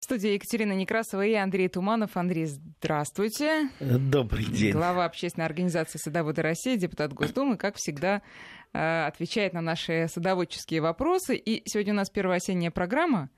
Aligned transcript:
В 0.00 0.04
студии 0.04 0.30
Екатерина 0.30 0.72
Некрасова 0.72 1.26
и 1.26 1.34
Андрей 1.34 1.68
Туманов. 1.68 2.16
Андрей, 2.16 2.46
здравствуйте. 2.46 3.68
Добрый 3.80 4.46
день. 4.46 4.72
Глава 4.72 5.04
общественной 5.04 5.44
организации 5.44 5.98
«Садоводы 5.98 6.40
России», 6.40 6.76
депутат 6.76 7.12
Госдумы, 7.12 7.58
как 7.58 7.76
всегда, 7.76 8.22
э, 8.72 9.04
отвечает 9.04 9.52
на 9.52 9.60
наши 9.60 10.06
садоводческие 10.10 10.80
вопросы. 10.80 11.36
И 11.36 11.62
сегодня 11.68 11.92
у 11.92 11.96
нас 11.96 12.08
первая 12.08 12.38
осенняя 12.38 12.70
программа. 12.70 13.28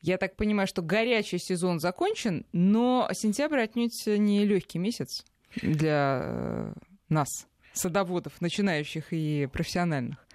Я 0.00 0.16
так 0.16 0.34
понимаю, 0.36 0.66
что 0.66 0.80
горячий 0.80 1.38
сезон 1.38 1.78
закончен, 1.78 2.46
но 2.52 3.06
сентябрь 3.12 3.60
отнюдь 3.60 4.06
не 4.06 4.46
легкий 4.46 4.78
месяц 4.78 5.26
для 5.60 6.22
э, 6.24 6.72
нас, 7.10 7.28
садоводов, 7.74 8.40
начинающих 8.40 9.12
и 9.12 9.46
профессиональных. 9.52 10.26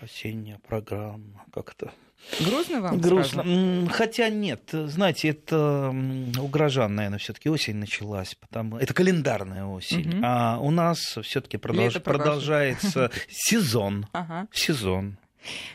Осенняя 0.00 0.58
программа, 0.66 1.44
как-то 1.52 1.92
Грустно 2.40 2.80
вам? 2.80 2.98
Грустно. 3.00 3.42
Скажу? 3.42 3.88
Хотя 3.92 4.28
нет, 4.30 4.70
знаете, 4.72 5.28
это 5.28 5.94
угрожан, 6.40 6.94
наверное, 6.94 7.18
все-таки 7.18 7.48
осень 7.48 7.76
началась, 7.76 8.34
потому 8.34 8.78
это 8.78 8.92
календарная 8.94 9.64
осень, 9.64 10.08
Мгм. 10.08 10.22
а 10.24 10.58
у 10.60 10.70
нас 10.70 10.98
все-таки 11.22 11.58
Лето 11.68 12.00
продолжается 12.00 13.10
сезон, 13.28 14.06
Ага. 14.12 14.48
сезон. 14.52 15.18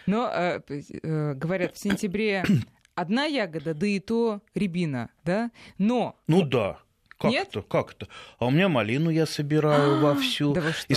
Но, 0.05 0.27
э, 0.33 0.59
п- 0.59 0.83
э, 1.03 1.33
говорят, 1.35 1.75
в 1.75 1.79
сентябре 1.81 2.43
одна 2.95 3.25
ягода, 3.25 3.73
да 3.73 3.87
и 3.87 3.99
то 3.99 4.41
рябина, 4.53 5.09
да? 5.23 5.51
Но... 5.77 6.15
Ну 6.27 6.41
да. 6.43 6.79
Как 7.21 7.31
Нет? 7.31 7.47
это? 7.49 7.61
Как 7.61 7.91
это? 7.91 8.07
А 8.39 8.47
у 8.47 8.49
меня 8.49 8.67
малину 8.67 9.11
я 9.11 9.25
собираю 9.27 9.97
А, 9.97 9.99
вовсю. 10.01 10.53
да 10.53 10.61
И 10.87 10.95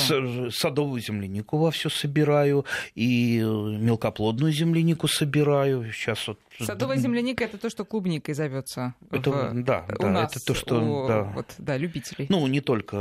садовую 0.51 1.01
землянику 1.03 1.59
вовсю 1.59 1.91
собираю, 1.91 2.65
и 2.95 3.41
мелкоплодную 3.41 4.53
землянику 4.53 5.07
собираю. 5.07 5.93
Сейчас 5.93 6.27
вот 6.29 6.39
Садовая 6.61 6.97
земляника 6.99 7.45
это 7.45 7.59
то, 7.59 7.69
что 7.69 7.85
клубникой 7.85 8.33
зовется. 8.35 8.95
Это, 9.11 9.31
в- 9.31 9.65
да, 9.65 9.85
у 9.99 10.03
да, 10.03 10.11
нас, 10.11 10.37
это 10.37 10.47
то, 10.47 10.55
что 10.55 10.81
у, 10.81 11.09
да. 11.09 11.23
вот, 11.35 11.47
да, 11.59 11.77
любителей. 11.77 12.27
Ну, 12.29 12.47
не 12.47 12.61
только 12.61 12.97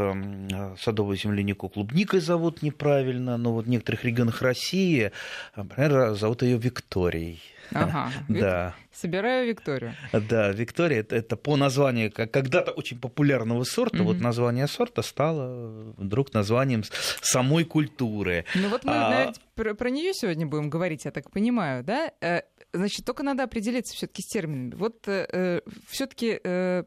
а, 0.52 0.76
садовую 0.80 1.18
землянику 1.18 1.70
клубникой 1.70 2.20
зовут 2.20 2.64
неправильно, 2.64 3.38
но 3.38 3.54
вот 3.54 3.66
в 3.66 3.70
некоторых 3.70 4.04
регионах 4.06 4.42
России, 4.42 5.12
а, 5.54 5.60
например, 5.64 6.16
зовут 6.16 6.42
ее 6.42 6.58
Викторией. 6.58 7.42
Ага. 7.84 8.12
Да, 8.30 8.76
Собираю 8.92 9.48
Викторию. 9.48 9.94
да, 10.12 10.52
Виктория 10.52 11.00
это, 11.00 11.16
это 11.16 11.36
по 11.36 11.56
названию 11.58 12.12
как- 12.12 12.32
когда-то 12.32 12.72
очень 12.72 13.00
популярного 13.00 13.64
сорта. 13.64 13.98
Мгм. 13.98 14.06
Вот 14.06 14.20
название 14.20 14.68
сорта 14.68 15.02
стало 15.02 15.94
вдруг 15.98 16.34
названием 16.34 16.84
самой 17.22 17.64
культуры. 17.66 18.46
Ну 18.56 18.70
вот 18.70 18.84
мы, 18.84 18.92
А- 18.94 19.10
наверное, 19.10 19.34
про, 19.56 19.74
про 19.74 19.90
нее 19.90 20.14
сегодня 20.14 20.46
будем 20.46 20.70
говорить, 20.70 21.06
я 21.06 21.12
так 21.12 21.32
понимаю, 21.32 21.84
да? 21.84 22.12
Э, 22.74 22.78
Значит, 22.78 23.06
только 23.06 23.24
надо 23.24 23.44
определиться 23.44 23.94
все-таки 23.96 24.22
с 24.24 24.28
терминами. 24.28 24.76
Вот 24.76 25.02
все-таки 25.90 26.40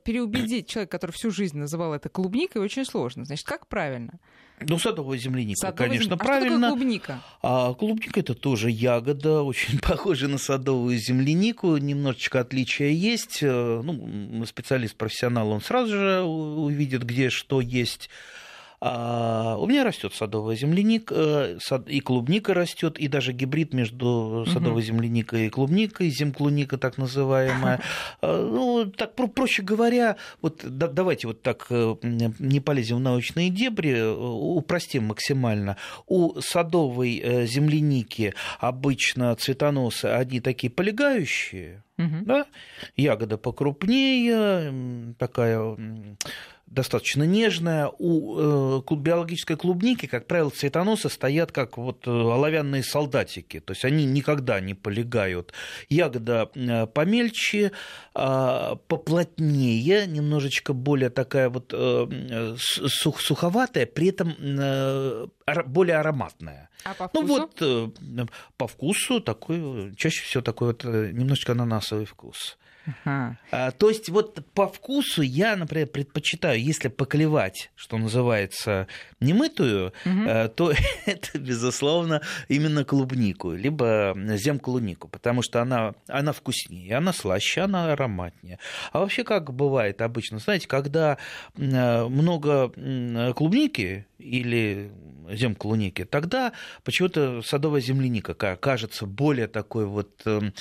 переубедить 0.04 0.68
человека, 0.68 0.92
который 0.98 1.12
всю 1.12 1.30
жизнь 1.30 1.56
называл 1.58 1.94
это 1.94 2.08
клубникой, 2.08 2.60
очень 2.62 2.84
сложно. 2.84 3.24
Значит, 3.24 3.46
как 3.46 3.66
правильно? 3.68 4.18
Ну, 4.58 4.78
садовая 4.78 5.18
земляника, 5.18 5.60
Садовая 5.60 5.88
конечно, 5.90 6.16
зем- 6.16 6.18
А 6.20 6.24
что 6.24 6.40
такое 6.40 6.68
клубника? 6.70 7.22
А 7.42 7.74
клубника 7.74 8.20
это 8.20 8.34
тоже 8.34 8.70
ягода, 8.70 9.42
очень 9.42 9.78
похожа 9.78 10.28
на 10.28 10.38
садовую 10.38 10.96
землянику, 10.98 11.76
немножечко 11.76 12.40
отличия 12.40 12.88
есть. 12.88 13.42
Э, 13.42 13.82
Ну, 13.84 14.44
специалист, 14.46 14.96
профессионал, 14.96 15.50
он 15.50 15.60
сразу 15.60 15.92
же 15.92 16.22
увидит, 16.22 17.02
где 17.04 17.28
что 17.30 17.60
есть. 17.60 18.08
А 18.80 19.56
у 19.58 19.66
меня 19.66 19.84
растет 19.84 20.12
садовая 20.14 20.54
земляника, 20.56 21.14
э, 21.16 21.58
и 21.86 22.00
клубника 22.00 22.52
растет, 22.54 22.98
и 22.98 23.08
даже 23.08 23.32
гибрид 23.32 23.72
между 23.72 24.44
садовой 24.52 24.82
земляникой 24.82 25.46
и 25.46 25.48
клубникой, 25.50 26.10
земклуника 26.10 26.76
так 26.78 26.98
называемая. 26.98 27.80
Э, 28.22 28.50
Ну, 28.56 28.86
так 28.86 29.14
про- 29.14 29.26
проще 29.28 29.62
говоря, 29.62 30.16
вот 30.42 30.60
да- 30.64 30.88
давайте 30.88 31.26
вот 31.26 31.42
так 31.42 31.66
э, 31.70 31.96
не 32.02 32.60
полезем 32.60 32.96
в 32.98 33.00
научные 33.00 33.50
дебри, 33.50 33.92
э, 33.92 34.12
упростим 34.14 35.04
максимально. 35.06 35.76
У 36.06 36.40
садовой 36.40 37.46
земляники 37.46 38.34
обычно 38.60 39.34
цветоносы 39.36 40.06
одни 40.06 40.40
такие 40.40 40.70
полегающие, 40.70 41.82
да? 41.96 42.46
ягода 42.96 43.38
покрупнее, 43.38 45.14
такая 45.18 45.76
достаточно 46.66 47.22
нежная. 47.22 47.90
У 47.98 48.80
э, 48.80 48.94
биологической 48.96 49.56
клубники, 49.56 50.06
как 50.06 50.26
правило, 50.26 50.50
цветоносы 50.50 51.08
стоят 51.08 51.52
как 51.52 51.78
вот 51.78 52.06
э, 52.06 52.10
оловянные 52.10 52.82
солдатики, 52.82 53.60
то 53.60 53.72
есть 53.72 53.84
они 53.84 54.04
никогда 54.04 54.60
не 54.60 54.74
полегают. 54.74 55.52
Ягода 55.88 56.50
э, 56.54 56.86
помельче, 56.86 57.72
а, 58.14 58.76
поплотнее, 58.88 60.06
немножечко 60.06 60.72
более 60.72 61.10
такая 61.10 61.48
вот 61.48 61.74
суховатая, 62.58 63.86
при 63.86 64.08
этом 64.08 65.30
более 65.66 65.96
ароматная. 65.98 66.68
А 66.84 66.94
по 66.94 67.08
Ну 67.14 67.22
вкусу? 67.24 67.40
вот 67.40 67.62
э, 67.62 68.26
по 68.56 68.66
вкусу 68.66 69.20
такой, 69.20 69.94
чаще 69.96 70.22
всего 70.24 70.42
такой 70.42 70.68
вот 70.68 70.84
э, 70.84 71.10
немножечко 71.12 71.52
ананасовый 71.52 72.04
вкус. 72.04 72.58
Ага. 73.04 73.36
А, 73.50 73.72
То 73.72 73.88
есть 73.88 74.08
вот 74.10 74.44
по 74.54 74.68
вкусу 74.68 75.20
я, 75.22 75.56
например, 75.56 75.88
предпочитаю, 75.88 76.62
если 76.62 76.86
поклевать, 76.86 77.72
что 77.74 77.98
называется, 77.98 78.86
немытую, 79.18 79.92
Мгм. 80.04 80.28
э, 80.28 80.48
то 80.50 80.72
это, 81.06 81.36
безусловно, 81.38 82.22
именно 82.46 82.84
клубнику, 82.84 83.50
либо 83.52 84.14
земклунику, 84.36 85.08
потому 85.08 85.42
что 85.42 85.62
она, 85.62 85.94
она 86.06 86.32
вкуснее, 86.32 86.96
она 86.96 87.12
слаще, 87.12 87.62
она 87.62 87.92
ароматнее. 87.92 88.60
А 88.92 89.00
вообще 89.00 89.24
как 89.24 89.52
бывает 89.52 90.00
обычно, 90.00 90.38
знаете, 90.38 90.68
когда 90.68 91.18
много 91.56 92.68
клубники 93.34 94.06
или 94.18 94.90
земклуники, 95.30 96.04
тогда 96.04 96.52
почему-то 96.84 97.42
садовая 97.42 97.80
земляника 97.80 98.32
ка- 98.34 98.56
кажется 98.56 99.06
более 99.06 99.48
такой 99.48 99.84
вот 99.86 100.22
м, 100.24 100.52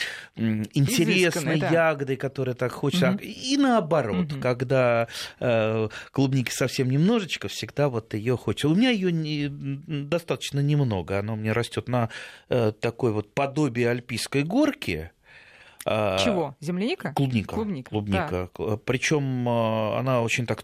интересной 0.73 1.59
да. 1.59 1.69
ягодой, 1.69 2.15
которая 2.15 2.55
так 2.55 2.71
хочется. 2.71 3.11
Мгм. 3.11 3.19
И 3.21 3.57
наоборот, 3.57 4.31
Мгм. 4.31 4.41
когда 4.41 5.07
э, 5.39 5.87
клубники 6.11 6.51
совсем 6.51 6.89
немножечко, 6.89 7.47
всегда 7.47 7.89
вот 7.89 8.13
ее 8.13 8.37
хочется. 8.37 8.69
У 8.69 8.75
меня 8.75 8.89
ее 8.89 9.11
достаточно 9.51 10.59
немного, 10.59 11.19
она 11.19 11.33
у 11.33 11.35
меня 11.35 11.53
растет 11.53 11.87
на 11.87 12.09
э, 12.49 12.71
такой 12.79 13.11
вот 13.11 13.33
подобие 13.33 13.89
альпийской 13.89 14.43
горки. 14.43 15.11
А, 15.87 16.17
Чего? 16.17 16.55
Земляника? 16.59 17.13
Клубника. 17.13 17.53
Клубника, 17.55 17.89
Клубника. 17.91 18.49
Причем 18.85 19.47
она 19.47 20.21
очень 20.23 20.47
так 20.47 20.63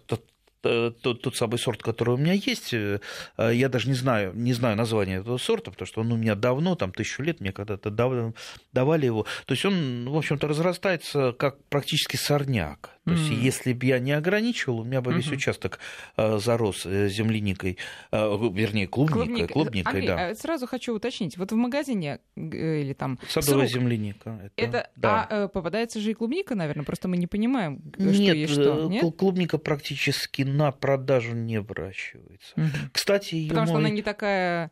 тот, 0.61 1.21
тот 1.21 1.35
самый 1.35 1.57
сорт, 1.57 1.81
который 1.81 2.15
у 2.15 2.17
меня 2.17 2.33
есть, 2.33 2.73
э, 2.73 2.99
я 3.37 3.69
даже 3.69 3.87
не 3.87 3.95
знаю, 3.95 4.33
не 4.35 4.53
знаю 4.53 4.77
название 4.77 5.19
этого 5.19 5.37
сорта, 5.37 5.71
потому 5.71 5.87
что 5.87 6.01
он 6.01 6.11
у 6.11 6.17
меня 6.17 6.35
давно, 6.35 6.75
там 6.75 6.91
тысячу 6.91 7.23
лет, 7.23 7.39
мне 7.39 7.51
когда-то 7.51 7.89
дав- 7.89 8.33
давали 8.71 9.05
его. 9.05 9.25
То 9.45 9.53
есть 9.53 9.65
он, 9.65 10.09
в 10.09 10.17
общем-то, 10.17 10.47
разрастается 10.47 11.33
как 11.33 11.63
практически 11.65 12.15
сорняк. 12.15 12.91
То 13.03 13.13
есть, 13.13 13.31
Мгм. 13.31 13.39
если 13.41 13.73
бы 13.73 13.85
я 13.87 13.97
не 13.97 14.11
ограничивал, 14.11 14.81
у 14.81 14.83
меня 14.83 15.01
бы 15.01 15.11
весь 15.11 15.25
Мгм. 15.25 15.37
участок 15.37 15.79
э, 16.17 16.37
зарос 16.37 16.85
э, 16.85 17.07
земляникой, 17.09 17.77
э, 18.11 18.17
вернее, 18.53 18.87
клубникой. 18.87 19.47
Клубникой, 19.47 19.91
Андрей, 19.91 20.07
да. 20.07 20.27
а 20.27 20.35
сразу 20.35 20.67
хочу 20.67 20.93
уточнить. 20.95 21.35
Вот 21.35 21.51
в 21.51 21.55
магазине 21.55 22.19
э, 22.35 22.41
или 22.81 22.93
там 22.93 23.17
Садовая 23.27 23.67
срок, 23.67 23.81
земляника. 23.81 24.51
Это, 24.55 24.91
да. 24.95 25.27
а 25.29 25.45
э, 25.45 25.47
попадается 25.47 25.99
же 25.99 26.11
и 26.11 26.13
клубника, 26.13 26.53
наверное, 26.53 26.85
просто 26.85 27.07
мы 27.07 27.17
не 27.17 27.25
понимаем, 27.25 27.77
г- 27.83 28.13
что 28.13 28.21
Нет, 28.21 28.35
есть 28.35 28.53
что. 28.53 28.85
э, 28.85 28.89
Нет? 28.89 29.01
кл- 29.01 29.11
клубника 29.11 29.57
практически 29.57 30.43
на 30.43 30.71
продажу 30.71 31.33
не 31.33 31.59
выращивается. 31.59 32.53
Мгм. 32.55 32.69
Кстати, 32.93 33.47
Потому 33.49 33.65
что 33.65 33.77
она 33.77 33.89
не 33.89 34.03
такая 34.03 34.67
э, 34.67 34.69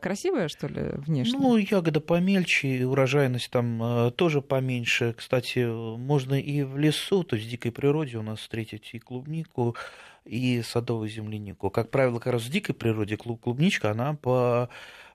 красивая, 0.00 0.48
что 0.48 0.66
ли, 0.66 0.90
внешне? 0.96 1.38
Ну, 1.38 1.56
ягода 1.56 2.00
помельче, 2.00 2.84
урожайность 2.84 3.50
там 3.50 3.82
э, 3.82 4.10
тоже 4.10 4.42
поменьше. 4.42 5.14
Кстати, 5.16 5.60
можно 5.96 6.34
и 6.34 6.62
в 6.62 6.76
лесу, 6.76 7.24
то 7.24 7.36
есть 7.36 7.48
в 7.48 7.50
дикой 7.50 7.72
природе 7.72 8.18
у 8.18 8.22
нас 8.22 8.40
встретить 8.40 8.90
и 8.92 8.98
клубнику, 8.98 9.76
и 10.24 10.62
садовую 10.62 11.08
землянику. 11.08 11.70
Как 11.70 11.90
правило, 11.90 12.18
как 12.18 12.34
раз 12.34 12.42
в 12.42 12.50
дикой 12.50 12.74
природе 12.74 13.16
клуб- 13.16 13.40
клубничка, 13.40 13.90
она 13.90 14.14
по 14.14 14.68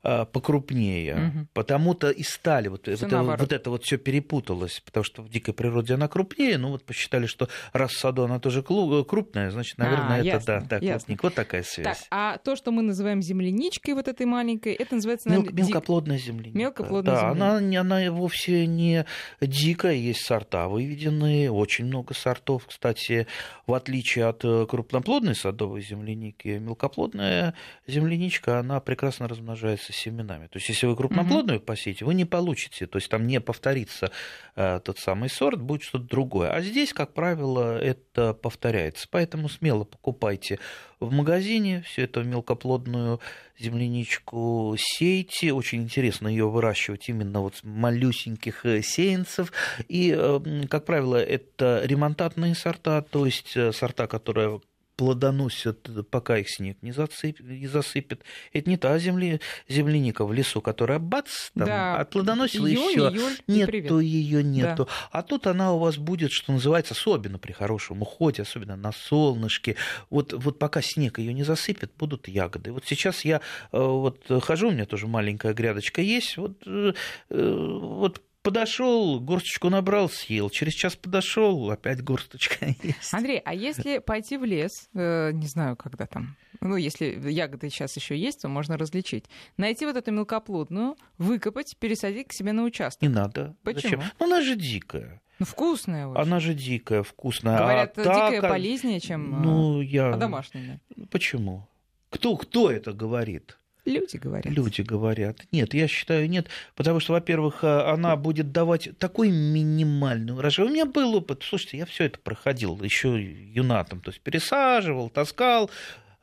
покрупнее. 0.06 1.16
Мгм. 1.16 1.48
Потому-то 1.54 2.10
и 2.12 2.24
стали, 2.24 2.68
вот, 2.68 2.88
вот, 2.88 3.02
наоборот. 3.12 3.40
вот 3.40 3.52
это 3.54 3.69
вот 3.69 3.84
все 3.84 3.98
перепуталось, 3.98 4.81
потому 4.86 5.04
что 5.04 5.22
в 5.24 5.30
дикой 5.30 5.54
природе 5.54 5.96
она 5.96 6.07
крупнее, 6.07 6.57
ну 6.57 6.69
вот 6.69 6.84
посчитали, 6.86 7.25
что 7.25 7.50
раз 7.74 7.92
в 7.92 8.00
саду 8.00 8.24
она 8.24 8.40
тоже 8.40 8.62
клу- 8.62 9.04
крупная, 9.04 9.50
значит, 9.52 9.78
наверное, 9.78 10.18
А, 10.18 10.18
это 10.19 10.25
ясно, 10.28 10.60
да, 10.69 10.80
да, 10.80 10.86
ясно. 10.86 11.18
Вот 11.22 11.34
такая 11.34 11.63
Так, 11.63 11.72
связь. 11.72 12.07
а 12.12 12.38
то, 12.38 12.56
что 12.56 12.72
мы 12.72 12.81
называем 12.84 13.22
земляничкой 13.22 13.94
вот 13.96 14.07
этой 14.07 14.25
маленькой, 14.25 14.74
это 14.74 14.96
называется, 14.96 15.30
Мел- 15.30 15.40
наверное, 15.40 15.57
дик- 15.63 15.68
мелкоплодная 15.68 16.18
земляника. 16.18 16.57
Мелкоплодная 16.57 17.16
да, 17.16 17.22
земляника. 17.34 17.81
Она, 17.81 17.98
она 18.00 18.12
вовсе 18.12 18.68
не 18.68 19.06
дикая, 19.42 19.96
есть 19.96 20.25
сорта 20.25 20.68
выведенные, 20.68 21.52
очень 21.52 21.86
много 21.86 22.13
сортов, 22.13 22.66
кстати, 22.68 23.28
в 23.66 23.74
отличие 23.74 24.25
от 24.25 24.44
э, 24.46 24.66
крупноплодной 24.69 25.36
садовой 25.36 25.81
земляники, 25.81 26.48
мелкоплодная 26.60 27.54
земляничка, 27.88 28.60
она 28.60 28.80
прекрасно 28.80 29.28
размножается 29.28 29.94
семенами. 29.95 30.47
То 30.47 30.57
есть, 30.57 30.69
если 30.69 30.88
вы 30.88 30.95
крупноплодную 30.95 31.59
угу. 31.59 31.65
посеете, 31.65 32.06
вы 32.06 32.13
не 32.13 32.25
получите, 32.25 32.88
то 32.88 32.97
есть 32.97 33.09
там 33.09 33.25
не 33.27 33.39
повторится 33.39 34.12
э, 34.56 34.80
тот 34.83 35.00
самый 35.00 35.30
сорт, 35.30 35.62
будет 35.62 35.83
что-то 35.83 36.06
другое. 36.06 36.51
А 36.51 36.62
здесь, 36.62 36.94
как 36.94 37.13
правило, 37.13 37.77
это 37.80 38.33
повторяется. 38.33 39.07
Поэтому 39.09 39.50
смело 39.50 39.83
покупайте 39.83 40.59
в 41.00 41.12
магазине 41.12 41.81
всю 41.81 42.03
эту 42.03 42.24
мелкоплодную 42.24 43.19
земляничку 43.57 44.75
сейте. 44.77 45.53
Очень 45.53 45.83
интересно 45.83 46.27
ее 46.27 46.50
выращивать 46.50 47.09
именно 47.09 47.42
вот 47.42 47.57
с 47.57 47.63
малюсеньких 47.63 48.65
э, 48.65 48.81
сеянцев. 48.81 49.51
И, 49.88 50.13
э, 50.15 50.39
как 50.69 50.86
правило, 50.86 51.18
это 51.18 51.81
ремонтантные 51.83 52.56
сорта, 52.56 53.01
то 53.01 53.25
есть 53.25 53.56
э, 53.56 53.71
сорта, 53.71 54.07
которые 54.07 54.62
плодоносят, 54.95 56.09
пока 56.09 56.38
их 56.38 56.50
снег 56.50 56.77
не, 56.81 56.92
засып, 56.92 57.39
не 57.39 57.68
засыпет. 57.68 58.24
Это 58.53 58.69
не 58.69 58.77
та 58.77 58.97
земли, 59.00 59.42
земляника 59.68 60.25
в 60.25 60.33
лесу, 60.33 60.62
которая 60.62 61.00
бац, 61.00 61.51
там, 61.53 61.68
да. 61.68 61.97
отплодоносила 61.97 62.68
и 62.68 62.75
все. 62.75 63.12
Нету 63.47 64.00
ее, 64.00 64.44
нету. 64.44 64.86
Да. 64.86 64.92
А 65.12 65.21
тут 65.24 65.47
она 65.47 65.74
у 65.74 65.80
вас 65.80 65.97
будет, 65.97 66.31
что 66.31 66.53
называется, 66.53 66.94
особенно 66.94 67.38
при 67.38 67.51
хорошем 67.51 68.01
уходе, 68.01 68.44
особенно 68.44 68.75
на 68.75 68.92
солнышке. 68.92 69.75
Вот, 70.09 70.33
вот 70.33 70.59
пока 70.59 70.81
снег 70.81 71.19
ее 71.19 71.33
не 71.33 71.44
засыпет, 71.44 71.92
будут 71.97 72.27
ягоды. 72.27 72.71
Вот 72.71 72.86
сейчас 72.86 73.25
я 73.25 73.42
э, 73.71 73.77
вот 73.77 74.25
хожу, 74.44 74.69
у 74.69 74.71
меня 74.71 74.86
тоже 74.86 75.07
маленькая 75.07 75.53
грядочка 75.53 76.01
есть. 76.01 76.38
Вот, 76.38 76.63
э, 76.65 76.94
э, 77.30 77.77
вот 77.81 78.21
подошел, 78.45 79.19
горсточку 79.19 79.69
набрал, 79.69 80.07
съел. 80.07 80.51
Через 80.51 80.74
час 80.74 80.95
подошел, 80.95 81.71
опять 81.71 82.03
горсточка 82.03 82.68
есть. 82.83 83.12
Андрей, 83.12 83.42
а 83.44 83.56
если 83.56 83.97
пойти 83.97 84.38
в 84.38 84.45
лес, 84.45 84.88
э, 84.94 85.31
не 85.33 85.47
знаю, 85.47 85.75
когда 85.75 86.06
там, 86.06 86.38
ну, 86.62 86.75
если 86.75 87.19
ягоды 87.30 87.69
сейчас 87.69 87.95
еще 87.97 88.15
есть, 88.15 88.44
то 88.44 88.47
можно 88.47 88.77
различить. 88.77 89.25
Найти 89.57 89.86
вот 89.86 89.97
эту 89.97 90.12
мелкоплодную, 90.12 90.95
выкопать, 91.18 91.75
пересадить 91.80 92.27
к 92.27 92.33
себе 92.33 92.53
на 92.53 92.63
участок. 92.63 93.01
Не 93.01 93.09
надо. 93.09 93.56
Почему? 93.63 93.81
Зачем? 93.81 94.03
Ну, 94.19 94.25
она 94.27 94.42
же 94.42 94.56
дикая. 94.56 95.21
Ну, 95.39 95.45
вкусная 95.47 96.07
очень. 96.07 96.21
Она 96.21 96.39
же 96.39 96.53
дикая, 96.53 97.01
вкусная. 97.01 97.57
Говорят, 97.57 97.97
а 97.97 98.03
дикая 98.03 98.42
так... 98.42 98.51
полезнее, 98.51 99.00
чем 99.00 99.42
ну, 99.42 99.81
я... 99.81 100.13
а 100.13 100.18
домашняя. 100.18 100.80
Почему? 101.09 101.68
Кто, 102.12 102.38
кто 102.38 102.69
это 102.69 102.94
говорит? 102.94 103.57
Люди 103.85 104.17
говорят. 104.17 104.45
Люди 104.51 104.81
говорят. 104.81 105.45
Нет, 105.51 105.73
я 105.75 105.87
считаю, 105.87 106.27
нет. 106.27 106.47
Потому 106.75 106.99
что, 106.99 107.13
во-первых, 107.13 107.59
а, 107.63 107.93
она 107.93 108.15
будет 108.15 108.51
давать 108.51 108.97
такой 108.97 109.29
минимальный 109.29 110.33
урожай. 110.33 110.65
У 110.65 110.69
меня 110.69 110.85
был 110.85 111.15
опыт. 111.15 111.43
Слушайте, 111.43 111.77
я 111.77 111.85
все 111.85 112.05
это 112.05 112.17
проходил 112.19 112.81
еще 112.81 113.21
юнатом. 113.21 114.01
То 114.01 114.09
есть 114.09 114.21
пересаживал, 114.21 115.09
таскал 115.09 115.69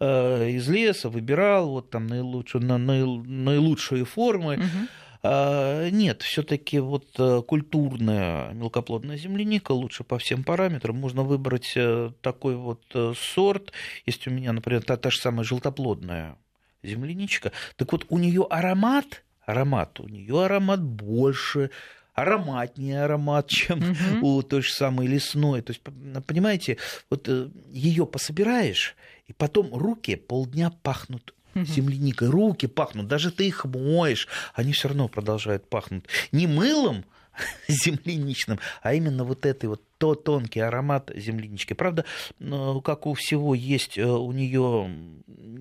э, 0.01 0.51
из 0.51 0.69
леса, 0.69 1.09
выбирал 1.09 1.71
вот 1.71 1.91
там 1.91 2.09
наилучшие, 2.09 2.61
на, 2.63 2.79
наилучшие 2.79 4.05
формы. 4.05 4.57
Угу. 4.57 4.89
А, 5.25 5.89
нет, 5.89 6.23
все-таки 6.23 6.81
вот 6.81 7.07
культурная 7.47 8.53
мелкоплодная 8.55 9.17
земляника 9.17 9.71
лучше 9.71 10.03
по 10.03 10.19
всем 10.19 10.43
параметрам. 10.43 10.97
Можно 10.97 11.23
выбрать 11.23 11.75
э, 11.77 12.11
такой 12.23 12.57
вот 12.57 12.83
э, 12.95 13.13
сорт. 13.17 13.73
Есть 14.05 14.27
у 14.27 14.31
меня, 14.31 14.53
например, 14.53 14.83
та, 14.83 14.97
та 14.97 15.11
же 15.11 15.21
самая 15.21 15.45
желтоплодная 15.45 16.37
земляничка. 16.83 17.53
Так 17.77 17.93
вот, 17.93 18.07
у 18.09 18.19
нее 18.19 18.47
аромат, 18.49 19.25
аромат, 19.45 20.01
у 20.01 20.09
нее 20.09 20.45
аромат 20.45 20.83
больше, 20.83 21.71
ароматнее 22.15 23.05
аромат, 23.05 23.49
чем 23.49 23.79
угу. 23.79 24.39
у 24.39 24.43
той 24.43 24.63
же 24.63 24.73
самой 24.73 25.07
лесной. 25.07 25.63
То 25.63 25.73
есть, 25.73 25.83
понимаете, 26.27 26.79
вот 27.11 27.29
э, 27.29 27.49
ее 27.71 28.07
пособираешь, 28.07 28.97
и 29.27 29.33
потом 29.33 29.75
руки 29.75 30.17
полдня 30.17 30.71
пахнут 30.83 31.35
земляникой, 31.55 32.29
руки 32.29 32.67
пахнут, 32.67 33.09
даже 33.09 33.31
ты 33.31 33.47
их 33.47 33.65
моешь, 33.65 34.29
они 34.55 34.73
все 34.73 34.89
равно 34.89 35.09
продолжают 35.09 35.69
пахнуть. 35.69 36.05
Не 36.33 36.47
мылом, 36.47 37.05
земляничным, 37.69 38.59
а 38.83 38.95
именно 38.95 39.25
вот 39.25 39.47
этой 39.47 39.67
вот 39.67 39.83
то 40.03 40.17
тонкий 40.17 40.59
аромат 40.59 41.13
землянички. 41.15 41.75
Правда, 41.75 42.05
ну, 42.41 42.81
как 42.81 43.07
у 43.07 43.15
всего 43.15 43.55
есть 43.55 43.97
э, 43.97 44.05
у 44.05 44.33
нее 44.33 44.91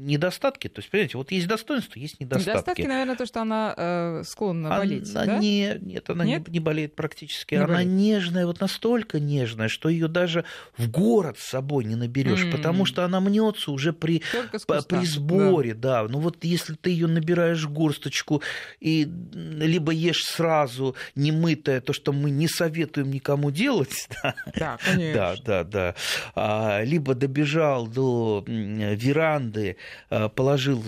недостатки, 0.01 0.67
то 0.67 0.79
есть, 0.79 0.89
понимаете, 0.89 1.17
вот 1.17 1.31
есть 1.31 1.47
достоинства, 1.47 1.99
есть 1.99 2.19
недостатки. 2.19 2.49
Недостатки, 2.49 2.81
наверное, 2.81 3.15
то, 3.15 3.25
что 3.27 3.41
она 3.41 3.73
э, 3.77 4.23
склонна 4.25 4.69
болеть, 4.69 5.15
она 5.15 5.25
да? 5.25 5.37
Не, 5.37 5.77
нет, 5.79 6.09
она 6.09 6.25
нет? 6.25 6.47
Не, 6.47 6.53
не 6.53 6.59
болеет 6.59 6.95
практически. 6.95 7.53
Не 7.53 7.59
она 7.59 7.75
болеет. 7.75 7.91
нежная, 7.91 8.47
вот 8.47 8.59
настолько 8.59 9.19
нежная, 9.19 9.67
что 9.67 9.89
ее 9.89 10.07
даже 10.07 10.43
в 10.75 10.89
город 10.89 11.37
с 11.37 11.49
собой 11.49 11.85
не 11.85 11.95
наберешь, 11.95 12.45
mm. 12.45 12.51
потому 12.51 12.85
что 12.85 13.05
она 13.05 13.19
мнется 13.19 13.71
уже 13.71 13.93
при, 13.93 14.23
по, 14.65 14.81
при 14.81 15.05
сборе, 15.05 15.75
да. 15.75 16.03
да. 16.03 16.09
Ну 16.09 16.19
вот 16.19 16.43
если 16.43 16.73
ты 16.73 16.89
ее 16.89 17.05
набираешь 17.05 17.67
горсточку 17.67 18.41
и 18.79 19.07
либо 19.33 19.91
ешь 19.91 20.23
сразу 20.23 20.95
немытое, 21.13 21.79
то, 21.79 21.93
что 21.93 22.11
мы 22.11 22.31
не 22.31 22.47
советуем 22.47 23.11
никому 23.11 23.51
делать, 23.51 24.07
да, 24.23 24.30
да, 24.55 24.77
конечно. 24.83 25.13
Да, 25.13 25.35
да, 25.43 25.63
да. 25.63 25.95
А, 26.35 26.83
либо 26.83 27.15
добежал 27.15 27.87
до 27.87 28.43
веранды, 28.47 29.77
а, 30.09 30.29
положил 30.29 30.83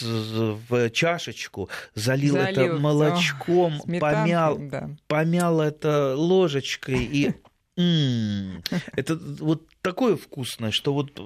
в 0.00 0.90
чашечку, 0.90 1.68
залил, 1.94 2.34
залил 2.34 2.62
это 2.62 2.78
молочком, 2.78 3.80
о, 3.86 3.98
помял, 4.00 4.58
да. 4.58 4.90
помял 5.06 5.60
это 5.60 6.14
ложечкой 6.16 7.04
и 7.04 7.32
это 8.96 9.16
вот 9.16 9.62
такое 9.80 10.16
вкусное, 10.16 10.70
что 10.70 10.92
вот 10.92 11.18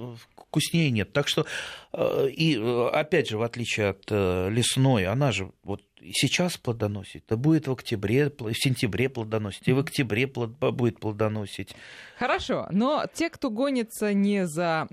вкуснее 0.54 0.90
нет. 0.90 1.12
Так 1.12 1.26
что, 1.26 1.46
э, 1.92 2.28
и 2.30 2.56
опять 2.92 3.28
же, 3.28 3.38
в 3.38 3.42
отличие 3.42 3.88
от 3.88 4.04
э, 4.10 4.50
лесной, 4.50 5.06
она 5.06 5.32
же 5.32 5.50
вот 5.64 5.82
сейчас 6.12 6.56
плодоносит, 6.56 7.30
а 7.30 7.36
будет 7.36 7.66
в 7.66 7.72
октябре, 7.72 8.30
в 8.30 8.54
сентябре 8.54 9.08
плодоносить, 9.08 9.68
и 9.68 9.72
в 9.72 9.78
октябре 9.78 10.26
плод, 10.26 10.50
будет 10.58 11.00
плодоносить. 11.00 11.74
Хорошо, 12.18 12.66
но 12.70 13.06
те, 13.12 13.30
кто 13.30 13.50
гонится 13.50 14.12
не 14.12 14.46
за 14.46 14.86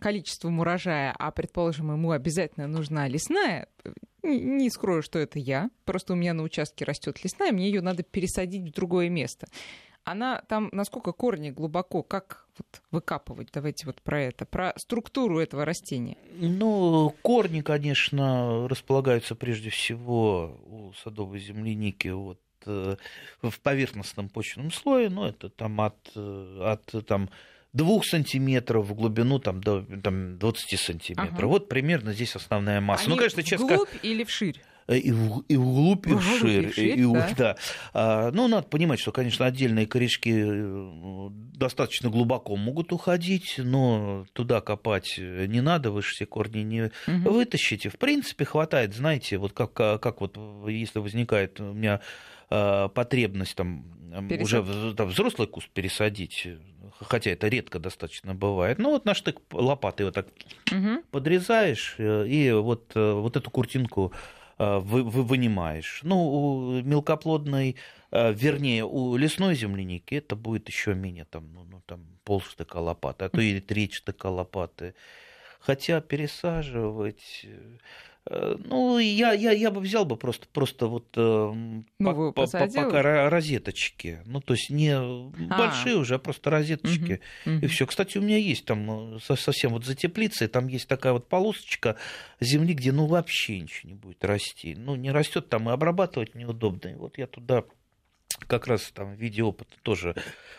количеством 0.00 0.60
урожая, 0.60 1.14
а, 1.18 1.30
предположим, 1.30 1.92
ему 1.92 2.10
обязательно 2.10 2.66
нужна 2.66 3.08
лесная, 3.08 3.68
не 4.22 4.70
скрою, 4.70 5.02
что 5.02 5.18
это 5.18 5.38
я. 5.38 5.68
Просто 5.84 6.14
у 6.14 6.16
меня 6.16 6.32
на 6.32 6.42
участке 6.42 6.84
растет 6.84 7.22
лесная, 7.22 7.52
мне 7.52 7.68
ее 7.68 7.82
надо 7.82 8.02
пересадить 8.02 8.70
в 8.70 8.74
другое 8.74 9.08
место 9.08 9.46
она 10.04 10.42
там 10.48 10.68
насколько 10.72 11.12
корни 11.12 11.50
глубоко, 11.50 12.02
как 12.02 12.46
вот 12.58 12.82
выкапывать? 12.90 13.48
Давайте 13.52 13.86
вот 13.86 14.00
про 14.02 14.22
это, 14.22 14.44
про 14.44 14.72
структуру 14.76 15.38
этого 15.38 15.64
растения. 15.64 16.16
Ну, 16.34 17.14
корни, 17.22 17.60
конечно, 17.62 18.68
располагаются 18.68 19.34
прежде 19.34 19.70
всего 19.70 20.58
у 20.66 20.92
садовой 21.02 21.40
земляники 21.40 22.08
вот 22.08 22.40
э, 22.66 22.96
в 23.42 23.60
поверхностном 23.60 24.28
почвенном 24.28 24.70
слое, 24.70 25.08
но 25.08 25.28
это 25.28 25.48
там 25.48 25.80
от, 25.80 25.96
э, 26.14 26.60
от 26.62 27.06
там, 27.06 27.30
двух 27.72 28.06
сантиметров 28.06 28.86
в 28.86 28.94
глубину 28.94 29.38
там, 29.38 29.62
до 29.62 29.84
там, 30.02 30.38
20 30.38 30.80
сантиметров. 30.80 31.38
Ага. 31.38 31.46
Вот 31.46 31.68
примерно 31.68 32.12
здесь 32.12 32.36
основная 32.36 32.80
масса. 32.80 33.04
Ну, 33.04 33.14
Они 33.14 33.16
ну, 33.16 33.18
конечно, 33.18 33.42
честно... 33.42 33.66
Вглубь 33.66 33.88
или 34.02 34.24
вширь? 34.24 34.60
Э, 34.86 34.96
и, 34.96 35.12
в, 35.12 35.40
и 35.48 35.56
вглубь, 35.56 36.06
и 36.06 36.14
вширь. 36.14 36.72
И, 36.76 36.94
и, 36.94 37.12
да. 37.12 37.34
да. 37.36 37.56
А, 37.92 38.30
ну, 38.32 38.48
надо 38.48 38.66
понимать, 38.66 39.00
что, 39.00 39.12
конечно, 39.12 39.46
отдельные 39.46 39.86
корешки 39.86 40.32
э, 40.34 41.28
достаточно 41.30 42.10
глубоко 42.10 42.56
могут 42.56 42.92
уходить, 42.92 43.54
но 43.58 44.26
туда 44.32 44.60
копать 44.60 45.18
не 45.18 45.60
надо, 45.60 45.90
вы 45.90 46.02
же 46.02 46.08
все 46.08 46.26
корни 46.26 46.60
не 46.60 46.90
угу. 47.06 47.30
вытащите. 47.30 47.88
В 47.88 47.98
принципе, 47.98 48.44
хватает, 48.44 48.94
знаете, 48.94 49.38
вот 49.38 49.52
как, 49.52 49.72
как 49.72 50.20
вот 50.20 50.38
если 50.68 50.98
возникает 50.98 51.60
у 51.60 51.72
меня 51.72 52.00
а, 52.50 52.88
потребность 52.88 53.54
там 53.56 53.84
уже 54.40 54.94
там, 54.94 55.08
взрослый 55.08 55.48
куст 55.48 55.68
пересадить, 55.70 56.46
хотя 57.00 57.30
это 57.30 57.48
редко 57.48 57.78
достаточно 57.78 58.34
бывает. 58.34 58.78
Ну 58.78 58.90
вот 58.90 59.04
на 59.04 59.14
штык 59.14 59.40
лопатой 59.50 60.06
вот 60.06 60.14
так 60.14 60.28
угу. 60.70 61.02
подрезаешь 61.10 61.94
э, 61.98 62.26
и 62.28 62.52
вот, 62.52 62.92
вот 62.94 63.36
эту 63.36 63.50
куртинку 63.50 64.12
Э, 64.12 64.43
вы, 64.58 65.02
вы 65.02 65.22
вынимаешь. 65.22 66.00
Ну, 66.02 66.16
у 66.16 66.82
мелкоплодной, 66.82 67.76
э, 68.10 68.32
вернее, 68.32 68.84
у 68.84 69.16
лесной 69.16 69.54
земляники 69.54 70.14
это 70.14 70.36
будет 70.36 70.68
еще 70.68 70.94
менее, 70.94 71.24
там, 71.24 71.52
ну, 71.52 71.64
ну 71.64 71.82
там 71.86 72.06
полштыка 72.24 72.76
лопаты, 72.76 73.24
а 73.26 73.28
то 73.28 73.40
и 73.40 73.60
треть 73.60 73.94
штыка 73.94 74.26
лопаты. 74.26 74.94
Хотя 75.60 76.00
пересаживать 76.00 77.46
Э, 77.46 77.76
ну, 78.30 78.98
я, 78.98 79.34
я, 79.34 79.52
я 79.52 79.70
бы 79.70 79.82
взял 79.82 80.06
бы 80.06 80.16
просто, 80.16 80.46
просто 80.50 80.86
вот 80.86 81.06
э, 81.14 81.52
ну, 81.98 82.32
по, 82.32 82.32
по, 82.32 82.46
пока 82.46 83.28
розеточки. 83.28 84.22
Ну, 84.24 84.40
то 84.40 84.54
есть 84.54 84.70
не 84.70 84.92
а. 84.96 85.30
большие 85.58 85.96
уже, 85.96 86.14
а 86.14 86.18
просто 86.18 86.48
розеточки. 86.48 87.20
Угу, 87.44 87.54
угу. 87.56 87.64
И 87.64 87.68
все. 87.68 87.86
Кстати, 87.86 88.16
у 88.16 88.22
меня 88.22 88.38
есть 88.38 88.64
там 88.64 89.16
э, 89.16 89.18
совсем 89.36 89.72
вот 89.72 89.84
за 89.84 89.94
теплицей, 89.94 90.48
там 90.48 90.68
есть 90.68 90.88
такая 90.88 91.12
вот 91.12 91.28
полосочка 91.28 91.96
земли, 92.40 92.72
где 92.72 92.92
ну 92.92 93.04
вообще 93.06 93.60
ничего 93.60 93.90
не 93.90 93.94
будет 93.94 94.24
расти. 94.24 94.74
Ну, 94.74 94.96
не 94.96 95.10
растет 95.10 95.50
там 95.50 95.68
и 95.68 95.72
обрабатывать 95.72 96.34
неудобно. 96.34 96.88
И 96.88 96.94
вот 96.94 97.18
я 97.18 97.26
туда 97.26 97.64
как 98.46 98.66
раз 98.66 98.90
там 98.92 99.14
в 99.14 99.18
виде 99.18 99.42
опыта 99.42 99.74
тоже 99.82 100.14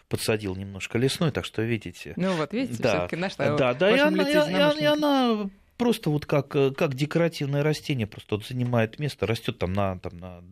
подсадил 0.08 0.56
немножко 0.56 1.00
лесной, 1.00 1.32
так 1.32 1.46
что 1.46 1.64
видите. 1.64 2.14
Ну 2.16 2.34
вот, 2.34 2.54
видите, 2.54 2.82
да, 2.82 2.90
все-таки 2.90 3.16
нашла. 3.16 3.56
Да, 3.56 3.74
да, 3.74 3.90
и 3.90 4.00
она, 4.00 4.24
и, 4.24 4.82
и 4.82 4.86
она 4.86 5.50
просто 5.78 6.10
вот 6.10 6.26
как, 6.26 6.56
э, 6.56 6.72
как 6.72 6.96
декоративное 6.96 7.64
растение, 7.64 8.08
просто 8.08 8.36
вот 8.36 8.46
занимает 8.46 9.00
место, 9.00 9.26
растет 9.26 9.58
там 9.58 9.74
на, 9.74 10.00
там 10.00 10.18
на 10.18 10.44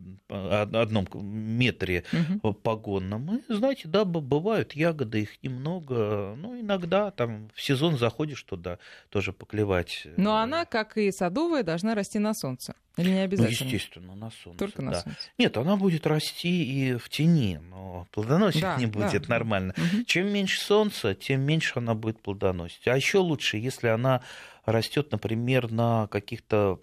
одном 0.82 1.08
метре 1.14 2.04
угу. 2.42 2.54
погонном. 2.54 3.38
И, 3.38 3.54
знаете, 3.54 3.88
да, 3.88 4.06
бывают 4.06 4.74
ягоды, 4.74 5.22
их 5.22 5.44
немного. 5.44 6.36
Ну, 6.38 6.60
иногда 6.60 7.12
там 7.12 7.50
в 7.54 7.62
сезон 7.62 7.98
заходишь 7.98 8.44
туда 8.44 8.80
тоже 9.10 9.34
поклевать. 9.34 10.08
Но 10.18 10.38
она, 10.38 10.66
как 10.66 10.98
и 10.98 11.12
садовая, 11.12 11.64
должна 11.64 11.96
расти 11.96 12.20
на 12.20 12.34
солнце. 12.34 12.76
Или 12.98 13.10
не 13.10 13.16
ну, 13.16 13.24
обязательно? 13.24 13.58
Ну, 13.60 13.66
естественно, 13.66 14.16
на 14.16 14.32
солнце. 14.32 14.60
Только 14.60 14.82
на 14.82 14.92
да. 14.92 15.02
солнце. 15.02 15.20
Нет, 15.40 15.58
она 15.58 15.78
будет 15.78 16.06
расти 16.06 16.64
и 16.64 16.96
в 16.96 17.10
тени, 17.10 17.60
но 17.70 18.08
плодоносить 18.12 18.62
да, 18.62 18.78
не 18.78 18.86
будет, 18.86 19.24
да. 19.24 19.30
нормально. 19.30 19.74
Угу. 19.76 20.04
Чем 20.06 20.32
меньше 20.32 20.62
солнца, 20.62 21.16
тем 21.16 21.42
меньше 21.42 21.74
она 21.78 21.96
будет 21.96 22.22
плодоносить. 22.22 22.88
А 22.88 22.96
еще 22.96 23.18
лучше, 23.18 23.58
если 23.58 23.88
она 23.88 24.22
растет, 24.66 25.12
например, 25.12 25.72
на 25.72 26.08
каких-то 26.08 26.80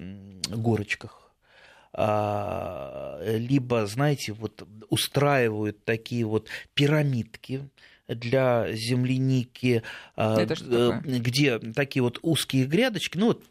горочках. 0.48 1.32
А, 1.92 3.20
либо, 3.24 3.86
знаете, 3.86 4.32
вот 4.32 4.66
устраивают 4.90 5.84
такие 5.84 6.24
вот 6.24 6.48
пирамидки 6.74 7.68
для 8.06 8.72
земляники, 8.72 9.82
а, 10.16 10.44
где 11.04 11.58
такие 11.58 12.02
вот 12.02 12.18
узкие 12.22 12.66
грядочки, 12.66 13.18
ну 13.18 13.28
вот 13.28 13.44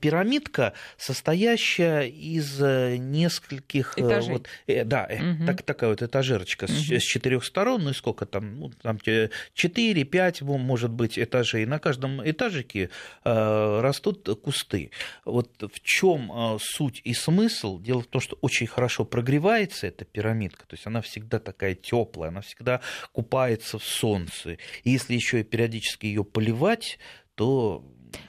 пирамидка, 0.00 0.72
состоящая 0.96 2.02
из 2.08 2.60
э, 2.60 2.96
нескольких... 2.96 3.94
Э, 3.96 4.02
Этажей. 4.02 4.32
Вот, 4.32 4.48
э, 4.66 4.84
да, 4.84 5.08
угу. 5.08 5.46
так, 5.46 5.62
такая 5.62 5.90
вот 5.90 6.02
этажерочка 6.02 6.64
угу. 6.64 6.72
с, 6.72 6.90
с 6.90 7.02
четырех 7.02 7.44
сторон, 7.44 7.84
ну 7.84 7.90
и 7.90 7.94
сколько 7.94 8.26
там, 8.26 8.58
ну, 8.58 8.70
там 8.82 8.96
4-5, 8.96 10.44
может 10.58 10.90
быть, 10.90 11.18
этажей. 11.18 11.66
На 11.66 11.78
каждом 11.78 12.28
этажике 12.28 12.90
э, 13.24 13.80
растут 13.80 14.28
кусты. 14.42 14.90
Вот 15.24 15.50
в 15.62 15.80
чем 15.80 16.58
суть 16.60 17.00
и 17.04 17.14
смысл? 17.14 17.78
Дело 17.80 18.02
в 18.02 18.06
том, 18.06 18.20
что 18.20 18.36
очень 18.40 18.66
хорошо 18.66 19.04
прогревается 19.04 19.86
эта 19.86 20.04
пирамидка, 20.04 20.66
то 20.66 20.74
есть 20.74 20.86
она 20.86 21.00
всегда 21.00 21.38
такая 21.38 21.74
теплая, 21.74 22.30
она 22.30 22.40
всегда 22.40 22.80
купается 23.12 23.78
в 23.78 23.84
солнце. 23.84 24.58
И 24.84 24.90
если 24.90 25.14
еще 25.14 25.40
и 25.40 25.44
периодически 25.44 26.06
ее 26.06 26.24
поливать, 26.24 26.98
то 27.34 27.84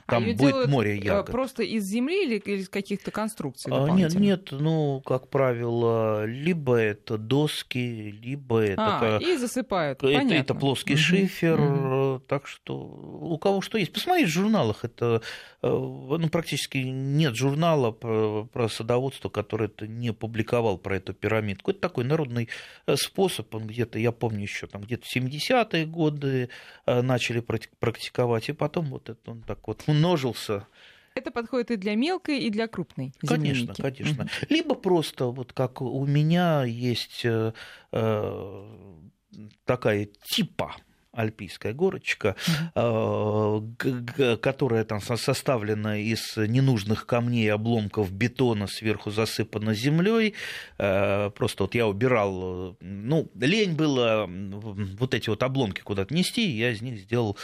там 0.06 0.24
а 0.30 0.34
будет 0.34 0.68
море 0.68 0.98
ягод. 0.98 1.32
Просто 1.32 1.64
из 1.64 1.86
земли 1.86 2.26
или 2.26 2.38
из 2.38 2.70
каких-то 2.70 3.12
конструкций? 3.12 3.72
А, 3.74 3.90
нет, 3.90 4.14
нет, 4.16 4.50
ну, 4.52 5.02
как 5.06 5.30
правило, 5.30 6.26
либо 6.26 6.76
это 6.76 7.18
доски, 7.18 8.12
либо 8.22 8.60
это... 8.60 9.18
А, 9.18 9.20
и 9.20 9.38
засыпают, 9.38 10.00
это, 10.04 10.08
понятно. 10.08 10.34
Это 10.34 10.56
плоский 10.56 10.94
угу. 10.94 11.00
шифер, 11.00 11.60
угу. 11.60 12.20
так 12.28 12.48
что 12.48 12.78
у 12.78 13.38
кого 13.38 13.62
что 13.62 13.78
есть. 13.78 13.94
Посмотри 13.94 14.26
в 14.26 14.30
журналах, 14.30 14.84
это 14.84 15.22
э, 15.62 15.68
ну, 15.68 16.30
практически 16.30 16.78
нет 16.78 17.36
журнала 17.36 17.92
про, 17.92 18.46
про 18.46 18.70
садоводство, 18.70 19.30
который 19.30 19.68
это 19.68 19.88
не 19.88 20.14
публиковал 20.14 20.78
про 20.78 20.98
эту 20.98 21.14
пирамидку. 21.14 21.72
Это 21.72 21.82
такой 21.82 22.04
народный 22.04 22.50
э, 22.86 22.96
способ, 22.96 23.54
он 23.56 23.68
где-то, 23.68 24.00
я 24.00 24.12
помню, 24.12 24.42
еще 24.42 24.68
там 24.68 24.82
где-то 24.82 25.06
в 25.06 25.16
70-е 25.16 25.86
годы 25.86 26.50
начали 26.86 27.40
практиковать, 27.40 28.50
и 28.50 28.54
потом 28.54 28.86
вот 28.86 29.10
это 29.10 29.32
он 29.32 29.42
так 29.42 29.68
вот 29.72 29.84
умножился. 29.88 30.68
Это 31.16 31.32
подходит 31.32 31.72
и 31.72 31.76
для 31.76 31.96
мелкой, 31.96 32.40
и 32.40 32.50
для 32.50 32.68
крупной 32.68 33.14
Конечно, 33.20 33.74
земляники. 33.74 33.82
конечно. 33.82 34.24
Угу. 34.24 34.32
Либо 34.50 34.76
просто, 34.76 35.26
вот 35.26 35.54
как 35.54 35.82
у 35.82 36.06
меня 36.06 36.64
есть 36.64 37.22
э, 37.26 37.54
э 37.92 38.66
такая 39.66 40.10
типа 40.26 40.76
альпийская 41.14 41.74
горочка, 41.74 42.36
mm-hmm. 42.76 44.38
которая 44.38 44.86
там 44.86 45.02
составлена 45.02 45.98
из 45.98 46.38
ненужных 46.38 47.06
камней, 47.06 47.52
обломков 47.52 48.12
бетона, 48.12 48.68
сверху 48.68 49.12
засыпана 49.12 49.74
землей. 49.74 50.36
Э, 50.78 51.30
просто 51.32 51.64
вот 51.64 51.76
я 51.76 51.88
убирал, 51.88 52.78
ну, 52.80 53.30
лень 53.36 53.74
было 53.74 54.26
вот 54.28 55.14
эти 55.14 55.30
вот 55.30 55.44
обломки 55.44 55.82
куда-то 55.82 56.14
нести, 56.14 56.50
я 56.50 56.72
из 56.72 56.82
них 56.82 57.00
сделал 57.00 57.38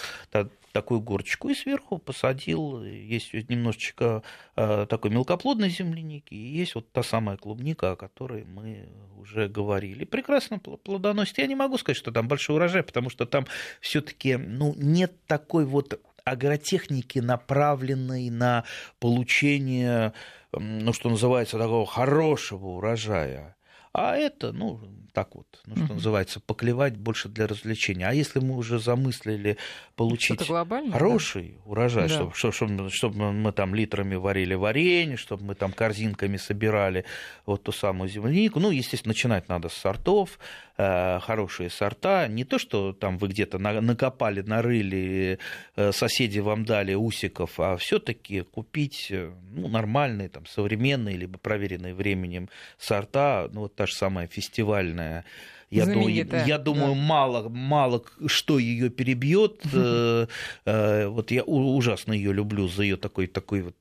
такую 0.78 1.02
горочку 1.02 1.50
и 1.50 1.56
сверху 1.56 1.98
посадил. 1.98 2.84
Есть 2.84 3.34
немножечко 3.34 4.22
э, 4.56 4.86
такой 4.88 5.10
мелкоплодной 5.10 5.72
земляники, 5.72 6.36
и 6.36 6.58
есть 6.60 6.76
вот 6.76 6.92
та 6.92 7.02
самая 7.02 7.36
клубника, 7.36 7.94
о 7.94 7.96
которой 7.96 8.46
мы 8.46 8.88
уже 9.18 9.50
говорили. 9.50 10.06
Прекрасно 10.06 10.60
плодоносит. 10.60 11.40
Я 11.40 11.48
не 11.48 11.56
могу 11.56 11.80
сказать, 11.80 11.98
что 11.98 12.12
там 12.12 12.28
большой 12.28 12.58
урожай, 12.58 12.84
потому 12.84 13.10
что 13.10 13.26
там 13.26 13.48
все-таки 13.82 14.38
ну, 14.38 14.76
нет 14.78 15.26
такой 15.26 15.66
вот 15.66 16.00
агротехники, 16.24 17.18
направленной 17.18 18.30
на 18.30 18.64
получение, 19.00 20.14
ну, 20.52 20.94
что 20.94 21.10
называется, 21.10 21.58
такого 21.58 21.88
хорошего 21.88 22.68
урожая. 22.68 23.57
А 23.98 24.16
это, 24.16 24.52
ну, 24.52 24.80
так 25.12 25.34
вот, 25.34 25.48
ну, 25.66 25.76
что 25.76 25.86
uh-huh. 25.86 25.94
называется, 25.96 26.40
поклевать 26.40 26.96
больше 26.96 27.30
для 27.30 27.48
развлечения. 27.48 28.08
А 28.08 28.14
если 28.14 28.38
мы 28.38 28.56
уже 28.56 28.78
замыслили 28.78 29.58
получить 29.96 30.46
хороший 30.46 31.56
да? 31.56 31.72
урожай, 31.72 32.08
да. 32.08 32.14
чтобы, 32.32 32.54
чтобы, 32.54 32.90
чтобы 32.92 33.34
мы 33.34 33.52
там 33.52 33.74
литрами 33.74 34.14
варили 34.14 34.54
варенье, 34.54 35.18
чтобы 35.18 35.46
мы 35.46 35.56
там 35.56 35.72
корзинками 35.72 36.38
собирали 36.38 37.06
вот 37.48 37.64
ту 37.64 37.72
самую 37.72 38.08
землянику, 38.08 38.60
ну, 38.60 38.70
естественно, 38.70 39.14
начинать 39.14 39.50
надо 39.50 39.70
с 39.70 39.74
сортов, 39.74 40.38
хорошие 40.78 41.70
сорта, 41.72 42.28
не 42.28 42.44
то, 42.44 42.60
что 42.60 42.94
там 42.94 43.18
вы 43.18 43.30
где-то 43.30 43.58
накопали, 43.58 44.42
нарыли, 44.42 45.40
э, 45.76 45.92
соседи 45.92 46.40
вам 46.40 46.66
дали 46.66 46.94
усиков, 46.94 47.60
а 47.60 47.78
все 47.78 47.98
таки 47.98 48.42
купить 48.42 49.08
э, 49.10 49.32
ну, 49.52 49.68
нормальные, 49.70 50.30
там, 50.30 50.46
современные, 50.46 51.18
либо 51.18 51.40
проверенные 51.40 51.96
временем 51.96 52.50
сорта, 52.78 53.50
ну, 53.52 53.62
вот 53.62 53.76
та 53.76 53.88
же 53.88 53.94
самая 53.94 54.28
фестивальная 54.28 55.26
я, 55.70 55.86
думаю, 55.86 56.14
я 56.46 56.58
думаю, 56.58 56.96
да. 56.96 57.02
мало, 57.02 57.50
мало 57.50 58.04
что 58.26 58.60
ее 58.60 58.90
перебьет. 58.90 59.62
Э, 59.78 60.28
э, 60.66 61.08
вот 61.08 61.32
я 61.32 61.44
ужасно 61.44 62.14
ее 62.14 62.34
люблю 62.34 62.68
за 62.68 62.84
ее 62.84 62.98
такой, 62.98 63.28
такой 63.28 63.62
вот 63.62 63.76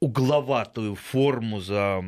угловатую 0.00 0.94
форму, 0.94 1.60
за 1.60 2.02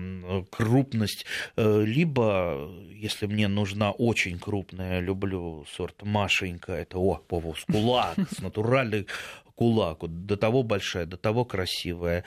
крупность. 0.51 1.27
Э, 1.57 1.85
либо, 1.85 2.71
если 2.91 3.27
мне 3.27 3.49
нужна 3.49 3.91
очень 3.93 4.39
крупная, 4.39 5.01
люблю 5.01 5.67
сорт 5.77 6.03
Машенька, 6.03 6.73
это 6.73 6.99
о, 6.99 7.17
повоз 7.17 7.65
кулак, 7.71 8.17
с 8.31 8.41
натуральный 8.41 9.07
кулак, 9.55 9.99
до 10.09 10.37
того 10.37 10.63
большая, 10.63 11.07
до 11.07 11.17
того 11.17 11.45
красивая. 11.45 12.25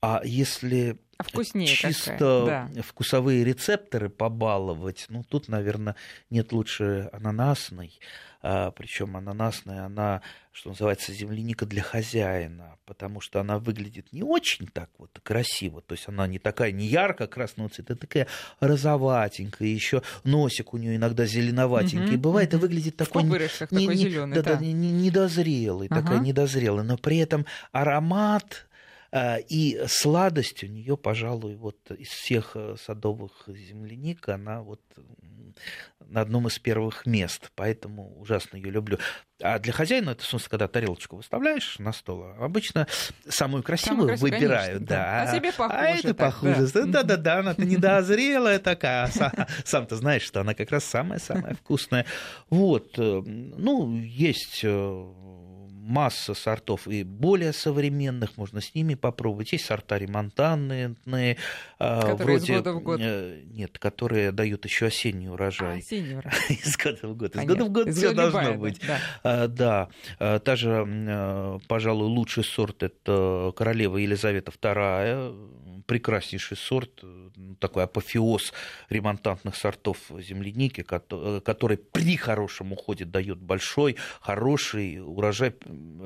А 0.00 0.20
если 0.24 0.98
а 1.18 1.24
вкуснее 1.24 1.66
чисто. 1.66 2.44
Да. 2.46 2.82
вкусовые 2.82 3.42
рецепторы 3.44 4.08
побаловать, 4.08 5.06
ну 5.08 5.24
тут, 5.28 5.48
наверное, 5.48 5.96
нет 6.30 6.52
лучше 6.52 7.10
ананасной. 7.12 7.98
А, 8.40 8.70
причем 8.70 9.16
ананасная, 9.16 9.84
она, 9.84 10.22
что 10.52 10.70
называется, 10.70 11.12
земляника 11.12 11.66
для 11.66 11.82
хозяина, 11.82 12.78
потому 12.86 13.20
что 13.20 13.40
она 13.40 13.58
выглядит 13.58 14.12
не 14.12 14.22
очень 14.22 14.68
так 14.68 14.90
вот 14.98 15.10
красиво, 15.24 15.82
то 15.82 15.94
есть 15.96 16.06
она 16.06 16.28
не 16.28 16.38
такая, 16.38 16.70
не 16.70 16.86
ярко 16.86 17.26
красного 17.26 17.68
цвета, 17.68 17.94
а 17.94 17.96
такая 17.96 18.28
розоватенькая, 18.60 19.66
еще 19.66 20.02
носик 20.22 20.72
у 20.72 20.76
нее 20.76 20.94
иногда 20.94 21.26
зеленоватенький, 21.26 22.14
угу, 22.14 22.22
бывает 22.22 22.54
угу. 22.54 22.58
и 22.58 22.60
выглядит 22.60 22.96
такой, 22.96 23.24
не, 23.24 23.48
такой 23.58 23.86
не, 23.86 23.96
зеленый, 23.96 24.36
да, 24.36 24.42
да. 24.42 24.56
Да, 24.56 24.64
недозрелый, 24.64 25.88
ага. 25.88 26.02
такая 26.02 26.20
недозрелая, 26.20 26.84
но 26.84 26.96
при 26.96 27.16
этом 27.18 27.44
аромат 27.72 28.67
и 29.12 29.84
сладость 29.86 30.64
у 30.64 30.66
нее, 30.66 30.96
пожалуй, 30.96 31.56
вот 31.56 31.90
из 31.90 32.08
всех 32.08 32.52
э, 32.54 32.76
садовых 32.78 33.44
земляник, 33.46 34.28
она 34.28 34.62
вот 34.62 34.82
на 36.08 36.22
одном 36.22 36.46
из 36.46 36.58
первых 36.58 37.06
мест, 37.06 37.50
поэтому 37.54 38.18
ужасно 38.18 38.56
ее 38.56 38.70
люблю. 38.70 38.98
А 39.42 39.58
для 39.58 39.72
хозяина 39.72 40.10
это, 40.10 40.24
собственно, 40.24 40.50
когда 40.50 40.68
тарелочку 40.68 41.16
выставляешь 41.16 41.78
на 41.78 41.92
стол, 41.92 42.24
обычно 42.38 42.86
самую 43.28 43.62
красивую 43.62 44.16
Самую 44.16 44.18
выбирают, 44.18 44.66
конечно, 44.66 44.86
да. 44.86 45.22
А 45.22 45.34
себе 45.34 45.52
похуже. 45.52 45.78
А 45.78 45.90
это 45.90 46.14
так, 46.14 46.16
похуже. 46.16 46.68
Да-да-да, 46.86 47.38
она-то 47.40 47.64
недозрелая 47.64 48.58
такая, 48.58 49.10
а 49.20 49.46
сам-то 49.64 49.96
знаешь, 49.96 50.22
что 50.22 50.40
она 50.40 50.54
как 50.54 50.70
раз 50.70 50.84
самая-самая 50.84 51.54
вкусная. 51.54 52.06
Вот, 52.50 52.98
э, 52.98 53.22
ну, 53.24 53.96
есть 53.98 54.60
э, 54.64 55.04
масса 55.88 56.34
сортов 56.34 56.86
и 56.86 57.02
более 57.02 57.52
современных, 57.52 58.36
можно 58.36 58.60
с 58.60 58.74
ними 58.74 58.94
попробовать. 58.94 59.52
Есть 59.52 59.64
сорта 59.64 59.98
ремонтанные, 59.98 60.94
которые 61.78 62.14
вроде, 62.14 62.52
из 62.52 62.56
года 62.58 62.72
в 62.72 62.82
год. 62.82 63.00
Нет, 63.00 63.78
которые 63.78 64.32
дают 64.32 64.64
еще 64.64 64.86
осенний 64.86 65.28
урожай. 65.28 65.76
А, 65.76 65.78
осенний 65.78 66.16
урожай. 66.16 66.40
из 66.50 66.76
года 66.76 67.08
в 67.08 67.16
год. 67.16 67.36
Из 67.36 67.44
года 67.44 67.64
в 67.64 67.70
год 67.70 67.90
все 67.90 68.12
должно 68.12 68.54
быть. 68.54 68.80
Да. 69.22 69.48
да. 69.48 70.38
Та 70.38 70.56
же, 70.56 71.58
пожалуй, 71.66 72.06
лучший 72.08 72.44
сорт 72.44 72.82
это 72.82 73.52
королева 73.56 73.96
Елизавета 73.96 74.52
II, 74.52 75.82
прекраснейший 75.86 76.56
сорт, 76.56 77.02
такой 77.60 77.84
апофеоз 77.84 78.52
ремонтантных 78.90 79.56
сортов 79.56 79.98
земляники, 80.18 80.82
который 80.82 81.78
при 81.78 82.16
хорошем 82.16 82.72
уходе 82.72 83.06
дает 83.06 83.38
большой, 83.38 83.96
хороший 84.20 85.00
урожай, 85.00 85.54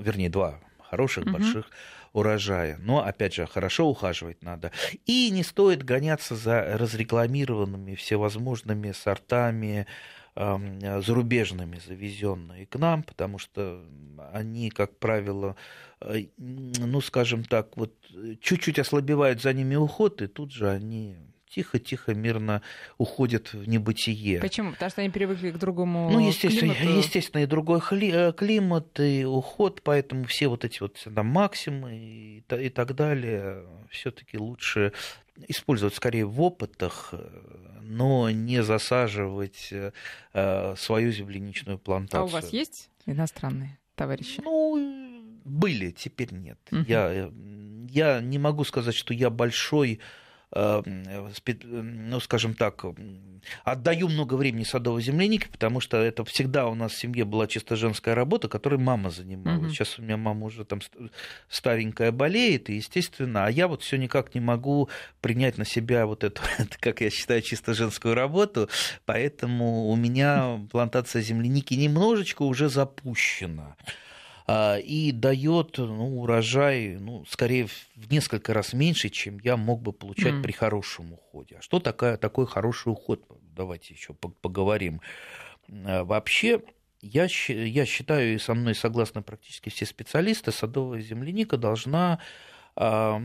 вернее, 0.00 0.30
два 0.30 0.60
хороших, 0.78 1.24
угу. 1.24 1.32
больших 1.32 1.70
урожая. 2.12 2.78
Но, 2.78 3.04
опять 3.04 3.34
же, 3.34 3.46
хорошо 3.46 3.88
ухаживать 3.88 4.42
надо. 4.42 4.70
И 5.06 5.30
не 5.30 5.42
стоит 5.42 5.82
гоняться 5.82 6.36
за 6.36 6.76
разрекламированными 6.76 7.94
всевозможными 7.94 8.92
сортами, 8.92 9.86
зарубежными, 10.34 11.78
завезенные 11.86 12.66
к 12.66 12.76
нам, 12.76 13.02
потому 13.02 13.38
что 13.38 13.84
они, 14.32 14.70
как 14.70 14.98
правило, 14.98 15.56
э, 16.00 16.24
ну, 16.38 17.02
скажем 17.02 17.44
так, 17.44 17.76
вот 17.76 17.92
чуть-чуть 18.40 18.78
ослабевает 18.78 19.42
за 19.42 19.52
ними 19.52 19.74
уход, 19.74 20.22
и 20.22 20.26
тут 20.28 20.50
же 20.50 20.70
они 20.70 21.16
тихо-тихо, 21.54 22.14
мирно 22.14 22.62
уходят 22.98 23.52
в 23.52 23.68
небытие. 23.68 24.40
Почему? 24.40 24.72
Потому 24.72 24.90
что 24.90 25.00
они 25.02 25.10
привыкли 25.10 25.50
к 25.50 25.58
другому 25.58 26.10
Ну, 26.10 26.26
естественно, 26.26 26.74
климату. 26.74 26.98
естественно 26.98 27.42
и 27.42 27.46
другой 27.46 27.80
э, 27.80 28.32
климат, 28.32 28.98
и 29.00 29.24
уход, 29.24 29.82
поэтому 29.82 30.24
все 30.24 30.48
вот 30.48 30.64
эти 30.64 30.80
вот 30.80 30.96
там, 31.14 31.26
максимы 31.26 31.96
и, 31.96 32.44
и 32.60 32.68
так 32.70 32.94
далее 32.94 33.64
все 33.90 34.10
таки 34.10 34.38
лучше 34.38 34.92
использовать 35.48 35.94
скорее 35.94 36.24
в 36.24 36.40
опытах, 36.40 37.14
но 37.80 38.30
не 38.30 38.62
засаживать 38.62 39.72
э, 39.72 40.74
свою 40.76 41.12
земляничную 41.12 41.78
плантацию. 41.78 42.22
А 42.22 42.24
у 42.24 42.28
вас 42.28 42.52
есть 42.52 42.90
иностранные 43.06 43.78
товарищи? 43.94 44.40
Ну, 44.42 45.40
были, 45.44 45.90
теперь 45.90 46.32
нет. 46.32 46.58
Угу. 46.70 46.82
Я, 46.86 47.30
я 47.88 48.20
не 48.20 48.38
могу 48.38 48.64
сказать, 48.64 48.94
что 48.94 49.12
я 49.12 49.30
большой 49.30 49.94
Э, 49.96 50.21
ну, 50.54 52.20
скажем 52.20 52.54
так, 52.54 52.84
отдаю 53.64 54.08
много 54.08 54.34
времени 54.34 54.64
садовой 54.64 55.02
землянике, 55.02 55.48
потому 55.48 55.80
что 55.80 55.96
это 55.96 56.24
всегда 56.24 56.66
у 56.66 56.74
нас 56.74 56.92
в 56.92 56.98
семье 56.98 57.24
была 57.24 57.46
чисто 57.46 57.74
женская 57.74 58.14
работа, 58.14 58.48
которой 58.48 58.78
мама 58.78 59.10
занималась. 59.10 59.62
Угу. 59.62 59.70
Сейчас 59.70 59.98
у 59.98 60.02
меня 60.02 60.18
мама 60.18 60.46
уже 60.46 60.64
там 60.64 60.80
старенькая 61.48 62.12
болеет, 62.12 62.68
и 62.68 62.74
естественно, 62.74 63.46
а 63.46 63.50
я 63.50 63.66
вот 63.66 63.82
все 63.82 63.96
никак 63.96 64.34
не 64.34 64.40
могу 64.40 64.90
принять 65.22 65.56
на 65.56 65.64
себя 65.64 66.06
вот 66.06 66.22
эту, 66.22 66.42
как 66.80 67.00
я 67.00 67.08
считаю, 67.08 67.40
чисто 67.40 67.72
женскую 67.72 68.14
работу, 68.14 68.68
поэтому 69.06 69.88
у 69.88 69.96
меня 69.96 70.60
плантация 70.70 71.22
земляники 71.22 71.74
немножечко 71.74 72.42
уже 72.42 72.68
запущена. 72.68 73.76
А, 74.46 74.76
и 74.76 75.12
дает 75.12 75.78
ну, 75.78 76.20
урожай, 76.20 76.96
ну, 76.98 77.24
скорее, 77.26 77.66
в 77.66 78.10
несколько 78.10 78.52
раз 78.54 78.72
меньше, 78.72 79.08
чем 79.08 79.38
я 79.42 79.56
мог 79.56 79.82
бы 79.82 79.92
получать 79.92 80.34
mm. 80.34 80.42
при 80.42 80.52
хорошем 80.52 81.12
уходе. 81.12 81.56
А 81.58 81.62
что 81.62 81.78
такое, 81.80 82.16
такой 82.16 82.46
хороший 82.46 82.92
уход? 82.92 83.22
Давайте 83.54 83.94
еще 83.94 84.14
поговорим. 84.14 85.00
А, 85.84 86.04
вообще, 86.04 86.62
я, 87.00 87.26
я 87.48 87.86
считаю, 87.86 88.34
и 88.34 88.38
со 88.38 88.54
мной 88.54 88.74
согласны 88.74 89.22
практически 89.22 89.68
все 89.68 89.86
специалисты, 89.86 90.52
садовая 90.52 91.00
земляника 91.00 91.56
должна 91.56 92.20
э, 92.76 93.20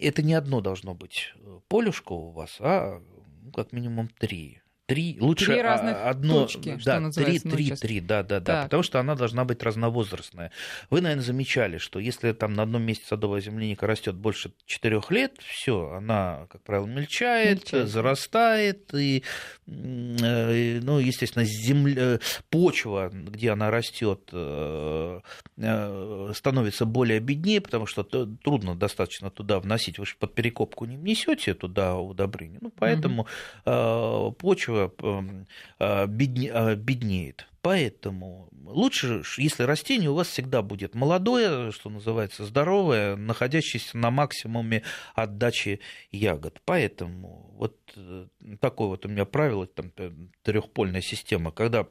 это 0.00 0.22
не 0.22 0.34
одно 0.34 0.60
должно 0.62 0.94
быть 0.94 1.34
полюшко 1.68 2.12
у 2.12 2.30
вас, 2.30 2.56
а 2.60 3.02
ну, 3.42 3.52
как 3.52 3.72
минимум 3.72 4.08
три 4.08 4.61
три, 4.86 5.16
лучше 5.20 5.46
три 5.46 5.62
разных 5.62 5.96
одно, 6.04 6.42
точки, 6.42 6.78
да, 6.84 7.10
три, 7.10 7.38
три, 7.38 7.70
три, 7.72 8.00
да, 8.00 8.22
да, 8.22 8.40
да, 8.40 8.62
потому 8.64 8.82
что 8.82 8.98
она 8.98 9.14
должна 9.14 9.44
быть 9.44 9.62
разновозрастная. 9.62 10.50
Вы, 10.90 11.00
наверное, 11.00 11.24
замечали, 11.24 11.78
что 11.78 11.98
если 11.98 12.32
там 12.32 12.54
на 12.54 12.64
одном 12.64 12.82
месте 12.82 13.04
садовая 13.06 13.40
земляника 13.40 13.86
растет 13.86 14.16
больше 14.16 14.52
четырех 14.66 15.10
лет, 15.10 15.36
все, 15.40 15.90
она, 15.90 16.46
как 16.50 16.62
правило, 16.62 16.86
мельчает, 16.86 17.60
мельчает. 17.60 17.88
зарастает, 17.88 18.94
и, 18.94 19.22
э, 19.66 20.80
ну, 20.82 20.98
естественно, 20.98 21.44
земля, 21.44 22.18
почва, 22.50 23.10
где 23.12 23.50
она 23.50 23.70
растет, 23.70 24.30
э, 24.32 25.20
э, 25.58 26.32
становится 26.34 26.86
более 26.86 27.20
беднее, 27.20 27.60
потому 27.60 27.86
что 27.86 28.02
трудно 28.02 28.74
достаточно 28.74 29.30
туда 29.30 29.60
вносить, 29.60 29.98
вы 29.98 30.06
же 30.06 30.16
под 30.18 30.34
перекопку 30.34 30.86
не 30.86 30.96
внесете 30.96 31.54
туда 31.54 31.96
удобрение, 31.96 32.58
ну, 32.60 32.72
поэтому 32.76 33.26
угу. 33.64 34.32
почва 34.32 34.71
Эм, 34.72 35.46
а, 35.78 36.04
а, 36.04 36.76
беднеет. 36.76 37.46
Поэтому 37.62 38.48
лучше, 38.64 39.22
если 39.38 39.62
растение 39.62 40.10
у 40.10 40.14
вас 40.14 40.28
всегда 40.28 40.62
будет 40.62 40.94
молодое, 40.94 41.70
что 41.70 41.90
называется, 41.90 42.44
здоровое, 42.44 43.14
находящееся 43.14 43.96
на 43.98 44.10
максимуме 44.10 44.82
отдачи 45.14 45.80
ягод. 46.10 46.60
Поэтому 46.64 47.52
вот 47.56 47.78
э, 47.94 48.26
такое 48.60 48.88
вот 48.88 49.06
у 49.06 49.08
меня 49.08 49.24
правило, 49.24 49.66
там, 49.66 49.92
э, 49.96 50.10
трехпольная 50.42 51.02
система, 51.02 51.52
когда 51.52 51.86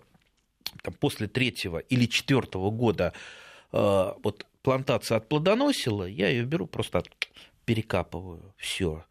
там, 0.84 0.94
после 0.96 1.28
третьего 1.28 1.78
или 1.78 2.06
четвертого 2.06 2.70
года 2.70 3.14
э, 3.72 4.14
вот 4.24 4.46
плантация 4.64 5.18
отплодоносила, 5.18 6.04
я 6.04 6.28
ее 6.28 6.44
беру 6.44 6.68
просто 6.68 7.04
перекапываю, 7.66 8.54
все. 8.58 9.06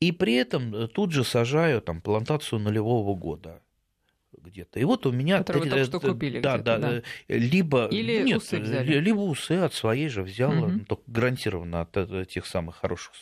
И 0.00 0.12
при 0.12 0.34
этом 0.34 0.74
э, 0.74 0.88
тут 0.88 1.12
же 1.12 1.24
сажаю 1.24 1.82
там 1.82 2.00
плантацию 2.00 2.58
нулевого 2.58 3.14
года 3.14 3.62
где-то. 4.32 4.80
И 4.80 4.84
вот 4.84 5.06
у 5.06 5.12
меня... 5.12 5.38
Который 5.38 5.64
вы 5.64 5.68
только 5.68 5.84
что 5.84 6.00
купили 6.00 6.40
да, 6.40 6.58
да, 6.58 6.78
да. 6.78 7.02
Либо... 7.28 7.86
Или 7.86 8.22
нет, 8.22 8.38
усы 8.38 8.58
взяли? 8.58 8.98
Либо 8.98 9.20
усы 9.20 9.52
от 9.52 9.74
своей 9.74 10.08
же 10.08 10.22
взяла, 10.22 10.66
угу. 10.66 10.80
только 10.86 11.02
гарантированно 11.06 11.82
от 11.82 11.96
э, 11.96 12.24
тех 12.28 12.46
самых 12.46 12.76
хороших 12.76 13.12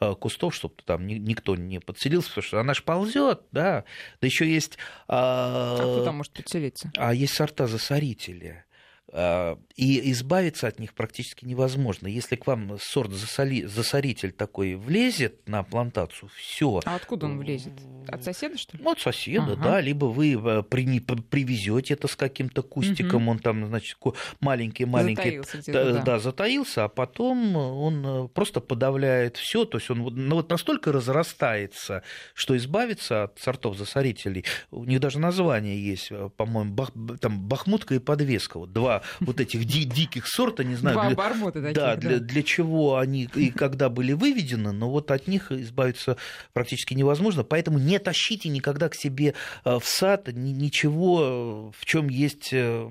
э, 0.00 0.14
кустов, 0.14 0.54
чтобы 0.54 0.74
там 0.84 1.06
никто 1.06 1.56
не 1.56 1.80
подселился, 1.80 2.28
потому 2.28 2.44
что 2.44 2.60
она 2.60 2.74
же 2.74 2.82
ползет, 2.82 3.42
да. 3.52 3.84
Да 4.20 4.26
еще 4.26 4.48
есть... 4.48 4.78
А, 5.08 5.74
а 5.74 5.76
кто 5.76 6.04
там 6.04 6.16
может 6.16 6.32
подселиться? 6.32 6.90
А 6.96 7.12
есть 7.14 7.34
сорта 7.34 7.66
засорители 7.66 8.64
и 9.10 10.12
избавиться 10.12 10.66
от 10.66 10.78
них 10.78 10.92
практически 10.92 11.46
невозможно. 11.46 12.08
Если 12.08 12.36
к 12.36 12.46
вам 12.46 12.78
сорт 12.78 13.10
засоли, 13.12 13.64
засоритель 13.64 14.32
такой 14.32 14.74
влезет 14.74 15.48
на 15.48 15.62
плантацию, 15.62 16.28
все. 16.36 16.82
А 16.84 16.96
откуда 16.96 17.26
он 17.26 17.38
влезет? 17.38 17.72
От 18.06 18.22
соседа, 18.22 18.58
что 18.58 18.76
ли? 18.76 18.82
Ну, 18.82 18.90
от 18.90 19.00
соседа, 19.00 19.52
ага. 19.52 19.62
да. 19.62 19.80
Либо 19.80 20.06
вы 20.06 20.34
э, 20.34 20.62
при, 20.62 21.00
привезете 21.00 21.94
это 21.94 22.06
с 22.06 22.16
каким-то 22.16 22.62
кустиком, 22.62 23.22
угу. 23.22 23.30
он 23.30 23.38
там, 23.38 23.66
значит, 23.66 23.96
маленький-маленький. 24.40 25.40
Затаился 25.40 25.72
да, 25.72 26.02
да, 26.02 26.18
затаился, 26.18 26.84
а 26.84 26.88
потом 26.88 27.56
он 27.56 28.06
э, 28.06 28.28
просто 28.28 28.60
подавляет 28.60 29.38
все. 29.38 29.64
То 29.64 29.78
есть 29.78 29.90
он 29.90 30.00
ну, 30.00 30.36
вот 30.36 30.50
настолько 30.50 30.92
разрастается, 30.92 32.02
что 32.34 32.56
избавиться 32.56 33.24
от 33.24 33.38
сортов 33.38 33.78
засорителей, 33.78 34.44
у 34.70 34.84
них 34.84 35.00
даже 35.00 35.18
название 35.18 35.82
есть, 35.82 36.08
э, 36.10 36.28
по-моему, 36.36 36.74
бах, 36.74 36.90
там 37.20 37.40
бахмутка 37.40 37.94
и 37.94 37.98
подвеска. 38.00 38.58
Вот 38.58 38.72
два 38.72 38.97
вот 39.20 39.40
этих 39.40 39.64
ди- 39.64 39.84
диких 39.84 40.26
сорта, 40.26 40.64
не 40.64 40.74
знаю, 40.74 40.96
для, 41.08 41.16
таких, 41.62 41.74
да, 41.74 41.96
для, 41.96 42.18
для 42.18 42.42
чего 42.42 42.98
они 42.98 43.28
и 43.34 43.50
когда 43.50 43.88
были 43.88 44.12
выведены, 44.12 44.72
но 44.72 44.90
вот 44.90 45.10
от 45.10 45.28
них 45.28 45.52
избавиться 45.52 46.16
практически 46.52 46.94
невозможно, 46.94 47.44
поэтому 47.44 47.78
не 47.78 47.98
тащите 47.98 48.48
никогда 48.48 48.88
к 48.88 48.94
себе 48.94 49.34
э, 49.64 49.78
в 49.78 49.84
сад 49.84 50.28
ничего, 50.28 51.72
в 51.76 51.84
чем 51.84 52.08
есть 52.08 52.50
э, 52.52 52.90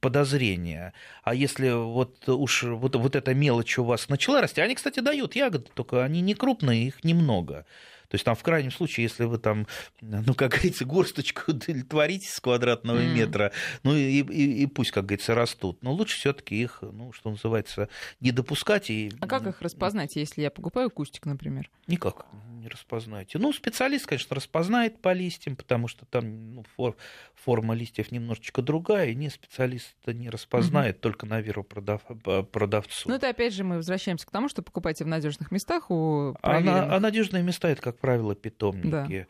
подозрения. 0.00 0.92
А 1.22 1.34
если 1.34 1.70
вот 1.70 2.28
уж 2.28 2.64
вот, 2.64 2.96
вот 2.96 3.16
эта 3.16 3.34
мелочь 3.34 3.78
у 3.78 3.84
вас 3.84 4.08
начала 4.08 4.40
расти, 4.40 4.60
они, 4.60 4.74
кстати, 4.74 5.00
дают 5.00 5.34
ягоды, 5.36 5.66
только 5.74 6.04
они 6.04 6.20
не 6.20 6.34
крупные, 6.34 6.86
их 6.88 7.04
немного. 7.04 7.66
То 8.14 8.16
есть 8.16 8.24
там 8.24 8.36
в 8.36 8.44
крайнем 8.44 8.70
случае, 8.70 9.02
если 9.02 9.24
вы 9.24 9.38
там, 9.38 9.66
ну, 10.00 10.34
как 10.34 10.52
говорится, 10.52 10.84
горсточку 10.84 11.40
удовлетворите 11.50 12.28
с 12.28 12.38
квадратного 12.38 12.98
mm. 12.98 13.12
метра, 13.12 13.50
ну 13.82 13.92
и, 13.92 14.20
и, 14.20 14.62
и 14.62 14.66
пусть, 14.66 14.92
как 14.92 15.06
говорится, 15.06 15.34
растут. 15.34 15.82
Но 15.82 15.92
лучше 15.92 16.16
все-таки 16.18 16.62
их, 16.62 16.78
ну, 16.80 17.10
что 17.10 17.30
называется, 17.30 17.88
не 18.20 18.30
допускать. 18.30 18.88
И... 18.88 19.10
А 19.18 19.26
как 19.26 19.48
их 19.48 19.60
распознать, 19.62 20.14
если 20.14 20.42
я 20.42 20.52
покупаю 20.52 20.90
кустик, 20.90 21.26
например? 21.26 21.68
Никак 21.88 22.24
не 22.64 22.68
распознаете. 22.68 23.38
Ну, 23.38 23.52
специалист, 23.52 24.06
конечно, 24.06 24.34
распознает 24.34 25.00
по 25.00 25.12
листьям, 25.12 25.54
потому 25.54 25.86
что 25.86 26.06
там 26.06 26.54
ну, 26.54 26.64
фор, 26.76 26.96
форма 27.34 27.74
листьев 27.74 28.10
немножечко 28.10 28.62
другая, 28.62 29.10
и 29.10 29.14
не 29.14 29.28
специалист 29.28 29.94
не 30.06 30.30
распознает, 30.30 30.96
mm-hmm. 30.96 31.00
только 31.00 31.26
на 31.26 31.40
веру 31.40 31.62
продав, 31.62 32.02
продавцу. 32.50 33.08
Ну, 33.08 33.14
это 33.14 33.28
опять 33.28 33.52
же 33.52 33.64
мы 33.64 33.76
возвращаемся 33.76 34.26
к 34.26 34.30
тому, 34.30 34.48
что 34.48 34.62
покупайте 34.62 35.04
в 35.04 35.08
надежных 35.08 35.50
местах 35.50 35.90
у 35.90 36.34
а, 36.42 36.60
на, 36.60 36.96
а 36.96 37.00
надежные 37.00 37.42
места 37.42 37.68
это, 37.68 37.82
как 37.82 37.98
правило, 37.98 38.34
питомники. 38.34 38.88
Да. 38.90 39.26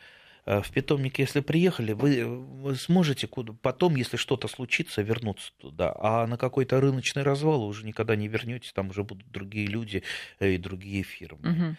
Э, 0.46 0.60
в 0.60 0.70
питомник, 0.70 1.18
если 1.18 1.40
приехали, 1.40 1.92
вы, 1.92 2.24
вы 2.26 2.74
сможете 2.76 3.26
куда, 3.26 3.54
потом, 3.62 3.96
если 3.96 4.16
что-то 4.16 4.48
случится, 4.48 5.02
вернуться 5.02 5.52
туда. 5.58 5.94
А 5.98 6.26
на 6.26 6.36
какой-то 6.36 6.80
рыночный 6.80 7.22
развал 7.22 7.62
вы 7.62 7.68
уже 7.68 7.86
никогда 7.86 8.14
не 8.16 8.28
вернетесь, 8.28 8.72
там 8.72 8.90
уже 8.90 9.04
будут 9.04 9.30
другие 9.30 9.66
люди 9.66 10.02
э, 10.40 10.52
и 10.52 10.58
другие 10.58 11.02
фирмы. 11.02 11.50
Угу. 11.50 11.76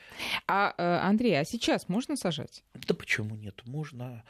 А, 0.48 0.74
э, 0.78 0.98
Андрей, 1.04 1.40
а 1.40 1.46
сейчас 1.46 1.88
можно 1.90 2.16
сажать? 2.16 2.64
Да 2.74 2.94
почему 2.96 3.36
нет? 3.36 3.62
Можно. 3.66 4.24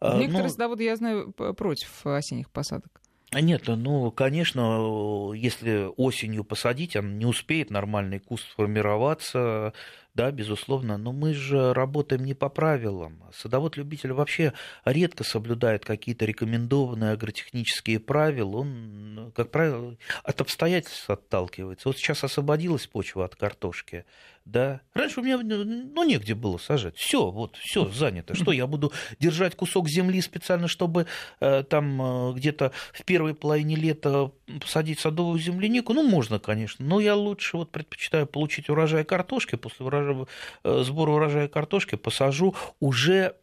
Некоторые 0.00 0.44
Но... 0.44 0.48
садоводы, 0.48 0.84
я 0.84 0.96
знаю, 0.96 1.32
против 1.32 2.04
осенних 2.04 2.50
посадок. 2.50 3.02
А 3.32 3.40
нет, 3.40 3.62
ну, 3.66 4.10
конечно, 4.10 5.32
если 5.34 5.88
осенью 5.96 6.44
посадить, 6.44 6.96
он 6.96 7.18
не 7.18 7.24
успеет 7.24 7.70
нормальный 7.70 8.18
куст 8.18 8.50
сформироваться, 8.50 9.72
да, 10.14 10.30
безусловно, 10.30 10.98
но 10.98 11.12
мы 11.12 11.32
же 11.32 11.72
работаем 11.72 12.24
не 12.24 12.34
по 12.34 12.50
правилам. 12.50 13.22
Садовод-любитель 13.32 14.12
вообще 14.12 14.52
редко 14.84 15.24
соблюдает 15.24 15.86
какие-то 15.86 16.26
рекомендованные 16.26 17.12
агротехнические 17.12 17.98
правила. 17.98 18.58
Он, 18.58 19.32
как 19.34 19.50
правило, 19.50 19.96
от 20.22 20.40
обстоятельств 20.42 21.08
отталкивается. 21.08 21.88
Вот 21.88 21.96
сейчас 21.96 22.24
освободилась 22.24 22.86
почва 22.86 23.24
от 23.24 23.36
картошки, 23.36 24.04
да. 24.44 24.80
Раньше 24.92 25.20
у 25.20 25.22
меня, 25.22 25.38
ну, 25.38 26.04
негде 26.04 26.34
было 26.34 26.58
сажать. 26.58 26.96
Все, 26.96 27.30
вот, 27.30 27.56
все 27.56 27.88
занято. 27.88 28.34
Что, 28.34 28.52
я 28.52 28.66
буду 28.66 28.92
держать 29.18 29.54
кусок 29.54 29.88
земли 29.88 30.20
специально, 30.20 30.68
чтобы 30.68 31.06
э, 31.40 31.62
там 31.62 32.02
э, 32.02 32.32
где-то 32.34 32.72
в 32.92 33.04
первой 33.04 33.34
половине 33.34 33.76
лета 33.76 34.32
посадить 34.60 34.98
садовую 34.98 35.38
землянику? 35.38 35.94
Ну, 35.94 36.02
можно, 36.02 36.38
конечно, 36.38 36.84
но 36.84 37.00
я 37.00 37.14
лучше 37.14 37.56
вот 37.56 37.70
предпочитаю 37.70 38.26
получить 38.26 38.68
урожай 38.68 39.04
картошки 39.04 39.56
после 39.56 39.86
урожая 39.86 40.01
урожая, 40.02 40.26
э, 40.64 40.82
сбора 40.84 41.10
урожая 41.12 41.48
картошки 41.48 41.96
посажу 41.96 42.54
уже 42.80 43.36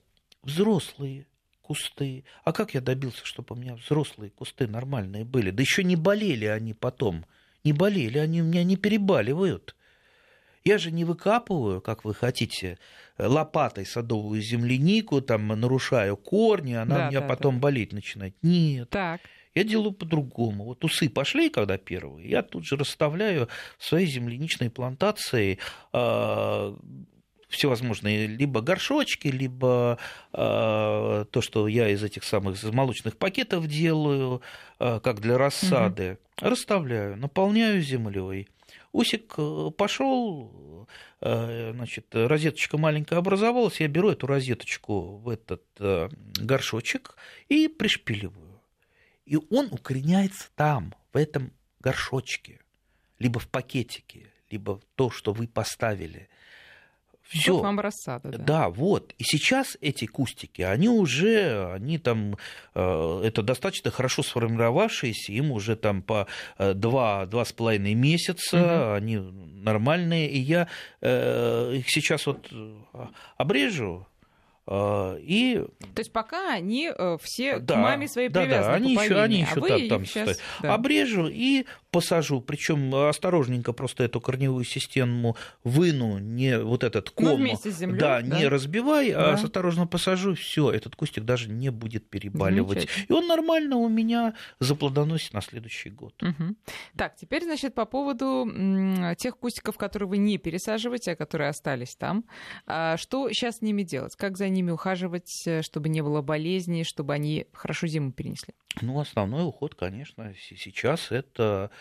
взрослые 0.43 1.27
кусты. 1.61 2.23
А 2.43 2.51
как 2.51 2.73
я 2.73 2.81
добился, 2.81 3.25
чтобы 3.25 3.55
у 3.55 3.57
меня 3.57 3.75
взрослые 3.75 4.31
кусты 4.31 4.67
нормальные 4.67 5.25
были? 5.25 5.51
Да 5.51 5.61
еще 5.61 5.83
не 5.83 5.95
болели 5.95 6.45
они 6.45 6.73
потом. 6.73 7.25
Не 7.63 7.73
болели, 7.73 8.17
они 8.17 8.41
у 8.41 8.45
меня 8.45 8.63
не 8.63 8.77
перебаливают. 8.77 9.75
Я 10.63 10.77
же 10.77 10.91
не 10.91 11.05
выкапываю, 11.05 11.81
как 11.81 12.03
вы 12.05 12.13
хотите, 12.13 12.77
лопатой 13.17 13.85
садовую 13.85 14.41
землянику, 14.41 15.21
там 15.21 15.47
нарушаю 15.47 16.17
корни, 16.17 16.73
она 16.73 16.95
да, 16.97 17.07
у 17.07 17.09
меня 17.09 17.21
да, 17.21 17.27
потом 17.27 17.55
да. 17.55 17.61
болеть 17.61 17.93
начинает. 17.93 18.35
Нет. 18.41 18.89
Так. 18.89 19.21
Я 19.59 19.65
делаю 19.65 19.91
по-другому. 19.91 20.63
Вот 20.63 20.85
усы 20.85 21.09
пошли, 21.09 21.49
когда 21.49 21.77
первые, 21.77 22.29
я 22.29 22.43
тут 22.43 22.65
же 22.65 22.77
расставляю 22.77 23.49
в 23.77 23.83
своей 23.83 24.07
земляничной 24.07 24.69
плантации 24.69 25.59
э, 25.91 26.75
всевозможные 27.49 28.27
либо 28.27 28.61
горшочки, 28.61 29.27
либо 29.27 29.97
э, 30.31 31.25
то, 31.29 31.41
что 31.41 31.67
я 31.67 31.89
из 31.89 32.01
этих 32.01 32.23
самых 32.23 32.63
молочных 32.63 33.17
пакетов 33.17 33.67
делаю, 33.67 34.41
э, 34.79 35.01
как 35.03 35.19
для 35.19 35.37
рассады, 35.37 36.19
угу. 36.37 36.49
расставляю, 36.51 37.17
наполняю 37.17 37.81
землей. 37.81 38.47
Усик 38.93 39.35
пошел, 39.77 40.87
значит, 41.19 42.07
розеточка 42.11 42.77
маленькая 42.77 43.19
образовалась, 43.19 43.81
я 43.81 43.87
беру 43.87 44.09
эту 44.09 44.25
розеточку 44.25 45.17
в 45.17 45.29
этот 45.29 45.61
горшочек 46.39 47.15
и 47.49 47.67
пришпиливаю. 47.67 48.48
И 49.29 49.37
он 49.51 49.67
укореняется 49.69 50.49
там, 50.55 50.95
в 51.13 51.17
этом 51.17 51.51
горшочке, 51.79 52.59
либо 53.19 53.39
в 53.39 53.47
пакетике, 53.47 54.25
либо 54.49 54.81
то, 54.95 55.11
что 55.11 55.33
вы 55.33 55.47
поставили. 55.47 56.29
Все. 57.21 57.53
Вот 57.53 57.61
вам 57.61 57.79
рассада, 57.79 58.29
да. 58.29 58.37
Да, 58.39 58.69
вот. 58.69 59.13
И 59.19 59.23
сейчас 59.23 59.77
эти 59.81 60.05
кустики, 60.05 60.63
они 60.63 60.89
уже, 60.89 61.71
они 61.73 61.99
там, 61.99 62.37
э, 62.73 63.21
это 63.23 63.43
достаточно 63.43 63.91
хорошо 63.91 64.23
сформировавшиеся, 64.23 65.31
им 65.33 65.51
уже 65.51 65.75
там 65.75 66.01
по 66.01 66.25
э, 66.57 66.73
два, 66.73 67.27
два 67.27 67.45
с 67.45 67.53
половиной 67.53 67.93
месяца, 67.93 68.57
угу. 68.57 68.93
они 68.95 69.17
нормальные. 69.17 70.27
И 70.31 70.39
я 70.39 70.67
э, 71.01 71.75
их 71.75 71.91
сейчас 71.91 72.25
вот 72.25 72.51
обрежу, 73.37 74.07
и... 74.71 75.65
То 75.95 75.99
есть 75.99 76.11
пока 76.11 76.53
они 76.53 76.91
э, 76.95 77.17
все 77.21 77.57
да, 77.57 77.73
к 77.73 77.77
маме 77.77 78.07
своей 78.07 78.29
да, 78.29 78.41
привязаны 78.41 78.71
да, 78.71 78.75
они 78.75 78.93
еще, 78.93 79.19
они 79.19 79.35
еще 79.41 79.51
а 79.51 79.67
там, 79.67 79.87
там 79.89 80.05
сейчас... 80.05 80.39
да. 80.61 80.75
обрежу 80.75 81.27
и 81.27 81.65
посажу, 81.91 82.41
причем 82.41 82.93
осторожненько 82.93 83.73
просто 83.73 84.03
эту 84.03 84.21
корневую 84.21 84.63
систему 84.63 85.35
выну, 85.63 86.19
не 86.19 86.59
вот 86.59 86.83
этот 86.83 87.11
ну, 87.17 87.31
ком, 87.31 87.43
ну, 87.43 87.55
с 87.55 87.63
землей, 87.63 87.99
да, 87.99 88.21
да, 88.21 88.39
не 88.39 88.47
разбивай, 88.47 89.11
а 89.11 89.17
да. 89.17 89.31
а 89.31 89.33
осторожно 89.33 89.87
посажу, 89.87 90.35
все, 90.35 90.71
этот 90.71 90.95
кустик 90.95 91.23
даже 91.23 91.49
не 91.49 91.69
будет 91.69 92.09
перебаливать, 92.09 92.87
и 93.07 93.11
он 93.11 93.27
нормально 93.27 93.77
у 93.77 93.89
меня 93.89 94.35
заплодоносит 94.59 95.33
на 95.33 95.41
следующий 95.41 95.89
год. 95.89 96.21
Угу. 96.21 96.55
Так, 96.97 97.15
теперь, 97.15 97.43
значит, 97.43 97.73
по 97.73 97.85
поводу 97.85 98.47
тех 99.17 99.37
кустиков, 99.37 99.77
которые 99.77 100.09
вы 100.09 100.17
не 100.17 100.37
пересаживаете, 100.37 101.11
а 101.13 101.15
которые 101.15 101.49
остались 101.49 101.95
там, 101.95 102.25
а 102.65 102.97
что 102.97 103.29
сейчас 103.31 103.57
с 103.57 103.61
ними 103.61 103.83
делать, 103.83 104.15
как 104.15 104.37
за 104.37 104.49
ними 104.49 104.71
ухаживать, 104.71 105.43
э, 105.45 105.61
чтобы 105.61 105.89
не 105.89 106.01
было 106.01 106.21
болезней, 106.21 106.83
чтобы 106.83 107.13
они 107.13 107.47
хорошо 107.53 107.87
зиму 107.87 108.11
перенесли? 108.11 108.53
Ну, 108.81 108.99
основной 108.99 109.45
уход, 109.45 109.75
конечно, 109.75 110.33
сейчас 110.39 111.11
это 111.11 111.71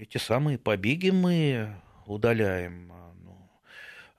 эти 0.00 0.18
самые 0.18 0.58
побеги 0.58 1.10
мы 1.10 1.74
удаляем, 2.06 2.90
а, 2.92 3.12
ну, 3.22 3.50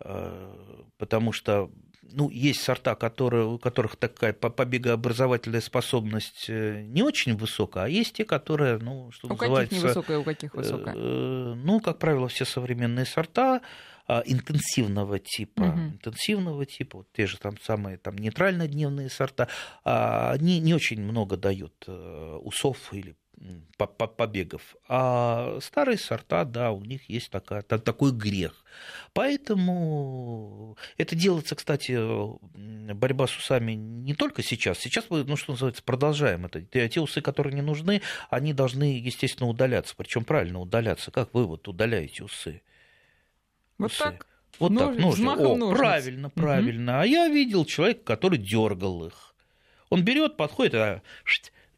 э, 0.01 0.55
потому 0.97 1.31
что 1.31 1.71
ну, 2.11 2.29
есть 2.29 2.61
сорта, 2.61 2.95
которые, 2.95 3.45
у 3.45 3.57
которых 3.59 3.95
такая 3.95 4.33
побегообразовательная 4.33 5.61
способность 5.61 6.45
э, 6.47 6.81
не 6.81 7.03
очень 7.03 7.35
высокая, 7.35 7.85
а 7.85 7.87
есть 7.87 8.13
те, 8.13 8.25
которые, 8.25 8.77
ну, 8.77 9.11
что 9.11 9.27
у 9.27 9.31
называется... 9.31 9.75
У 9.75 9.77
каких 9.77 9.83
невысокая, 9.83 10.19
у 10.19 10.23
каких 10.23 10.53
высокая? 10.53 10.95
Э, 10.95 11.53
ну, 11.55 11.79
как 11.79 11.99
правило, 11.99 12.27
все 12.27 12.45
современные 12.45 13.05
сорта 13.05 13.55
а, 13.55 13.61
интенсивного 14.25 15.19
типа, 15.19 15.61
угу. 15.61 15.79
интенсивного 15.79 16.65
типа, 16.65 16.99
вот 16.99 17.07
те 17.13 17.27
же 17.27 17.37
там 17.37 17.59
самые 17.61 17.97
там 17.97 18.15
нейтрально-дневные 18.15 19.09
сорта, 19.09 19.47
а, 19.83 20.31
они 20.31 20.59
не 20.59 20.73
очень 20.73 21.01
много 21.01 21.37
дают 21.37 21.85
э, 21.87 22.39
усов 22.43 22.93
или 22.93 23.15
побегов. 23.77 24.75
А 24.87 25.59
старые 25.61 25.97
сорта, 25.97 26.43
да, 26.43 26.71
у 26.71 26.81
них 26.81 27.09
есть 27.09 27.29
такая, 27.29 27.61
такой 27.61 28.11
грех. 28.11 28.65
Поэтому 29.13 30.77
это 30.97 31.15
делается, 31.15 31.55
кстати, 31.55 31.97
борьба 32.93 33.27
с 33.27 33.37
усами 33.37 33.73
не 33.73 34.13
только 34.13 34.43
сейчас. 34.43 34.79
Сейчас 34.79 35.05
мы, 35.09 35.23
ну 35.23 35.37
что 35.37 35.53
называется, 35.53 35.83
продолжаем 35.83 36.45
это. 36.45 36.61
Те 36.61 36.99
усы, 36.99 37.21
которые 37.21 37.53
не 37.53 37.61
нужны, 37.61 38.01
они 38.29 38.53
должны, 38.53 38.99
естественно, 38.99 39.49
удаляться. 39.49 39.95
Причем 39.95 40.25
правильно 40.25 40.59
удаляться. 40.59 41.11
Как 41.11 41.33
вы 41.33 41.45
вот 41.45 41.67
удаляете 41.67 42.23
усы? 42.23 42.61
Вот 43.79 43.91
усы. 43.91 44.03
так? 44.03 44.27
Вот 44.59 44.71
Нож... 44.71 44.95
так, 44.95 44.99
ножи. 44.99 45.23
О, 45.23 45.55
ножниц. 45.55 45.77
правильно, 45.77 46.29
правильно. 46.29 46.91
Угу. 46.93 47.01
А 47.01 47.05
я 47.05 47.27
видел 47.29 47.65
человека, 47.65 48.01
который 48.03 48.37
дергал 48.37 49.05
их. 49.05 49.33
Он 49.89 50.03
берет, 50.03 50.37
подходит, 50.37 50.75
а 50.75 51.01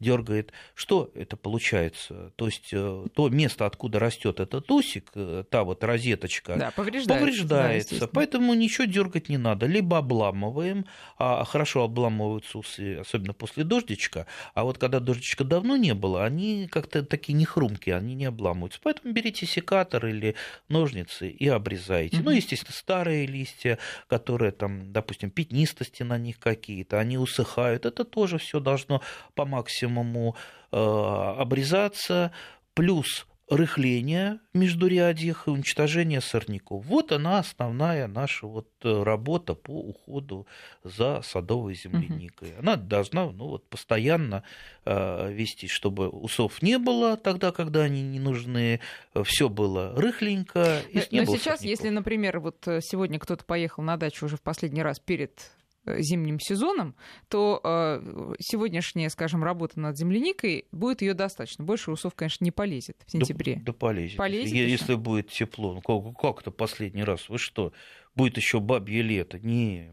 дергает. 0.01 0.51
Что 0.73 1.11
это 1.15 1.37
получается? 1.37 2.33
То 2.35 2.47
есть 2.47 2.69
э, 2.73 3.05
то 3.13 3.29
место, 3.29 3.65
откуда 3.65 3.99
растет 3.99 4.39
этот 4.39 4.69
усик, 4.71 5.11
э, 5.15 5.43
та 5.49 5.63
вот 5.63 5.83
розеточка, 5.83 6.55
да, 6.57 6.71
повреждается. 6.71 7.25
повреждается 7.25 7.99
да, 7.99 8.07
поэтому 8.07 8.53
ничего 8.53 8.85
дергать 8.85 9.29
не 9.29 9.37
надо. 9.37 9.67
Либо 9.67 9.99
обламываем, 9.99 10.85
а 11.17 11.45
хорошо 11.45 11.83
обламываются 11.83 12.57
усы, 12.57 12.97
особенно 12.97 13.33
после 13.33 13.63
дождичка, 13.63 14.25
а 14.55 14.63
вот 14.63 14.77
когда 14.79 14.99
дождичка 14.99 15.43
давно 15.43 15.77
не 15.77 15.93
было, 15.93 16.25
они 16.25 16.67
как-то 16.69 17.03
такие 17.05 17.33
не 17.33 17.45
хрумкие, 17.45 17.95
они 17.95 18.15
не 18.15 18.25
обламываются. 18.25 18.79
Поэтому 18.83 19.13
берите 19.13 19.45
секатор 19.45 20.07
или 20.07 20.35
ножницы 20.67 21.29
и 21.29 21.47
обрезайте. 21.47 22.17
Mm-hmm. 22.17 22.23
Ну, 22.23 22.31
естественно, 22.31 22.73
старые 22.73 23.27
листья, 23.27 23.77
которые 24.07 24.51
там, 24.51 24.91
допустим, 24.91 25.29
пятнистости 25.29 26.01
на 26.03 26.17
них 26.17 26.39
какие-то, 26.39 26.99
они 26.99 27.17
усыхают. 27.17 27.85
Это 27.85 28.03
тоже 28.03 28.39
все 28.39 28.59
должно 28.59 29.01
по 29.35 29.45
максимуму 29.45 29.90
максимуму 29.91 30.35
э, 30.71 30.77
обрезаться, 30.77 32.31
плюс 32.73 33.27
рыхление 33.49 34.39
в 34.53 34.57
междурядьях 34.57 35.47
и 35.47 35.51
уничтожение 35.51 36.21
сорняков. 36.21 36.85
Вот 36.85 37.11
она 37.11 37.39
основная 37.39 38.07
наша 38.07 38.47
вот 38.47 38.69
э, 38.81 39.03
работа 39.03 39.55
по 39.55 39.71
уходу 39.71 40.47
за 40.85 41.21
садовой 41.21 41.75
земляникой. 41.75 42.51
Угу. 42.51 42.59
Она 42.59 42.77
должна 42.77 43.29
ну, 43.29 43.49
вот, 43.49 43.69
постоянно 43.69 44.43
э, 44.85 45.33
вести, 45.33 45.67
чтобы 45.67 46.07
усов 46.07 46.61
не 46.61 46.77
было 46.77 47.17
тогда, 47.17 47.51
когда 47.51 47.81
они 47.81 48.01
не 48.03 48.21
нужны, 48.21 48.79
все 49.25 49.49
было 49.49 49.93
рыхленько. 49.97 50.79
И 50.89 50.99
но, 51.11 51.23
но 51.23 51.25
сейчас, 51.25 51.59
сорняков. 51.59 51.63
если, 51.63 51.89
например, 51.89 52.39
вот 52.39 52.65
э, 52.69 52.79
сегодня 52.81 53.19
кто-то 53.19 53.43
поехал 53.43 53.83
на 53.83 53.97
дачу 53.97 54.27
уже 54.27 54.37
в 54.37 54.41
последний 54.41 54.81
раз 54.81 55.01
перед 55.01 55.41
Э, 55.41 55.60
зимним 55.85 56.39
сезоном, 56.39 56.95
то 57.27 57.59
э, 57.63 58.35
сегодняшняя, 58.39 59.09
скажем, 59.09 59.43
работа 59.43 59.79
над 59.79 59.97
земляникой 59.97 60.65
будет 60.71 61.01
ее 61.01 61.13
достаточно. 61.13 61.63
Больше 61.63 61.91
усов, 61.91 62.13
конечно, 62.15 62.43
не 62.43 62.51
полезет 62.51 62.97
в 63.05 63.11
сентябре. 63.11 63.55
Да, 63.55 63.61
да 63.67 63.73
полезет. 63.73 64.17
полезет 64.17 64.53
если, 64.53 64.71
если 64.71 64.95
будет 64.95 65.29
тепло. 65.29 65.73
Ну, 65.73 65.81
как, 65.81 66.17
как 66.19 66.41
это 66.41 66.51
последний 66.51 67.03
раз? 67.03 67.29
Вы 67.29 67.37
что? 67.37 67.73
Будет 68.15 68.37
еще 68.37 68.59
бабье 68.59 69.01
лето. 69.01 69.39
Не, 69.39 69.89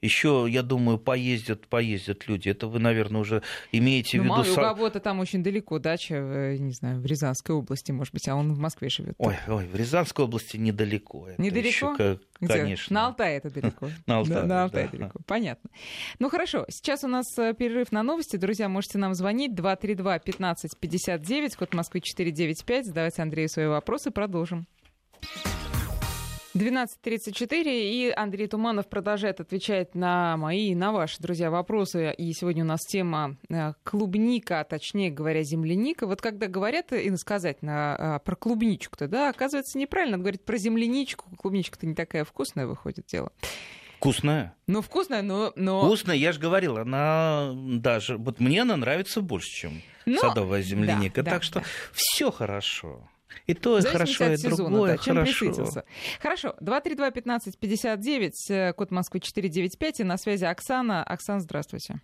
еще, 0.00 0.46
я 0.48 0.62
думаю, 0.62 0.98
поездят, 0.98 1.66
поездят 1.66 2.28
люди. 2.28 2.48
Это 2.48 2.66
вы, 2.66 2.78
наверное, 2.78 3.20
уже 3.20 3.42
имеете 3.72 4.18
ну, 4.18 4.22
в 4.22 4.26
виду... 4.26 4.36
Мало, 4.36 4.52
у 4.52 4.74
кого-то 4.74 5.00
там 5.00 5.20
очень 5.20 5.42
далеко 5.42 5.78
дача, 5.78 6.14
э, 6.14 6.56
не 6.58 6.72
знаю, 6.72 7.00
в 7.00 7.06
Рязанской 7.06 7.54
области, 7.54 7.92
может 7.92 8.12
быть, 8.12 8.28
а 8.28 8.34
он 8.34 8.54
в 8.54 8.58
Москве 8.58 8.88
живет. 8.88 9.14
Ой, 9.18 9.36
ой, 9.48 9.66
в 9.66 9.76
Рязанской 9.76 10.24
области 10.24 10.56
недалеко. 10.56 11.28
Это 11.28 11.40
недалеко? 11.40 11.92
Еще, 11.92 12.18
Где? 12.40 12.52
Конечно. 12.52 12.94
На 12.94 13.06
Алтае 13.06 13.38
это 13.38 13.50
далеко. 13.50 13.90
На 14.06 14.18
Алтае, 14.18 14.44
На 14.44 14.62
Алтае 14.64 14.88
далеко, 14.88 15.20
понятно. 15.26 15.70
Ну 16.18 16.30
хорошо, 16.30 16.64
сейчас 16.68 17.04
у 17.04 17.08
нас 17.08 17.26
э, 17.38 17.54
перерыв 17.54 17.92
на 17.92 18.02
новости. 18.02 18.36
Друзья, 18.36 18.68
можете 18.68 18.98
нам 18.98 19.14
звонить 19.14 19.52
232-1559, 19.52 21.56
код 21.58 21.74
Москвы 21.74 22.00
495. 22.00 22.86
Задавайте 22.86 23.22
Андрею 23.22 23.48
свои 23.48 23.66
вопросы, 23.66 24.10
продолжим. 24.10 24.66
12.34, 26.60 27.62
и 27.64 28.12
Андрей 28.14 28.46
Туманов 28.46 28.86
продолжает 28.86 29.40
отвечать 29.40 29.94
на 29.94 30.36
мои 30.36 30.72
и 30.72 30.74
на 30.74 30.92
ваши, 30.92 31.16
друзья, 31.18 31.50
вопросы. 31.50 32.12
И 32.12 32.34
сегодня 32.34 32.64
у 32.64 32.66
нас 32.66 32.80
тема 32.80 33.38
э, 33.48 33.72
клубника, 33.82 34.60
а 34.60 34.64
точнее 34.64 35.10
говоря, 35.10 35.42
земляника. 35.42 36.06
Вот 36.06 36.20
когда 36.20 36.48
говорят 36.48 36.92
иносказательно 36.92 38.20
про 38.26 38.36
клубничку-то, 38.36 39.08
да, 39.08 39.30
оказывается, 39.30 39.78
неправильно. 39.78 40.10
Надо 40.10 40.24
говорить 40.24 40.44
про 40.44 40.58
земляничку. 40.58 41.34
Клубничка-то 41.36 41.86
не 41.86 41.94
такая 41.94 42.24
вкусная 42.24 42.66
выходит 42.66 43.06
дело. 43.06 43.32
Вкусная. 43.96 44.54
Ну, 44.66 44.82
вкусная, 44.82 45.22
но... 45.22 45.52
но... 45.56 45.84
Вкусная, 45.84 46.16
я 46.16 46.32
же 46.32 46.40
говорил, 46.40 46.76
она 46.76 47.52
даже... 47.54 48.16
Вот 48.16 48.38
мне 48.40 48.62
она 48.62 48.76
нравится 48.76 49.22
больше, 49.22 49.48
чем 49.48 49.82
но... 50.04 50.18
садовая 50.18 50.62
земляника. 50.62 51.22
Да, 51.22 51.32
так 51.32 51.40
да, 51.40 51.46
что 51.46 51.60
да. 51.60 51.66
все 51.92 52.30
хорошо. 52.30 53.08
И 53.46 53.54
то 53.54 53.78
и 53.78 53.82
хорошо, 53.82 54.24
и 54.24 54.36
сезона, 54.36 54.70
другое 54.70 54.92
да, 54.92 54.98
чем 54.98 55.16
хорошо. 55.16 55.82
Хорошо, 56.20 56.54
232-1559, 56.60 58.32
э, 58.50 58.72
код 58.72 58.90
Москвы 58.90 59.20
495, 59.20 60.00
и 60.00 60.04
на 60.04 60.16
связи 60.16 60.44
Оксана. 60.44 61.02
Оксана, 61.04 61.40
здравствуйте. 61.40 62.00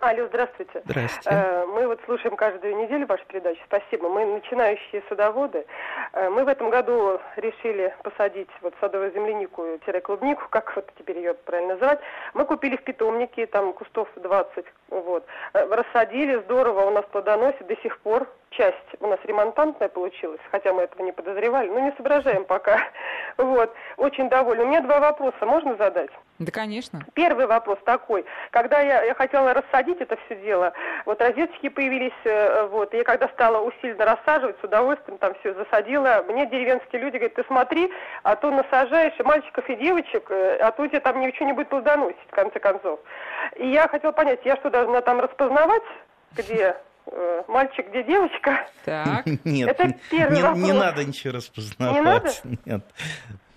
Алло, 0.00 0.26
здравствуйте. 0.28 0.82
Здравствуйте. 0.84 1.28
Э, 1.30 1.66
мы 1.66 1.86
вот 1.86 2.00
слушаем 2.06 2.36
каждую 2.36 2.76
неделю 2.76 3.06
вашу 3.06 3.24
передачу. 3.26 3.60
Спасибо. 3.66 4.08
Мы 4.08 4.24
начинающие 4.24 5.02
садоводы. 5.08 5.66
Э, 6.12 6.30
мы 6.30 6.44
в 6.44 6.48
этом 6.48 6.70
году 6.70 7.20
решили 7.36 7.94
посадить 8.02 8.48
вот 8.62 8.72
садовую 8.80 9.12
землянику-клубнику, 9.12 10.44
как 10.48 10.74
вот 10.76 10.90
теперь 10.98 11.18
ее 11.18 11.34
правильно 11.34 11.74
называть. 11.74 12.00
Мы 12.34 12.44
купили 12.46 12.76
в 12.76 12.84
питомнике, 12.84 13.46
там 13.46 13.72
кустов 13.72 14.08
20, 14.16 14.64
вот. 14.88 15.26
Рассадили, 15.52 16.40
здорово, 16.44 16.86
у 16.86 16.90
нас 16.90 17.04
плодоносит 17.10 17.66
до 17.66 17.76
сих 17.82 17.98
пор 17.98 18.26
часть 18.50 18.76
у 19.00 19.06
нас 19.06 19.18
ремонтантная 19.24 19.88
получилась, 19.88 20.40
хотя 20.50 20.72
мы 20.72 20.82
этого 20.82 21.02
не 21.02 21.12
подозревали, 21.12 21.68
но 21.68 21.78
не 21.80 21.92
соображаем 21.92 22.44
пока. 22.44 22.78
Вот, 23.36 23.72
очень 23.96 24.28
довольна. 24.28 24.64
У 24.64 24.66
меня 24.66 24.82
два 24.82 25.00
вопроса, 25.00 25.46
можно 25.46 25.74
задать? 25.76 26.10
Да, 26.38 26.50
конечно. 26.52 27.00
Первый 27.14 27.46
вопрос 27.46 27.78
такой. 27.84 28.26
Когда 28.50 28.80
я, 28.80 29.02
я 29.02 29.14
хотела 29.14 29.54
рассадить 29.54 29.98
это 30.00 30.18
все 30.26 30.36
дело, 30.36 30.74
вот 31.06 31.22
розетки 31.22 31.68
появились, 31.70 32.12
э, 32.24 32.66
вот, 32.66 32.92
и 32.92 32.98
я 32.98 33.04
когда 33.04 33.28
стала 33.28 33.62
усиленно 33.62 34.04
рассаживать, 34.04 34.56
с 34.60 34.64
удовольствием 34.64 35.16
там 35.18 35.34
все 35.40 35.54
засадила, 35.54 36.22
мне 36.28 36.46
деревенские 36.46 37.00
люди 37.00 37.16
говорят, 37.16 37.34
ты 37.34 37.44
смотри, 37.44 37.90
а 38.24 38.36
то 38.36 38.50
насажаешь 38.50 39.18
и 39.18 39.22
мальчиков, 39.22 39.68
и 39.70 39.76
девочек, 39.76 40.30
э, 40.30 40.58
а 40.58 40.70
то 40.72 40.82
у 40.82 40.86
тебя 40.86 41.00
там 41.00 41.20
ничего 41.20 41.46
не 41.46 41.52
будет 41.54 41.68
плодоносить, 41.68 42.18
в 42.28 42.34
конце 42.34 42.58
концов. 42.58 43.00
И 43.56 43.68
я 43.68 43.88
хотела 43.88 44.12
понять, 44.12 44.40
я 44.44 44.56
что, 44.56 44.70
должна 44.70 45.00
там 45.00 45.20
распознавать, 45.20 45.84
где 46.32 46.70
Э, 46.70 46.89
мальчик, 47.48 47.88
где 47.88 48.02
девочка? 48.04 48.66
Так. 48.84 49.26
Нет, 49.44 49.68
это 49.68 49.94
первый 50.10 50.36
не, 50.36 50.42
вопрос. 50.42 50.62
не 50.62 50.72
надо 50.72 51.04
ничего 51.04 51.34
распознавать. 51.34 51.94
Не 51.94 52.00
надо? 52.02 52.30
Нет. 52.64 52.84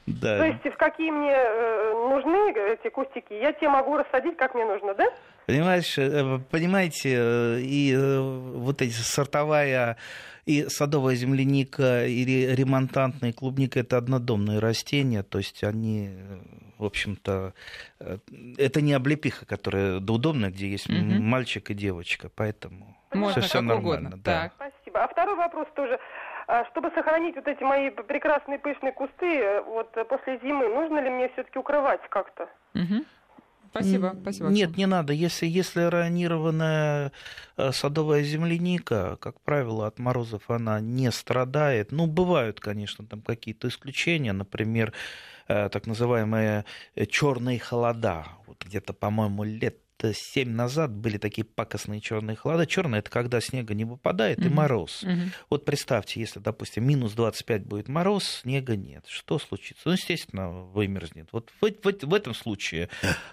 Да. 0.06 0.38
То 0.38 0.46
есть 0.46 0.66
в 0.66 0.78
какие 0.78 1.12
мне 1.12 1.32
э, 1.32 1.94
нужны 2.10 2.52
эти 2.74 2.90
кустики, 2.90 3.34
я 3.34 3.54
те 3.54 3.70
могу 3.70 3.96
рассадить, 3.96 4.36
как 4.36 4.54
мне 4.54 4.66
нужно, 4.66 4.94
да? 4.96 5.06
Понимаешь, 5.46 5.98
э, 5.98 6.40
понимаете, 6.52 7.62
и 7.62 7.96
вот 7.96 8.82
эти 8.82 8.92
сортовая 8.92 9.98
и 10.46 10.66
садовая 10.68 11.16
земляника, 11.16 12.06
и 12.06 12.26
ремонтантная 12.26 13.32
клубника 13.32 13.80
это 13.80 13.98
однодомные 13.98 14.60
растения, 14.60 15.24
то 15.24 15.38
есть 15.38 15.64
они 15.64 16.10
в 16.84 16.86
общем-то, 16.86 17.54
э, 18.00 18.18
это 18.58 18.82
не 18.82 18.94
облепиха, 18.94 19.46
которая 19.46 20.00
да, 20.00 20.14
удобная, 20.14 20.52
где 20.52 20.68
есть 20.68 20.90
угу. 20.90 20.98
мальчик 20.98 21.72
и 21.72 21.74
девочка, 21.74 22.30
поэтому 22.36 22.98
Можно 23.14 23.42
все, 23.42 23.50
все 23.50 23.62
нормально. 23.62 24.10
Угодно. 24.10 24.22
Да. 24.24 24.42
Так. 24.44 24.54
Спасибо. 24.56 25.04
А 25.04 25.08
второй 25.08 25.36
вопрос 25.36 25.68
тоже. 25.76 25.98
А, 26.48 26.66
чтобы 26.66 26.92
сохранить 26.94 27.36
вот 27.36 27.48
эти 27.48 27.64
мои 27.64 27.90
прекрасные 27.90 28.60
пышные 28.60 28.92
кусты, 28.92 29.40
э, 29.40 29.62
вот 29.62 29.96
э, 29.96 30.04
после 30.04 30.40
зимы, 30.44 30.68
нужно 30.68 31.00
ли 31.00 31.10
мне 31.10 31.30
все-таки 31.30 31.58
укрывать 31.58 32.02
как-то? 32.10 32.50
Угу. 32.76 33.06
Спасибо, 33.70 34.14
спасибо. 34.22 34.50
Нет, 34.50 34.78
не 34.78 34.86
надо. 34.86 35.14
Если, 35.14 35.48
если 35.48 35.84
ранированная 35.84 37.12
садовая 37.72 38.22
земляника, 38.22 39.18
как 39.20 39.40
правило, 39.42 39.88
от 39.88 39.98
морозов 39.98 40.44
она 40.50 40.80
не 40.80 41.10
страдает. 41.12 41.92
Ну, 41.92 42.06
бывают, 42.06 42.60
конечно, 42.60 43.04
там 43.04 43.22
какие-то 43.22 43.70
исключения. 43.70 44.32
Например, 44.32 44.92
Э, 44.92 45.33
так 45.48 45.88
называемые 45.88 46.66
э, 46.96 47.06
черные 47.06 47.60
холода. 47.60 48.26
Вот 48.48 48.64
где-то, 48.64 48.94
по-моему, 48.94 49.44
лет 49.44 49.83
семь 50.12 50.50
назад 50.50 50.92
были 50.92 51.18
такие 51.18 51.46
пакостные 51.46 52.02
черные 52.02 52.36
холода. 52.36 52.66
Черные 52.66 53.00
это 53.00 53.10
когда 53.10 53.40
снега 53.40 53.74
не 53.74 53.86
выпадает 53.86 54.40
mm-hmm. 54.40 54.48
и 54.48 54.54
мороз. 54.54 55.04
Mm-hmm. 55.04 55.30
Вот 55.50 55.66
представьте, 55.66 56.20
если, 56.20 56.40
допустим, 56.40 56.86
минус 56.86 57.14
25 57.14 57.66
будет 57.66 57.88
мороз, 57.88 58.42
снега 58.42 58.76
нет. 58.76 59.06
Что 59.08 59.40
случится? 59.40 59.84
Ну, 59.86 59.94
естественно, 59.94 60.50
вымерзнет. 60.50 61.30
Вот 61.32 61.52
в, 61.62 61.66
в, 61.66 62.06
в 62.06 62.14
этом 62.14 62.34
случае, 62.34 62.90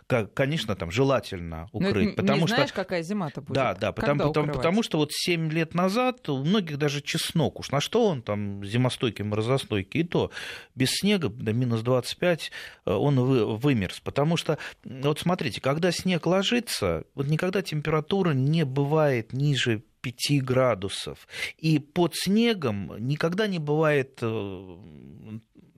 как, 0.06 0.33
конечно, 0.35 0.76
там 0.76 0.90
желательно 0.90 1.68
ну, 1.72 1.80
укрыть. 1.80 2.11
Но 2.11 2.14
потому 2.14 2.42
не 2.42 2.48
знаешь, 2.48 2.72
какая 2.72 3.02
зима-то 3.02 3.40
будет. 3.40 3.54
Да, 3.54 3.74
да, 3.74 3.92
потому, 3.92 4.28
потому, 4.28 4.52
потому 4.52 4.83
что 4.83 4.98
вот 4.98 5.11
7 5.12 5.50
лет 5.50 5.74
назад 5.74 6.28
у 6.28 6.44
многих 6.44 6.78
даже 6.78 7.00
чеснок, 7.00 7.59
уж 7.59 7.70
на 7.70 7.80
что 7.80 8.06
он 8.06 8.22
там 8.22 8.64
зимостойкий, 8.64 9.24
морозостойкий, 9.24 10.00
и 10.00 10.04
то 10.04 10.30
без 10.74 10.90
снега 10.90 11.28
до 11.28 11.52
минус 11.52 11.83
25 11.83 12.52
э, 12.87 12.90
он 12.92 13.20
вы, 13.20 13.56
вымерз. 13.56 14.00
Потому 14.00 14.37
что, 14.37 14.59
вот 14.85 15.18
смотрите, 15.18 15.61
когда 15.61 15.90
снег 15.92 16.26
ложится, 16.26 16.60
ложится, 16.61 17.05
вот 17.14 17.27
никогда 17.27 17.62
температура 17.62 18.33
не 18.33 18.64
бывает 18.64 19.33
ниже 19.33 19.83
5 20.03 20.42
градусов. 20.42 21.29
И 21.59 21.79
под 21.79 22.14
снегом 22.14 22.92
никогда 22.99 23.46
не 23.46 23.59
бывает 23.59 24.18
э, 24.23 24.77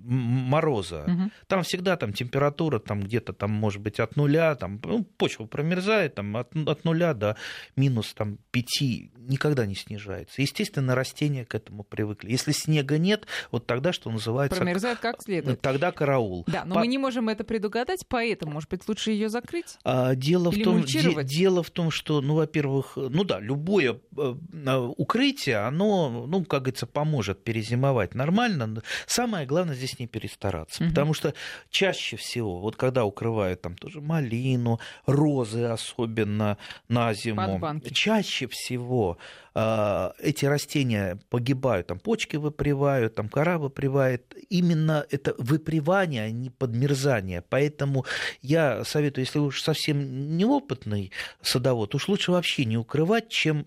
мороза. 0.04 1.04
Угу. 1.06 1.30
Там 1.46 1.62
всегда 1.62 1.96
там 1.96 2.12
температура 2.12 2.78
там 2.78 3.02
где-то 3.02 3.32
там 3.32 3.50
может 3.50 3.80
быть 3.80 4.00
от 4.00 4.16
нуля, 4.16 4.54
там 4.54 4.80
ну, 4.84 5.04
почва 5.04 5.46
промерзает 5.46 6.14
там 6.14 6.36
от, 6.36 6.54
от 6.54 6.84
нуля 6.84 7.14
до 7.14 7.36
минус 7.76 8.14
там 8.14 8.38
пяти 8.50 9.12
никогда 9.16 9.66
не 9.66 9.74
снижается. 9.74 10.42
Естественно, 10.42 10.94
растения 10.94 11.44
к 11.44 11.54
этому 11.54 11.84
привыкли. 11.84 12.30
Если 12.30 12.52
снега 12.52 12.98
нет, 12.98 13.26
вот 13.50 13.66
тогда 13.66 13.92
что 13.92 14.10
называется... 14.10 14.56
Промерзает 14.56 14.98
как 14.98 15.16
следует. 15.22 15.60
Тогда 15.60 15.92
караул. 15.92 16.44
Да, 16.46 16.64
но 16.64 16.74
По... 16.74 16.80
мы 16.80 16.86
не 16.86 16.98
можем 16.98 17.28
это 17.28 17.44
предугадать, 17.44 18.04
поэтому, 18.08 18.52
может 18.52 18.68
быть, 18.68 18.86
лучше 18.88 19.10
ее 19.10 19.28
закрыть? 19.28 19.78
А, 19.84 20.14
дело, 20.14 20.50
в 20.50 20.62
том, 20.62 20.82
де, 20.82 21.22
дело 21.24 21.62
в 21.62 21.70
том, 21.70 21.90
что, 21.90 22.20
ну, 22.20 22.34
во-первых, 22.34 22.92
ну 22.96 23.24
да, 23.24 23.40
любое 23.40 24.00
э, 24.16 24.76
укрытие, 24.96 25.58
оно, 25.58 26.26
ну, 26.26 26.44
как 26.44 26.62
говорится, 26.62 26.86
поможет 26.86 27.44
перезимовать 27.44 28.14
нормально. 28.14 28.82
Самое 29.06 29.46
главное 29.46 29.74
здесь 29.74 29.91
не 29.98 30.06
перестараться, 30.06 30.82
угу. 30.82 30.90
потому 30.90 31.14
что 31.14 31.34
чаще 31.70 32.16
всего, 32.16 32.60
вот 32.60 32.76
когда 32.76 33.04
укрывают 33.04 33.62
там 33.62 33.76
тоже 33.76 34.00
малину, 34.00 34.80
розы 35.06 35.64
особенно 35.64 36.58
на 36.88 37.14
зиму, 37.14 37.60
чаще 37.92 38.46
всего 38.46 39.18
эти 39.54 40.46
растения 40.46 41.18
погибают, 41.28 41.88
там 41.88 41.98
почки 41.98 42.36
выпривают, 42.36 43.14
там 43.14 43.28
кора 43.28 43.58
выпривает. 43.58 44.34
Именно 44.48 45.04
это 45.10 45.34
выпривание, 45.36 46.24
а 46.24 46.30
не 46.30 46.48
подмерзание. 46.48 47.42
Поэтому 47.42 48.06
я 48.40 48.82
советую, 48.84 49.24
если 49.24 49.38
уж 49.38 49.62
совсем 49.62 50.36
неопытный 50.38 51.12
садовод, 51.42 51.94
уж 51.94 52.08
лучше 52.08 52.32
вообще 52.32 52.64
не 52.64 52.78
укрывать, 52.78 53.28
чем 53.28 53.66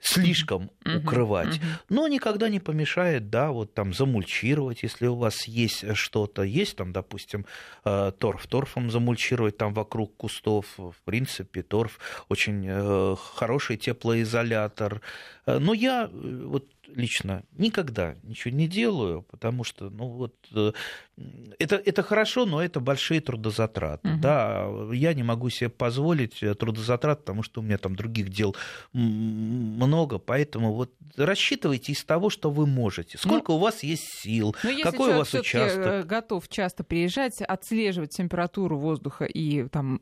слишком 0.00 0.70
укрывать. 0.84 1.60
Но 1.88 2.08
никогда 2.08 2.48
не 2.48 2.58
помешает, 2.58 3.30
да, 3.30 3.52
вот 3.52 3.74
там 3.74 3.94
замульчировать, 3.94 4.82
если 4.82 5.06
у 5.06 5.14
вас 5.14 5.46
есть 5.46 5.94
что-то, 5.94 6.42
есть 6.42 6.76
там, 6.76 6.92
допустим, 6.92 7.46
а, 7.84 8.10
торф, 8.10 8.46
торфом 8.48 8.90
замульчировать 8.90 9.56
там 9.56 9.72
вокруг 9.72 10.16
кустов. 10.16 10.66
В 10.76 10.96
принципе, 11.04 11.62
торф 11.62 11.98
очень 12.28 12.64
э, 12.66 13.16
хороший 13.36 13.76
теплоизолятор. 13.76 14.63
Э, 15.46 15.58
но 15.58 15.74
я 15.74 16.10
э, 16.12 16.42
вот 16.44 16.66
лично 16.86 17.42
никогда 17.52 18.14
ничего 18.22 18.54
не 18.54 18.68
делаю, 18.68 19.22
потому 19.22 19.64
что, 19.64 19.90
ну 19.90 20.08
вот, 20.08 20.34
э, 20.54 20.72
это, 21.58 21.76
это 21.76 22.02
хорошо, 22.02 22.46
но 22.46 22.62
это 22.62 22.80
большие 22.80 23.20
трудозатраты. 23.20 24.08
Угу. 24.08 24.20
Да, 24.20 24.68
я 24.92 25.14
не 25.14 25.22
могу 25.22 25.50
себе 25.50 25.70
позволить 25.70 26.40
трудозатрат, 26.58 27.20
потому 27.20 27.42
что 27.42 27.60
у 27.60 27.64
меня 27.64 27.78
там 27.78 27.96
других 27.96 28.28
дел 28.28 28.54
много, 28.92 30.18
поэтому 30.18 30.72
вот 30.72 30.92
рассчитывайте 31.16 31.92
из 31.92 32.04
того, 32.04 32.30
что 32.30 32.50
вы 32.50 32.66
можете. 32.66 33.18
Сколько 33.18 33.52
ну, 33.52 33.58
у 33.58 33.60
вас 33.60 33.82
есть 33.82 34.04
сил, 34.22 34.54
какой 34.82 35.14
у 35.14 35.18
вас 35.18 35.34
участок. 35.34 36.06
готов 36.06 36.48
часто 36.48 36.84
приезжать, 36.84 37.40
отслеживать 37.40 38.10
температуру 38.10 38.78
воздуха 38.78 39.24
и 39.24 39.68
там 39.68 40.00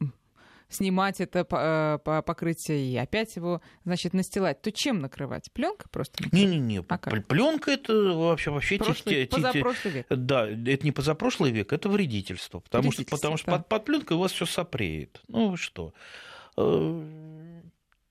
снимать 0.74 1.20
это 1.20 1.40
э, 1.40 1.98
по 2.04 2.22
покрытие 2.22 2.92
и 2.92 2.96
опять 2.96 3.36
его, 3.36 3.60
значит, 3.84 4.14
настилать, 4.14 4.60
то 4.62 4.72
чем 4.72 5.00
накрывать? 5.00 5.50
Пленкой 5.52 5.86
просто? 5.90 6.24
Не-не-не, 6.32 6.84
а 6.88 6.98
пленка 6.98 7.70
это 7.70 7.94
вообще 7.94 8.50
вообще 8.50 8.78
Прошлый, 8.78 9.26
те, 9.26 9.26
позапрошлый 9.26 9.94
век. 9.94 10.06
Да, 10.10 10.48
это 10.48 10.84
не 10.84 10.92
позапрошлый 10.92 11.50
век, 11.52 11.72
это 11.72 11.88
вредительство, 11.88 12.60
потому 12.60 12.90
вредительство, 12.90 13.16
что 13.16 13.22
потому 13.22 13.36
что 13.36 13.50
под, 13.50 13.68
под 13.68 13.84
пленкой 13.84 14.16
у 14.16 14.20
вас 14.20 14.32
все 14.32 14.46
сопреет. 14.46 15.20
Ну 15.28 15.50
вы 15.50 15.56
что? 15.56 15.92
Э, 16.56 17.60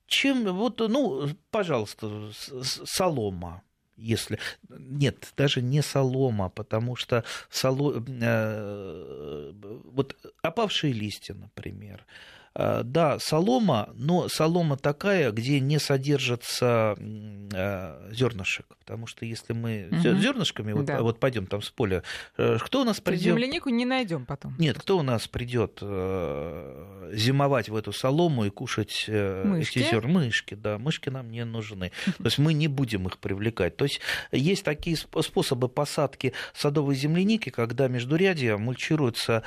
чем 0.07 0.43
вот, 0.55 0.79
ну, 0.79 1.29
пожалуйста, 1.51 2.31
солома 2.63 3.63
если 4.01 4.39
нет, 4.69 5.31
даже 5.37 5.61
не 5.61 5.81
солома, 5.81 6.49
потому 6.49 6.95
что 6.95 7.23
соло... 7.49 8.03
э, 8.07 9.51
вот 9.85 10.17
опавшие 10.41 10.91
листья, 10.91 11.33
например, 11.33 12.05
да, 12.53 13.17
солома, 13.19 13.89
но 13.93 14.27
солома 14.27 14.75
такая, 14.77 15.31
где 15.31 15.59
не 15.59 15.79
содержится 15.79 16.95
э, 16.97 18.11
зернышек. 18.11 18.65
Потому 18.79 19.07
что 19.07 19.25
если 19.25 19.53
мы 19.53 19.87
угу. 19.89 20.17
зернышками 20.19 20.73
вот, 20.73 20.85
да. 20.85 21.01
вот 21.01 21.19
пойдем 21.19 21.47
там 21.47 21.61
с 21.61 21.69
поля, 21.69 22.03
э, 22.37 22.57
кто 22.59 22.81
у 22.81 22.83
нас 22.83 22.99
придет? 22.99 23.23
Землянику 23.23 23.69
не 23.69 23.85
найдем 23.85 24.25
потом. 24.25 24.55
Нет, 24.59 24.77
кто 24.77 24.97
у 24.97 25.01
нас 25.01 25.27
придет 25.29 25.79
зимовать 25.81 27.69
в 27.69 27.75
эту 27.75 27.93
солому 27.93 28.45
и 28.45 28.49
кушать 28.49 29.05
мышки? 29.07 29.79
эти 29.79 29.89
зерна? 29.89 30.11
Мышки, 30.11 30.55
да, 30.55 30.77
мышки 30.77 31.09
нам 31.09 31.31
не 31.31 31.45
нужны. 31.45 31.91
То 32.17 32.25
есть 32.25 32.37
мы 32.37 32.53
не 32.53 32.67
будем 32.67 33.07
их 33.07 33.17
привлекать. 33.17 33.77
То 33.77 33.85
есть 33.85 34.01
есть 34.31 34.65
такие 34.65 34.97
способы 34.97 35.69
посадки 35.69 36.33
садовой 36.53 36.95
земляники, 36.95 37.49
когда 37.49 37.87
междурядья 37.87 38.57
мульчируются 38.57 39.43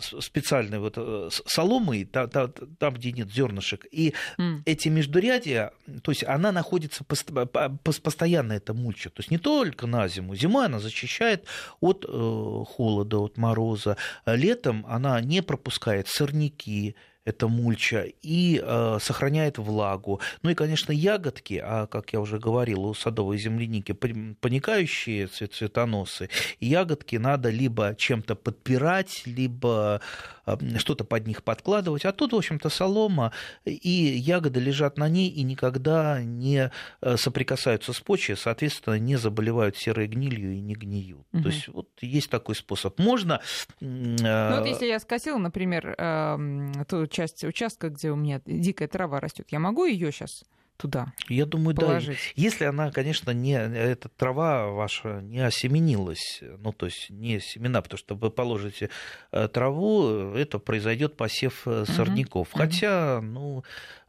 специальной 0.00 0.78
вот 0.80 0.98
соломой, 1.44 2.04
там, 2.04 2.28
там, 2.28 2.52
там 2.78 2.94
где 2.94 3.12
нет 3.12 3.32
зернышек. 3.32 3.86
И 3.90 4.14
mm. 4.38 4.62
эти 4.64 4.88
междурядья, 4.88 5.72
то 6.02 6.10
есть 6.10 6.24
она 6.24 6.52
находится 6.52 7.04
постоянно, 7.04 8.52
эта 8.52 8.74
мульча. 8.74 9.10
То 9.10 9.20
есть 9.20 9.30
не 9.30 9.38
только 9.38 9.86
на 9.86 10.08
зиму. 10.08 10.34
Зимой 10.34 10.66
она 10.66 10.78
защищает 10.78 11.44
от 11.80 12.04
э, 12.08 12.64
холода, 12.66 13.18
от 13.18 13.36
мороза. 13.36 13.96
Летом 14.26 14.84
она 14.88 15.20
не 15.20 15.42
пропускает 15.42 16.08
сорняки, 16.08 16.96
это 17.24 17.48
мульча, 17.48 18.06
и 18.22 18.60
э, 18.62 18.98
сохраняет 19.00 19.58
влагу. 19.58 20.20
Ну 20.42 20.50
и, 20.50 20.54
конечно, 20.54 20.92
ягодки, 20.92 21.60
а, 21.62 21.86
как 21.86 22.12
я 22.12 22.20
уже 22.20 22.38
говорил, 22.38 22.84
у 22.84 22.94
садовой 22.94 23.38
земляники 23.38 23.92
паникающие 23.92 25.26
цветоносы, 25.26 26.28
ягодки 26.60 27.16
надо 27.16 27.50
либо 27.50 27.94
чем-то 27.96 28.34
подпирать, 28.34 29.22
либо 29.24 30.02
э, 30.46 30.56
что-то 30.78 31.04
под 31.04 31.26
них 31.26 31.42
подкладывать. 31.42 32.04
А 32.04 32.12
тут, 32.12 32.32
в 32.32 32.36
общем-то, 32.36 32.68
солома, 32.68 33.32
и 33.64 33.90
ягоды 33.90 34.60
лежат 34.60 34.98
на 34.98 35.08
ней 35.08 35.30
и 35.30 35.42
никогда 35.42 36.22
не 36.22 36.70
э, 37.00 37.16
соприкасаются 37.16 37.92
с 37.92 38.00
почвой, 38.00 38.36
соответственно, 38.36 38.98
не 38.98 39.16
заболевают 39.16 39.78
серой 39.78 40.08
гнилью 40.08 40.52
и 40.52 40.60
не 40.60 40.74
гниют. 40.74 41.26
Угу. 41.32 41.42
То 41.42 41.48
есть 41.48 41.68
вот 41.68 41.88
есть 42.02 42.28
такой 42.28 42.54
способ. 42.54 42.98
Можно... 42.98 43.40
Э... 43.80 43.84
Ну 43.84 44.58
вот 44.58 44.66
если 44.66 44.86
я 44.86 45.00
скосила, 45.00 45.38
например, 45.38 45.94
э, 45.96 46.84
ту 46.86 47.06
часть 47.14 47.44
участка, 47.44 47.88
где 47.88 48.10
у 48.10 48.16
меня 48.16 48.40
дикая 48.44 48.88
трава 48.88 49.20
растет, 49.20 49.48
я 49.50 49.58
могу 49.58 49.84
ее 49.84 50.12
сейчас 50.12 50.44
туда 50.76 51.12
Я 51.28 51.46
думаю, 51.46 51.76
положить. 51.76 52.18
да. 52.18 52.42
Если 52.42 52.64
она, 52.64 52.90
конечно, 52.90 53.30
не 53.30 53.52
эта 53.52 54.08
трава 54.08 54.68
ваша 54.68 55.20
не 55.20 55.38
осеменилась, 55.38 56.40
ну 56.58 56.72
то 56.72 56.86
есть 56.86 57.10
не 57.10 57.40
семена, 57.40 57.80
потому 57.80 57.98
что 57.98 58.14
вы 58.14 58.30
положите 58.30 58.90
э, 59.30 59.48
траву, 59.48 60.34
это 60.34 60.58
произойдет 60.58 61.16
посев 61.16 61.62
э, 61.66 61.84
сорняков. 61.86 62.48
Угу. 62.50 62.58
Хотя, 62.58 63.20
ну 63.22 63.64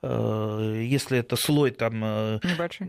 если 0.06 1.20
это 1.20 1.36
слой 1.36 1.72
там 1.72 2.02
э, 2.04 2.40
Небольшой. 2.44 2.88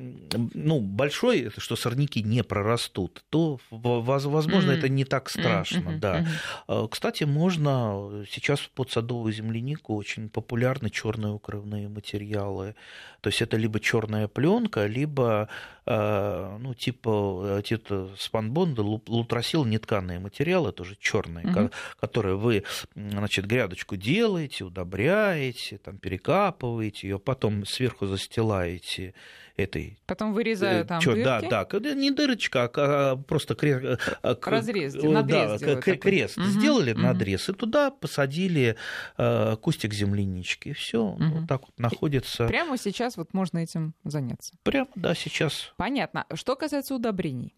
ну, 0.55 0.81
большой, 0.81 1.50
что 1.57 1.76
сорняки 1.76 2.22
не 2.22 2.42
прорастут, 2.42 3.24
то, 3.31 3.59
возможно, 3.70 4.70
mm-hmm. 4.70 4.79
это 4.79 4.88
не 4.88 5.05
так 5.05 5.31
страшно. 5.31 5.90
Mm-hmm. 5.90 5.98
Да. 5.98 6.26
Mm-hmm. 6.68 6.88
Кстати, 6.88 7.24
можно 7.24 8.24
сейчас 8.31 8.61
под 8.74 8.90
садовую 8.90 9.33
землянику 9.33 9.94
очень 9.96 10.29
популярны 10.29 10.90
черные 10.90 11.33
укрывные 11.33 11.88
материалы. 11.88 12.74
То 13.20 13.31
есть 13.31 13.42
это 13.42 13.57
либо 13.57 13.81
черная 13.81 14.29
пленка, 14.29 14.87
либо 14.87 15.48
ну, 15.88 16.74
типа, 16.76 17.62
типа 17.64 18.09
спанбонда, 18.18 18.83
лутросил 18.83 19.64
нетканые 19.64 20.18
материалы, 20.18 20.72
тоже 20.72 20.96
черные, 21.00 21.46
угу. 21.46 21.70
которые 22.00 22.35
вы 22.37 22.64
значит, 22.96 23.46
грядочку 23.46 23.94
делаете, 23.94 24.64
удобряете, 24.64 25.79
там, 25.79 25.98
перекапываете, 25.98 27.06
ее, 27.07 27.19
потом 27.19 27.64
сверху 27.64 28.07
застилаете 28.07 29.14
этой... 29.57 29.99
Потом 30.07 30.33
вырезаю 30.35 30.83
э, 30.83 30.85
там 30.85 31.01
чё, 31.01 31.14
дырки? 31.14 31.49
Да, 31.49 31.64
да, 31.64 31.95
не 31.95 32.11
дырочка, 32.11 32.71
а, 32.75 33.16
просто 33.16 33.55
крест... 33.55 34.01
Разрез, 34.23 34.95
надрез 34.95 35.61
да, 35.61 35.81
крест 35.81 36.38
угу, 36.38 36.47
сделали, 36.47 36.92
угу. 36.92 37.01
надрез, 37.01 37.49
и 37.49 37.53
туда 37.53 37.90
посадили 37.90 38.77
э, 39.16 39.57
кустик 39.61 39.95
землянички, 39.95 40.73
все, 40.73 41.03
угу. 41.03 41.25
вот 41.25 41.49
так 41.49 41.62
вот 41.62 41.79
находится. 41.79 42.47
Прямо 42.47 42.77
сейчас 42.77 43.16
вот 43.16 43.33
можно 43.33 43.59
этим 43.59 43.95
заняться? 44.05 44.55
Прямо, 44.62 44.88
да, 44.95 45.14
сейчас. 45.14 45.73
Понятно. 45.77 46.27
Что 46.35 46.57
касается 46.57 46.95
удобрений? 46.95 47.55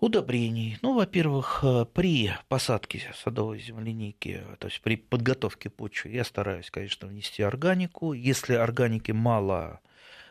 Удобрений. 0.00 0.78
Ну, 0.80 0.94
во-первых, 0.94 1.60
э, 1.62 1.84
при 1.92 2.32
посадке 2.48 3.02
садовой 3.22 3.60
земляники, 3.60 4.40
то 4.58 4.68
есть 4.68 4.80
при 4.80 4.96
подготовке 4.96 5.68
почвы, 5.68 6.12
я 6.12 6.24
стараюсь, 6.24 6.70
конечно, 6.70 7.06
внести 7.06 7.42
органику. 7.42 8.14
Если 8.14 8.54
органики 8.54 9.12
мало, 9.12 9.80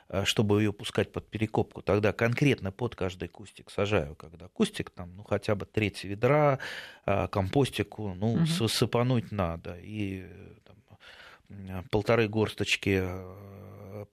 э, 0.09 0.25
чтобы 0.25 0.63
ее 0.63 0.73
пускать 0.73 1.11
под 1.11 1.29
перекопку, 1.29 1.83
тогда 1.83 2.13
конкретно 2.13 2.71
под 2.71 2.95
каждый 2.95 3.27
кустик 3.27 3.69
сажаю, 3.69 4.15
когда 4.15 4.47
кустик 4.47 4.89
там, 4.89 5.15
ну, 5.15 5.23
хотя 5.23 5.53
бы 5.53 5.67
треть 5.67 6.03
ведра, 6.03 6.57
э, 7.05 7.27
компостику, 7.27 8.15
ну, 8.15 8.33
угу. 8.33 8.67
сыпануть 8.67 9.31
надо. 9.31 9.77
И 9.83 10.25
там, 10.65 11.85
полторы 11.91 12.27
горсточки 12.27 13.03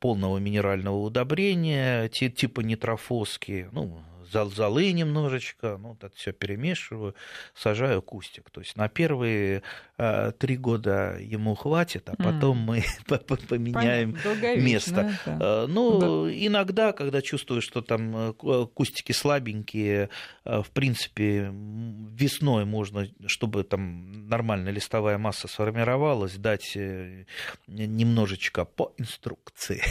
полного 0.00 0.36
минерального 0.36 0.98
удобрения, 0.98 2.08
типа 2.10 2.60
нитрофоски, 2.60 3.70
ну, 3.72 4.02
золы 4.30 4.92
немножечко, 4.92 5.76
ну, 5.78 5.90
вот 5.90 6.04
это 6.04 6.14
все 6.16 6.32
перемешиваю, 6.32 7.14
сажаю 7.54 8.02
кустик. 8.02 8.50
То 8.50 8.60
есть 8.60 8.76
на 8.76 8.88
первые 8.88 9.62
э, 9.98 10.32
три 10.38 10.56
года 10.56 11.16
ему 11.20 11.54
хватит, 11.54 12.08
а 12.08 12.16
потом 12.16 12.70
mm. 12.70 12.84
мы 13.08 13.38
поменяем 13.48 14.16
место. 14.62 15.18
Да. 15.24 15.38
Э, 15.40 15.66
ну, 15.66 16.26
да. 16.26 16.32
иногда, 16.32 16.92
когда 16.92 17.22
чувствую, 17.22 17.60
что 17.60 17.82
там 17.82 18.16
э, 18.16 18.66
кустики 18.74 19.12
слабенькие, 19.12 20.10
э, 20.44 20.62
в 20.62 20.70
принципе, 20.70 21.52
весной 21.52 22.64
можно, 22.64 23.08
чтобы 23.26 23.64
там 23.64 24.28
нормальная 24.28 24.72
листовая 24.72 25.18
масса 25.18 25.48
сформировалась, 25.48 26.36
дать 26.36 26.76
немножечко 27.66 28.64
по 28.64 28.92
инструкции 28.96 29.82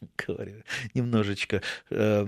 говорю, 0.26 0.62
немножечко 0.94 1.62
Э, 1.90 2.26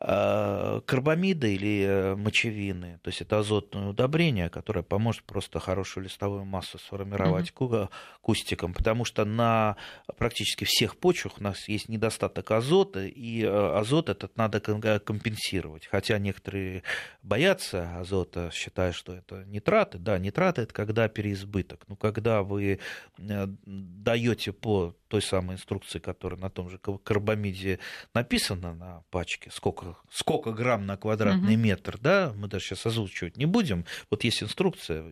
карбамиды 0.00 1.54
или 1.54 1.84
э, 1.86 2.16
мочевины, 2.16 2.98
то 3.02 3.08
есть 3.08 3.20
это 3.20 3.38
азотное 3.40 3.88
удобрение, 3.88 4.48
которое 4.48 4.82
поможет 4.82 5.24
просто 5.24 5.60
хорошую 5.60 6.04
листовую 6.04 6.46
массу 6.46 6.78
сформировать 6.78 7.52
mm-hmm. 7.54 7.90
кустиком, 8.22 8.72
потому 8.72 9.04
что 9.04 9.26
на 9.26 9.76
практически 10.16 10.64
всех 10.64 10.96
почвах 10.96 11.34
у 11.38 11.42
нас 11.42 11.68
есть 11.68 11.90
недостаток 11.90 12.50
азота, 12.50 13.04
и 13.04 13.42
э, 13.42 13.48
азот 13.48 14.08
этот 14.08 14.38
надо 14.38 14.60
компенсировать. 14.60 15.86
Хотя 15.86 16.18
некоторые 16.18 16.82
боятся 17.22 17.98
азота, 17.98 18.50
считая, 18.54 18.92
что 18.92 19.12
это 19.14 19.44
нитраты. 19.44 19.98
Да, 19.98 20.18
нитраты 20.18 20.62
это 20.62 20.72
когда 20.72 21.08
переизбыток. 21.08 21.84
Но 21.88 21.96
когда 21.96 22.42
вы 22.42 22.78
даете 23.18 24.52
по 24.52 24.94
той 25.10 25.20
самой 25.20 25.56
инструкции, 25.56 25.98
которая 25.98 26.38
на 26.38 26.50
том 26.50 26.70
же 26.70 26.78
карбамиде 26.78 27.80
написана 28.14 28.74
на 28.74 29.02
пачке, 29.10 29.50
сколько, 29.52 29.96
сколько 30.08 30.52
грамм 30.52 30.86
на 30.86 30.96
квадратный 30.96 31.54
угу. 31.54 31.62
метр, 31.62 31.98
да, 31.98 32.32
мы 32.36 32.46
даже 32.46 32.66
сейчас 32.66 32.86
озвучивать 32.86 33.36
не 33.36 33.44
будем. 33.44 33.84
Вот 34.08 34.22
есть 34.22 34.40
инструкция, 34.40 35.04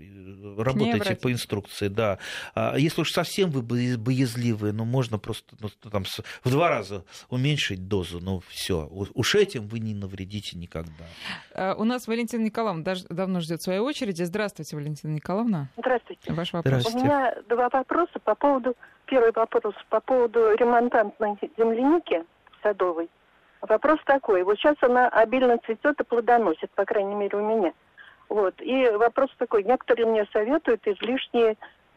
работайте 0.57 1.17
по 1.17 1.33
инструкции, 1.33 1.89
да. 1.89 2.19
А 2.55 2.77
если 2.79 3.01
уж 3.01 3.11
совсем 3.11 3.51
вы 3.51 3.63
боязливые, 3.63 4.73
ну, 4.73 4.85
можно 4.85 5.19
просто 5.19 5.57
ну, 5.59 5.69
там, 5.91 6.05
в 6.05 6.51
два 6.51 6.69
раза 6.69 7.05
уменьшить 7.29 7.89
дозу, 7.89 8.21
ну, 8.21 8.41
все. 8.47 8.87
Уж 8.87 9.35
этим 9.35 9.67
вы 9.67 9.81
не 9.81 9.95
навредите 9.95 10.57
никогда. 10.57 11.05
А, 11.55 11.75
у 11.75 11.83
нас 11.83 12.07
Валентина 12.07 12.45
Николаевна 12.45 12.85
давно 13.11 13.41
ждет 13.41 13.63
своей 13.63 13.81
очереди. 13.81 14.23
Здравствуйте, 14.23 14.77
Валентина 14.77 15.11
Николаевна. 15.11 15.71
Здравствуйте. 15.77 16.33
Ваш 16.33 16.53
вопрос. 16.53 16.87
У 16.87 16.99
меня 16.99 17.35
два 17.49 17.69
вопроса 17.69 18.21
по 18.23 18.37
поводу, 18.37 18.77
первый 19.09 19.33
вопрос 19.33 19.75
по 19.89 20.01
поводу 20.01 20.55
ремонтантной 20.55 21.39
земляники 21.57 22.25
садовой. 22.63 23.09
Вопрос 23.61 23.99
такой, 24.05 24.45
вот 24.45 24.57
сейчас 24.59 24.77
она 24.83 25.09
обильно 25.09 25.59
цветет 25.59 26.01
и 26.01 26.05
плодоносит, 26.05 26.71
по 26.73 26.85
крайней 26.85 27.15
мере 27.15 27.37
у 27.39 27.41
меня. 27.41 27.73
Вот. 28.29 28.55
И 28.61 28.89
вопрос 28.91 29.31
такой, 29.39 29.65
некоторые 29.65 30.07
мне 30.07 30.27
советуют 30.33 30.87
излишние 30.87 31.57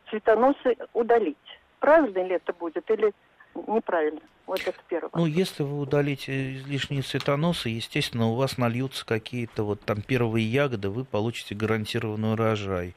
цветоносы 0.10 0.78
удалить. 0.94 1.38
Правильно 1.80 2.24
ли 2.24 2.36
это 2.36 2.54
будет 2.54 2.90
или 2.90 3.14
неправильно? 3.68 4.22
Вот 4.48 4.60
это 4.62 4.78
первое. 4.90 5.12
Ну, 5.14 5.26
если 5.26 5.64
вы 5.64 5.80
удалите 5.80 6.58
излишние 6.58 7.04
цветоносы, 7.04 7.70
естественно, 7.70 8.28
у 8.28 8.36
вас 8.36 8.58
нальются 8.58 9.06
какие-то 9.06 9.64
вот 9.64 9.82
там 9.82 10.02
первые 10.02 10.46
ягоды, 10.46 10.90
вы 10.90 11.06
получите 11.06 11.56
гарантированный 11.56 12.34
урожай. 12.34 12.96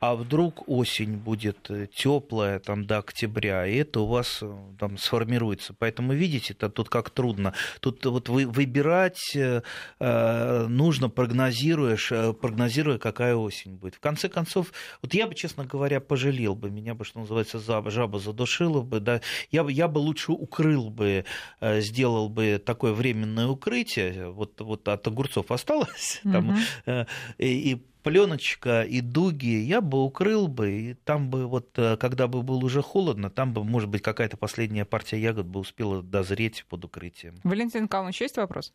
А 0.00 0.14
вдруг 0.14 0.68
осень 0.68 1.16
будет 1.16 1.70
э, 1.70 1.86
теплая 1.92 2.58
там 2.58 2.86
до 2.86 2.98
октября, 2.98 3.66
и 3.66 3.76
это 3.76 4.00
у 4.00 4.06
вас 4.06 4.40
э, 4.42 4.52
там 4.78 4.98
сформируется. 4.98 5.74
Поэтому 5.78 6.12
видите, 6.12 6.52
это 6.54 6.68
тут 6.68 6.88
как 6.88 7.10
трудно. 7.10 7.54
Тут 7.80 8.04
вот 8.04 8.28
вы, 8.28 8.46
выбирать 8.46 9.34
э, 9.34 9.62
э, 9.98 10.66
нужно, 10.66 11.08
прогнозируешь, 11.08 12.12
прогнозируя, 12.40 12.98
какая 12.98 13.34
осень 13.34 13.76
будет. 13.76 13.94
В 13.94 14.00
конце 14.00 14.28
концов, 14.28 14.72
вот 15.02 15.14
я 15.14 15.26
бы, 15.26 15.34
честно 15.34 15.64
говоря, 15.64 16.00
пожалел 16.00 16.54
бы, 16.54 16.70
меня 16.70 16.94
бы, 16.94 17.04
что 17.04 17.20
называется, 17.20 17.58
жаба 17.58 18.18
задушила 18.18 18.82
бы, 18.82 19.00
да, 19.00 19.20
я 19.50 19.64
бы, 19.64 19.72
я 19.72 19.88
бы 19.88 19.98
лучше 19.98 20.32
укрыл 20.32 20.81
бы, 20.90 21.24
э, 21.60 21.80
сделал 21.80 22.28
бы 22.28 22.60
такое 22.64 22.92
временное 22.92 23.46
укрытие, 23.46 24.30
вот, 24.30 24.60
вот 24.60 24.88
от 24.88 25.06
огурцов 25.06 25.50
осталось, 25.50 26.20
угу. 26.24 26.32
там, 26.32 26.56
э, 26.86 27.06
и, 27.38 27.72
и 27.72 27.82
пленочка 28.02 28.82
и 28.82 29.00
дуги, 29.00 29.60
я 29.60 29.80
бы 29.80 30.02
укрыл 30.04 30.48
бы, 30.48 30.70
и 30.72 30.94
там 30.94 31.30
бы 31.30 31.46
вот, 31.46 31.70
э, 31.76 31.96
когда 31.96 32.26
бы 32.26 32.42
было 32.42 32.64
уже 32.64 32.82
холодно, 32.82 33.30
там 33.30 33.52
бы, 33.52 33.64
может 33.64 33.88
быть, 33.88 34.02
какая-то 34.02 34.36
последняя 34.36 34.84
партия 34.84 35.20
ягод 35.20 35.46
бы 35.46 35.60
успела 35.60 36.02
дозреть 36.02 36.64
под 36.68 36.84
укрытием. 36.84 37.36
Валентин 37.44 37.84
Николаевич, 37.84 38.20
есть 38.20 38.36
вопрос? 38.36 38.72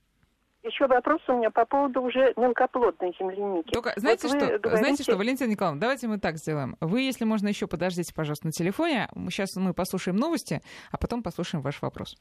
Еще 0.67 0.85
вопрос 0.87 1.21
у 1.27 1.33
меня 1.33 1.49
по 1.49 1.65
поводу 1.65 2.01
уже 2.01 2.33
мелкоплодной 2.35 3.15
земляники. 3.17 3.71
Только 3.71 3.93
знаете, 3.95 4.27
вот 4.27 4.37
что, 4.37 4.45
говорите... 4.47 4.77
знаете 4.77 5.03
что, 5.03 5.15
Валентина 5.15 5.49
Николаевна, 5.49 5.79
давайте 5.79 6.07
мы 6.07 6.19
так 6.19 6.37
сделаем. 6.37 6.75
Вы, 6.81 7.01
если 7.01 7.23
можно, 7.23 7.47
еще 7.47 7.67
подождите, 7.67 8.13
пожалуйста, 8.13 8.47
на 8.47 8.51
телефоне. 8.51 9.07
Сейчас 9.29 9.55
мы 9.55 9.73
послушаем 9.73 10.17
новости, 10.17 10.61
а 10.91 10.97
потом 10.97 11.23
послушаем 11.23 11.63
ваш 11.63 11.81
вопрос. 11.81 12.17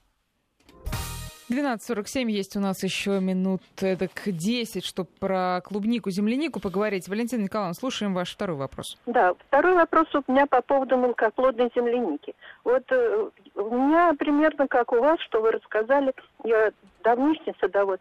12.47 1.50 2.28
есть 2.30 2.56
у 2.56 2.60
нас 2.60 2.82
еще 2.82 3.20
минут 3.20 3.62
так 3.76 4.10
10, 4.26 4.84
чтобы 4.84 5.08
про 5.20 5.60
клубнику, 5.64 6.10
землянику 6.10 6.60
поговорить. 6.60 7.08
Валентина 7.08 7.42
Николаевна, 7.42 7.74
слушаем 7.74 8.14
ваш 8.14 8.32
второй 8.32 8.56
вопрос. 8.56 8.98
Да, 9.06 9.32
второй 9.46 9.74
вопрос 9.74 10.08
у 10.14 10.32
меня 10.32 10.46
по 10.46 10.60
поводу 10.60 10.96
мелкоплодной 10.96 11.70
земляники. 11.74 12.34
Вот 12.64 12.82
э, 12.90 13.28
у 13.54 13.74
меня 13.76 14.12
примерно 14.18 14.66
как 14.66 14.92
у 14.92 14.98
вас, 14.98 15.20
что 15.20 15.40
вы 15.40 15.52
рассказали, 15.52 16.12
я 16.42 16.72
давнишний 17.04 17.54
садовод, 17.60 18.00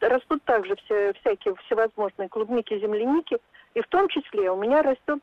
растут 0.00 0.42
также 0.44 0.76
все, 0.76 1.12
всякие 1.20 1.54
всевозможные 1.66 2.28
клубники, 2.28 2.78
земляники, 2.78 3.38
и 3.74 3.80
в 3.80 3.86
том 3.88 4.08
числе 4.08 4.50
у 4.50 4.56
меня 4.56 4.82
растет 4.82 5.22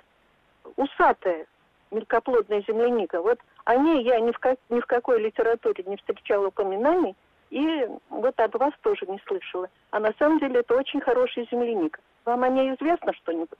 усатая 0.75 1.45
мелкоплодная 1.91 2.63
земляника. 2.67 3.21
Вот 3.21 3.39
о 3.65 3.75
ней 3.75 4.03
я 4.03 4.19
ни 4.19 4.31
в, 4.31 4.39
как, 4.39 4.57
ни 4.69 4.79
в 4.79 4.85
какой 4.85 5.21
литературе 5.21 5.83
не 5.85 5.97
встречала 5.97 6.47
упоминаний, 6.47 7.15
и 7.49 7.87
вот 8.09 8.39
от 8.39 8.53
вас 8.55 8.73
тоже 8.81 9.05
не 9.07 9.19
слышала. 9.27 9.69
А 9.91 9.99
на 9.99 10.13
самом 10.17 10.39
деле 10.39 10.61
это 10.61 10.75
очень 10.75 11.01
хорошая 11.01 11.45
земляника. 11.51 11.99
Вам 12.25 12.43
о 12.43 12.49
ней 12.49 12.73
известно 12.73 13.13
что-нибудь? 13.13 13.59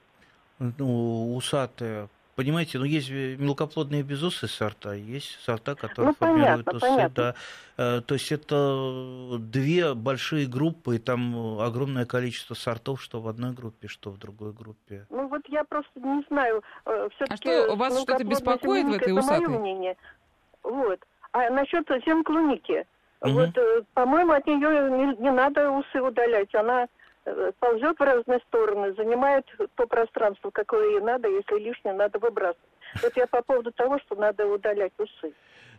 Ну, 0.58 1.36
усатая. 1.36 2.08
Понимаете, 2.36 2.78
ну 2.78 2.84
есть 2.84 3.10
мелкоплодные 3.10 4.02
безусые 4.02 4.50
сорта, 4.50 4.94
есть 4.94 5.38
сорта, 5.44 5.74
которые 5.76 6.08
ну, 6.08 6.14
формируют 6.14 6.64
понятно, 6.64 6.76
усы. 6.76 6.86
Понятно. 6.86 7.14
Да. 7.14 7.34
Э, 7.76 8.00
то 8.00 8.14
есть 8.14 8.32
это 8.32 9.38
две 9.38 9.94
большие 9.94 10.46
группы, 10.46 10.96
и 10.96 10.98
там 10.98 11.60
огромное 11.60 12.06
количество 12.06 12.54
сортов, 12.54 13.00
что 13.00 13.20
в 13.20 13.28
одной 13.28 13.52
группе, 13.52 13.86
что 13.86 14.10
в 14.10 14.18
другой 14.18 14.52
группе. 14.52 15.06
Ну 15.10 15.28
вот 15.28 15.42
я 15.48 15.62
просто 15.64 16.00
не 16.00 16.24
знаю. 16.28 16.62
Э, 16.86 17.08
а 17.28 17.36
что, 17.36 17.76
вас 17.76 18.00
что-то 18.02 18.24
беспокоит 18.24 18.86
в 18.86 18.92
этой 18.92 19.12
усатой? 19.12 19.46
мое 19.46 19.58
мнение. 19.60 19.96
Вот. 20.64 20.98
А 21.32 21.50
насчет 21.50 21.86
земклуники. 22.06 22.84
Угу. 23.20 23.32
Вот, 23.32 23.56
э, 23.56 23.82
по-моему, 23.94 24.32
от 24.32 24.46
нее 24.46 24.90
не, 24.90 25.22
не 25.22 25.30
надо 25.30 25.70
усы 25.70 26.00
удалять. 26.00 26.54
Она 26.54 26.82
э, 26.82 26.86
ползет 27.58 27.98
в 27.98 28.02
разные 28.02 28.40
стороны, 28.48 28.94
занимает 28.94 29.46
то 29.74 29.86
пространство, 29.86 30.50
какое 30.50 30.92
ей 30.92 31.00
надо, 31.00 31.28
если 31.28 31.58
лишнее, 31.58 31.94
надо 31.94 32.18
выбрасывать. 32.18 32.58
Вот 33.02 33.16
я 33.16 33.26
по 33.26 33.42
поводу 33.42 33.72
того, 33.72 33.98
что 34.00 34.14
надо 34.14 34.46
удалять 34.46 34.92
усы. 34.98 35.34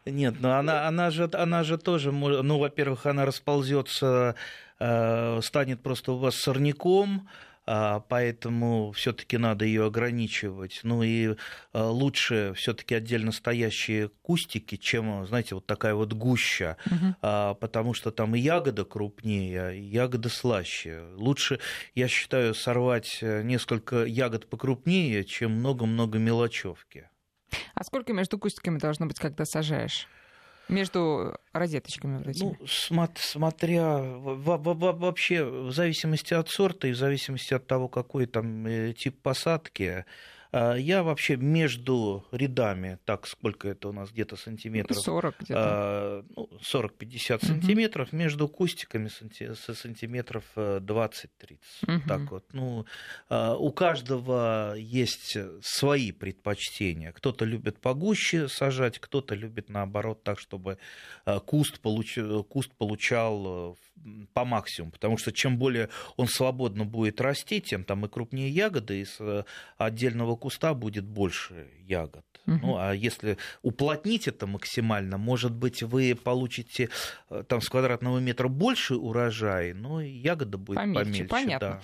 Нет, 0.06 0.36
но 0.40 0.58
она, 0.58 0.88
она, 0.88 1.10
же, 1.10 1.30
она 1.34 1.64
же 1.64 1.78
тоже, 1.78 2.12
ну, 2.12 2.60
во-первых, 2.60 3.06
она 3.08 3.26
расползется, 3.26 4.36
э, 4.80 5.42
станет 5.42 5.82
просто 5.82 6.12
у 6.12 6.18
вас 6.18 6.36
сорняком, 6.36 7.28
поэтому 7.66 8.92
все-таки 8.92 9.38
надо 9.38 9.66
ее 9.66 9.86
ограничивать. 9.86 10.82
Ну 10.84 11.04
и 11.04 11.36
а, 11.74 11.90
лучше 11.90 12.54
все-таки 12.56 12.96
отдельно 12.96 13.32
стоящие 13.32 14.10
кустики, 14.22 14.78
чем, 14.78 15.26
знаете, 15.28 15.56
вот 15.56 15.66
такая 15.66 15.96
вот 15.96 16.14
гуща, 16.14 16.78
угу. 16.86 17.16
потому 17.60 17.94
что 17.94 18.12
там 18.12 18.36
и 18.36 18.40
ягода 18.40 18.86
крупнее, 18.86 19.78
и 19.78 19.82
ягода 19.82 20.30
слаще. 20.30 21.04
Лучше, 21.16 21.60
я 21.94 22.08
считаю, 22.08 22.54
сорвать 22.54 23.20
несколько 23.22 24.06
ягод 24.06 24.50
покрупнее, 24.50 25.24
чем 25.24 25.52
много-много 25.52 26.20
мелочевки. 26.20 27.10
А 27.74 27.84
сколько 27.84 28.14
между 28.14 28.38
кустиками 28.38 28.78
должно 28.78 29.06
быть, 29.06 29.20
когда 29.20 29.46
сажаешь? 29.46 30.08
Между 30.68 31.36
розеточками 31.54 32.18
вот 32.18 32.28
этими? 32.28 32.58
Ну, 32.60 33.10
смотря 33.16 33.98
вообще 33.98 35.44
в 35.44 35.72
зависимости 35.72 36.34
от 36.34 36.50
сорта 36.50 36.88
и 36.88 36.92
в 36.92 36.96
зависимости 36.96 37.54
от 37.54 37.68
того, 37.68 37.88
какой 37.88 38.26
там 38.26 38.66
э, 38.66 38.94
тип 38.94 39.20
посадки, 39.22 40.06
я 40.78 41.04
вообще 41.04 41.38
между 41.38 42.26
рядами, 42.32 43.00
так 43.06 43.28
сколько 43.28 43.68
это 43.68 43.90
у 43.90 43.92
нас 43.92 44.12
где-то 44.12 44.36
сантиметров? 44.36 44.98
40 44.98 45.36
где-то. 45.42 46.26
40-50 46.36 46.36
а, 46.36 47.40
ну, 47.42 47.48
сантиметров, 47.48 48.14
между 48.14 48.48
кустиками 48.48 49.10
сантиметров 49.10 50.44
20-30. 50.56 51.26
Угу. 51.88 52.08
Так 52.08 52.32
вот. 52.32 52.46
Ну, 52.54 52.86
а, 53.30 53.56
у 53.56 53.72
каждого 53.72 54.76
есть 54.78 55.38
свои 55.62 56.12
предпочтения. 56.12 57.12
Кто-то 57.12 57.46
любит 57.46 57.80
погуще 57.80 58.48
сажать, 58.48 59.00
кто-то 59.00 59.36
любит 59.36 59.70
наоборот 59.70 60.24
так, 60.24 60.40
чтобы 60.40 60.78
куст, 61.46 61.80
получ... 61.80 62.18
куст 62.50 62.72
получал 62.78 63.74
э, 63.74 63.76
по 64.34 64.46
максимуму, 64.46 64.92
потому 64.92 65.18
что 65.18 65.32
чем 65.32 65.58
более 65.58 65.90
он 66.18 66.28
свободно 66.28 66.86
будет 66.86 67.22
расти, 67.22 67.62
тем 67.62 67.84
там 67.84 68.06
и 68.06 68.10
крупнее 68.10 68.50
ягоды, 68.50 69.02
из 69.02 69.16
э, 69.20 69.44
отдельного 69.78 70.36
куста 70.36 70.74
будет 70.74 71.06
больше 71.06 71.68
ягод. 71.80 72.26
Угу. 72.48 72.60
Ну, 72.62 72.78
а 72.78 72.94
если 72.94 73.38
уплотнить 73.64 74.28
это 74.28 74.46
максимально, 74.48 75.18
может 75.18 75.54
быть, 75.54 75.82
вы 75.82 76.16
получите 76.16 76.90
э, 77.30 77.44
там 77.48 77.62
с 77.62 77.70
квадратного 77.70 78.20
метра 78.20 78.48
больше 78.48 78.96
урожай, 78.96 79.74
но 79.74 80.02
ягода 80.02 80.58
будет 80.58 80.78
помельче. 80.78 81.04
помельче 81.04 81.26
понятно. 81.26 81.82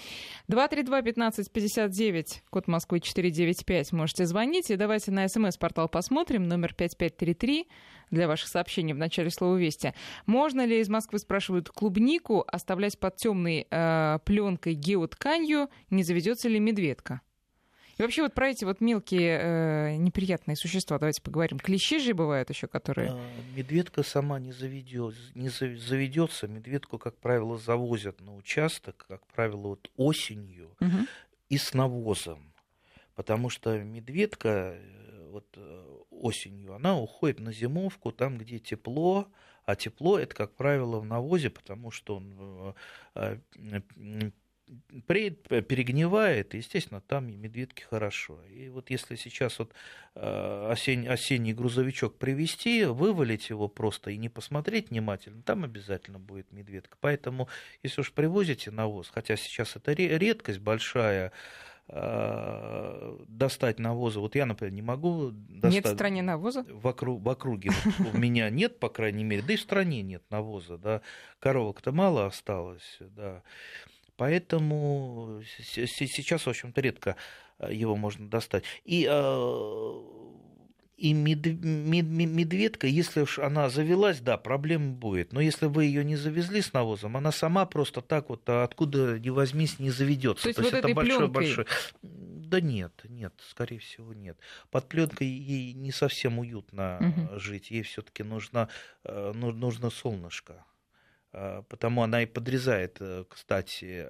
Да. 0.48 0.68
232-1559, 0.68 2.26
код 2.50 2.68
Москвы 2.68 3.00
495, 3.00 3.92
можете 3.92 4.26
звонить. 4.26 4.70
И 4.70 4.76
давайте 4.76 5.12
на 5.12 5.28
смс-портал 5.28 5.90
посмотрим, 5.90 6.48
номер 6.48 6.74
5533 6.74 7.68
для 8.12 8.28
ваших 8.28 8.50
сообщений 8.50 8.94
в 8.94 8.98
начале 8.98 9.32
слова 9.32 9.56
«Вести». 9.56 9.94
Можно 10.26 10.66
ли 10.66 10.80
из 10.80 10.90
Москвы, 10.90 11.20
спрашивают, 11.20 11.70
клубнику 11.70 12.44
оставлять 12.46 13.00
под 13.00 13.16
темной 13.16 13.68
э, 13.70 14.20
пленкой 14.26 14.74
геотканью, 14.74 15.70
не 15.90 16.04
заведется 16.04 16.50
ли 16.50 16.60
медведка? 16.60 17.22
И 18.02 18.04
вообще 18.04 18.24
вот 18.24 18.34
про 18.34 18.50
эти 18.50 18.66
вот 18.66 18.82
мелкие 18.82 19.40
э, 19.40 19.96
неприятные 19.98 20.56
существа 20.56 20.98
давайте 20.98 21.22
поговорим. 21.22 21.60
Клещи 21.60 22.00
же 22.00 22.16
бывают 22.16 22.50
еще, 22.50 22.66
которые... 22.66 23.12
А, 23.12 23.20
медведка 23.56 24.02
сама 24.02 24.40
не, 24.40 24.52
заведет, 24.52 25.14
не 25.36 25.50
заведется. 25.50 26.48
Медведку, 26.48 26.98
как 26.98 27.16
правило, 27.18 27.60
завозят 27.60 28.20
на 28.20 28.36
участок, 28.36 29.06
как 29.08 29.24
правило, 29.28 29.68
вот 29.68 29.92
осенью 29.98 30.76
угу. 30.80 31.06
и 31.50 31.60
с 31.60 31.76
навозом. 31.76 32.52
Потому 33.14 33.52
что 33.52 33.78
медведка, 33.78 34.74
э, 34.80 35.28
вот, 35.30 35.46
э, 35.58 35.98
осенью, 36.10 36.74
она 36.74 36.98
уходит 36.98 37.40
на 37.40 37.54
зимовку, 37.54 38.12
там, 38.12 38.40
где 38.40 38.58
тепло, 38.58 39.28
а 39.66 39.76
тепло 39.76 40.18
это, 40.18 40.34
как 40.34 40.56
правило, 40.56 41.00
в 41.00 41.06
навозе, 41.06 41.52
потому 41.52 41.92
что 41.92 42.16
он 42.16 42.74
э, 43.14 43.36
перегнивает, 45.08 46.54
и, 46.54 46.58
естественно, 46.58 47.02
там 47.02 47.30
и 47.30 47.36
медведки 47.36 47.84
хорошо. 47.84 48.42
И 48.46 48.70
вот 48.70 48.90
если 48.90 49.16
сейчас 49.16 49.60
вот 49.60 49.74
осень, 50.16 51.08
осенний 51.08 51.54
грузовичок 51.54 52.18
привезти, 52.18 52.86
вывалить 52.86 53.50
его 53.50 53.68
просто 53.68 54.12
и 54.12 54.18
не 54.18 54.30
посмотреть 54.30 54.90
внимательно, 54.90 55.42
там 55.42 55.64
обязательно 55.64 56.20
будет 56.20 56.52
медведка. 56.52 56.98
Поэтому, 57.02 57.48
если 57.84 58.02
уж 58.02 58.12
привозите 58.12 58.72
навоз, 58.72 59.10
хотя 59.14 59.36
сейчас 59.36 59.76
это 59.76 59.94
редкость 59.94 60.60
большая, 60.60 61.32
Э, 61.94 63.18
достать 63.28 63.78
навоза. 63.78 64.22
Вот 64.22 64.36
я, 64.36 64.46
например, 64.46 64.74
не 64.74 64.82
могу 64.82 65.32
достать. 65.32 65.74
Нет 65.74 65.86
в 65.86 65.94
стране 65.94 66.22
навоза? 66.22 66.64
В, 66.70 66.88
округ, 66.88 67.22
в 67.22 67.28
округе 67.28 67.72
у 68.14 68.18
меня 68.18 68.50
нет, 68.50 68.80
по 68.80 68.88
крайней 68.88 69.26
мере, 69.26 69.42
да 69.42 69.54
и 69.54 69.58
в 69.58 69.62
стране 69.62 70.02
нет 70.02 70.24
навоза, 70.30 70.78
да. 70.78 71.02
Коровок-то 71.40 71.92
мало 71.92 72.28
осталось, 72.28 72.98
да. 73.00 73.44
Поэтому 74.18 75.42
сейчас, 75.64 76.46
в 76.46 76.50
общем-то, 76.50 76.82
редко 76.82 77.16
э, 77.60 77.74
его 77.74 77.96
можно 77.96 78.30
достать. 78.30 78.64
И 78.86 79.08
э, 79.10 80.22
и 81.02 81.14
мед, 81.14 81.46
мед, 81.46 82.06
медведка, 82.06 82.86
если 82.86 83.22
уж 83.22 83.40
она 83.40 83.70
завелась, 83.70 84.20
да, 84.20 84.38
проблем 84.38 84.94
будет. 84.94 85.34
Но 85.34 85.42
если 85.42 85.66
вы 85.66 85.86
ее 85.86 86.06
не 86.06 86.16
завезли 86.16 86.62
с 86.62 86.74
навозом, 86.74 87.18
она 87.18 87.32
сама 87.32 87.66
просто 87.66 88.02
так 88.02 88.30
вот, 88.30 88.48
а 88.48 88.64
откуда 88.64 89.18
ни 89.18 89.30
возьмись, 89.30 89.80
не 89.80 89.90
заведется. 89.90 90.44
То 90.44 90.50
есть, 90.50 90.58
То 90.58 90.62
есть 90.62 90.74
вот 90.74 90.86
это 90.86 90.94
большой, 90.94 91.28
большой. 91.28 91.66
Да 92.04 92.62
нет, 92.62 92.92
нет, 93.10 93.34
скорее 93.50 93.80
всего, 93.80 94.14
нет. 94.14 94.38
Под 94.70 94.88
пленкой 94.88 95.26
ей 95.26 95.74
не 95.74 95.92
совсем 95.92 96.38
уютно 96.38 97.00
угу. 97.00 97.40
жить. 97.40 97.72
Ей 97.72 97.82
все-таки 97.82 98.22
нужно, 98.22 98.70
нужно 99.04 99.90
солнышко. 99.90 100.64
Э, 101.34 101.64
потому 101.70 102.04
она 102.04 102.24
и 102.24 102.26
подрезает, 102.26 103.00
кстати, 103.30 104.08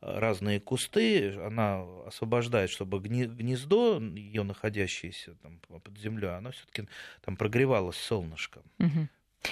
разные 0.00 0.60
кусты, 0.60 1.34
она 1.40 1.82
освобождает, 2.06 2.68
чтобы 2.68 3.00
гнездо, 3.00 3.98
ее 3.98 4.42
находящееся 4.42 5.34
там 5.36 5.60
под 5.60 5.96
землей, 5.98 6.36
оно 6.36 6.50
все-таки 6.50 6.88
там 7.24 7.36
прогревалось 7.36 7.96
солнышком. 7.96 8.62
Угу. 8.78 9.08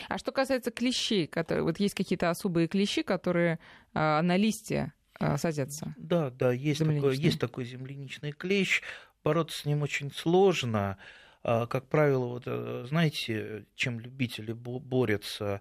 А 0.09 0.19
что 0.19 0.33
касается 0.33 0.71
клещей, 0.71 1.27
которые, 1.27 1.65
вот 1.65 1.79
есть 1.79 1.95
какие-то 1.95 2.31
особые 2.31 2.69
клещи, 2.69 3.03
которые 3.03 3.59
а, 3.95 4.23
на 4.23 4.37
листья 4.37 4.93
а, 5.19 5.37
садятся? 5.37 5.95
Да, 5.99 6.31
да, 6.31 6.53
есть 6.53 6.81
такой, 6.81 7.17
есть 7.17 7.41
такой 7.41 7.65
земляничный 7.65 8.33
клещ. 8.33 8.83
Бороться 9.25 9.59
с 9.59 9.65
ним 9.65 9.83
очень 9.83 10.13
сложно. 10.13 10.99
А, 11.43 11.67
как 11.67 11.89
правило, 11.89 12.27
вот, 12.27 12.45
э, 12.47 12.85
знаете, 12.89 13.67
чем 13.75 14.01
любители 14.01 14.53
борются? 14.53 15.61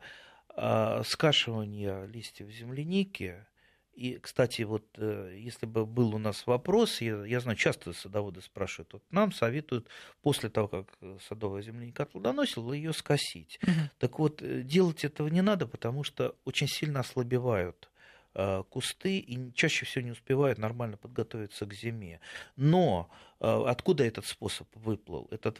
А, 0.56 1.04
скашивание 1.04 2.08
листьев 2.08 2.50
земляники 2.50 3.46
и, 3.94 4.18
кстати, 4.20 4.62
вот 4.62 4.86
э, 4.98 5.36
если 5.38 5.66
бы 5.66 5.86
был 5.86 6.16
у 6.16 6.18
нас 6.18 6.48
вопрос, 6.48 7.02
я, 7.02 7.26
я 7.26 7.40
знаю, 7.42 7.58
часто 7.58 7.92
садоводы 7.92 8.42
спрашивают, 8.42 8.94
вот 8.94 9.04
нам 9.12 9.34
советуют 9.34 9.88
после 10.22 10.50
того, 10.50 10.70
как 10.70 10.98
садовая 11.28 11.62
земляника 11.62 12.06
плодоносила, 12.06 12.72
ее 12.74 12.94
скосить. 12.94 13.60
Угу. 13.62 13.72
Так 14.00 14.20
вот, 14.20 14.42
э, 14.42 14.62
делать 14.62 15.04
этого 15.04 15.28
не 15.28 15.42
надо, 15.42 15.68
потому 15.68 16.04
что 16.04 16.36
очень 16.46 16.68
сильно 16.68 17.02
ослабевают 17.02 17.90
э, 18.34 18.64
кусты 18.70 19.20
и 19.20 19.54
чаще 19.54 19.86
всего 19.86 20.06
не 20.06 20.12
успевают 20.12 20.58
нормально 20.58 20.96
подготовиться 20.96 21.66
к 21.66 21.74
зиме. 21.74 22.22
Но 22.56 23.10
откуда 23.42 24.04
этот 24.04 24.26
способ 24.26 24.68
выплыл? 24.76 25.28
Этот 25.32 25.60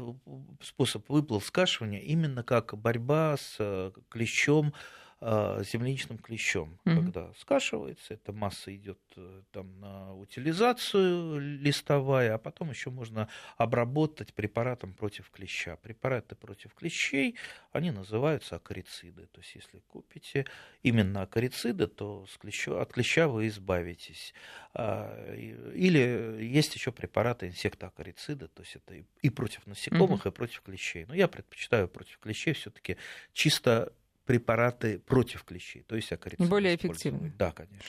способ 0.62 1.10
выплыл 1.10 1.42
скашивания 1.42 2.00
именно 2.00 2.44
как 2.44 2.78
борьба 2.78 3.38
с 3.38 3.92
клещом 4.10 4.74
а, 4.74 4.78
земляничным 5.22 6.18
клещом, 6.18 6.80
mm-hmm. 6.84 6.96
когда 6.96 7.34
скашивается, 7.40 8.16
эта 8.16 8.34
масса 8.34 8.76
идет 8.76 9.00
э, 9.16 9.44
там 9.52 9.80
на 9.80 10.16
утилизацию 10.16 11.40
листовая, 11.40 12.34
а 12.34 12.38
потом 12.40 12.72
еще 12.72 12.90
можно 12.90 13.28
обработать 13.58 14.34
препаратом 14.34 14.96
против 14.96 15.30
клеща. 15.30 15.76
Препараты 15.76 16.34
против 16.34 16.74
клещей, 16.74 17.36
они 17.72 17.92
называются 17.92 18.56
акарициды. 18.56 19.28
То 19.28 19.42
есть, 19.42 19.54
если 19.54 19.84
купите 19.90 20.48
именно 20.82 21.22
акарициды, 21.22 21.86
то 21.86 22.26
с 22.26 22.38
клеща, 22.40 22.82
от 22.82 22.92
клеща 22.92 23.28
вы 23.28 23.48
избавитесь. 23.48 24.34
А, 24.74 25.36
или 25.36 26.44
есть 26.44 26.74
еще 26.74 26.92
препараты 26.92 27.48
инсектоакарициды, 27.48 28.48
то 28.48 28.64
есть 28.64 28.76
это 28.76 28.96
и 29.22 29.30
против 29.30 29.68
насекомых, 29.68 30.26
mm-hmm. 30.26 30.32
и 30.32 30.36
против 30.36 30.62
клещей. 30.62 31.06
Но 31.06 31.14
я 31.14 31.28
предпочитаю 31.28 31.88
против 31.88 32.18
клещей 32.18 32.54
все-таки 32.54 32.98
чисто 33.34 33.94
препараты 34.26 35.00
против 35.00 35.44
клещей, 35.44 35.84
то 35.84 35.96
есть 35.96 36.12
акарицин. 36.12 36.48
Более 36.48 36.76
эффективны. 36.76 37.34
Да, 37.38 37.52
конечно. 37.52 37.80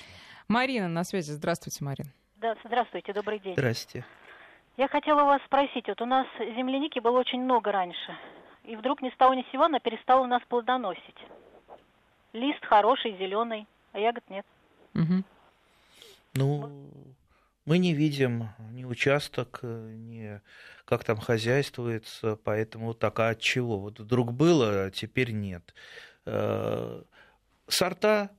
Марина 0.48 0.88
на 0.88 1.04
связи. 1.04 1.32
Здравствуйте, 1.32 1.84
Марина. 1.84 2.10
Да, 2.36 2.56
здравствуйте, 2.64 3.12
добрый 3.12 3.38
день. 3.38 3.54
Здрасте. 3.54 4.04
Я 4.76 4.88
хотела 4.88 5.24
вас 5.24 5.42
спросить, 5.44 5.86
вот 5.86 6.00
у 6.00 6.06
нас 6.06 6.26
земляники 6.38 6.98
было 6.98 7.20
очень 7.20 7.42
много 7.42 7.72
раньше, 7.72 8.16
и 8.64 8.74
вдруг 8.74 9.02
ни 9.02 9.10
с 9.10 9.16
того 9.16 9.34
ни 9.34 9.42
с 9.42 9.52
сего 9.52 9.64
она 9.64 9.80
перестала 9.80 10.22
у 10.22 10.26
нас 10.26 10.42
плодоносить. 10.48 11.18
Лист 12.32 12.64
хороший, 12.64 13.16
зеленый, 13.18 13.66
а 13.92 13.98
ягод 13.98 14.24
нет. 14.30 14.46
Угу. 14.94 15.24
Ну, 16.34 16.86
мы 17.66 17.78
не 17.78 17.92
видим 17.92 18.48
ни 18.70 18.84
участок, 18.84 19.60
ни 19.62 20.40
как 20.84 21.04
там 21.04 21.18
хозяйствуется, 21.18 22.36
поэтому 22.42 22.94
так, 22.94 23.20
а 23.20 23.30
от 23.30 23.40
чего? 23.40 23.78
Вот 23.78 24.00
вдруг 24.00 24.32
было, 24.32 24.86
а 24.86 24.90
теперь 24.90 25.32
нет. 25.32 25.74
Э, 26.24 27.02
сорта 27.68 28.30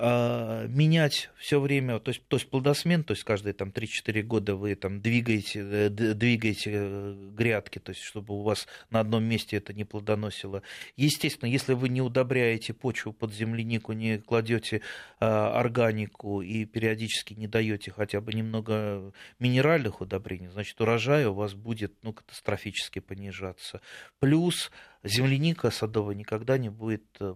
а, 0.00 0.68
менять 0.68 1.28
все 1.38 1.58
время, 1.58 1.98
то 1.98 2.10
есть, 2.10 2.22
то 2.28 2.36
есть 2.36 2.48
плодосмен, 2.48 3.02
то 3.02 3.14
есть 3.14 3.24
каждые 3.24 3.52
там 3.52 3.70
3-4 3.70 4.22
года 4.22 4.54
вы 4.54 4.76
там 4.76 5.00
двигаете, 5.00 5.58
э, 5.60 5.88
двигаете 5.88 6.70
э, 6.72 7.30
грядки, 7.32 7.80
то 7.80 7.90
есть 7.90 8.02
чтобы 8.02 8.34
у 8.34 8.42
вас 8.42 8.68
на 8.90 9.00
одном 9.00 9.24
месте 9.24 9.56
это 9.56 9.72
не 9.72 9.84
плодоносило. 9.84 10.62
Естественно, 10.94 11.48
если 11.48 11.72
вы 11.72 11.88
не 11.88 12.00
удобряете 12.00 12.74
почву 12.74 13.12
под 13.12 13.34
землянику, 13.34 13.92
не 13.92 14.18
кладете 14.18 14.82
органику 15.18 16.42
и 16.42 16.64
периодически 16.64 17.34
не 17.34 17.48
даете 17.48 17.90
хотя 17.90 18.20
бы 18.20 18.32
немного 18.32 19.12
минеральных 19.40 20.00
удобрений, 20.00 20.46
значит 20.46 20.80
урожай 20.80 21.24
у 21.24 21.32
вас 21.32 21.54
будет 21.54 21.92
ну, 22.02 22.12
катастрофически 22.12 23.00
понижаться. 23.00 23.80
Плюс 24.20 24.70
земляника 25.04 25.70
садовая 25.70 26.14
никогда 26.14 26.58
не 26.58 26.68
будет 26.68 27.04
э, 27.20 27.34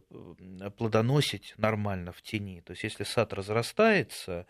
плодоносить 0.76 1.54
нормально 1.56 2.12
в 2.12 2.22
тени. 2.22 2.60
То 2.60 2.72
есть 2.72 2.84
если 2.84 3.04
сад 3.04 3.32
разрастается, 3.32 4.46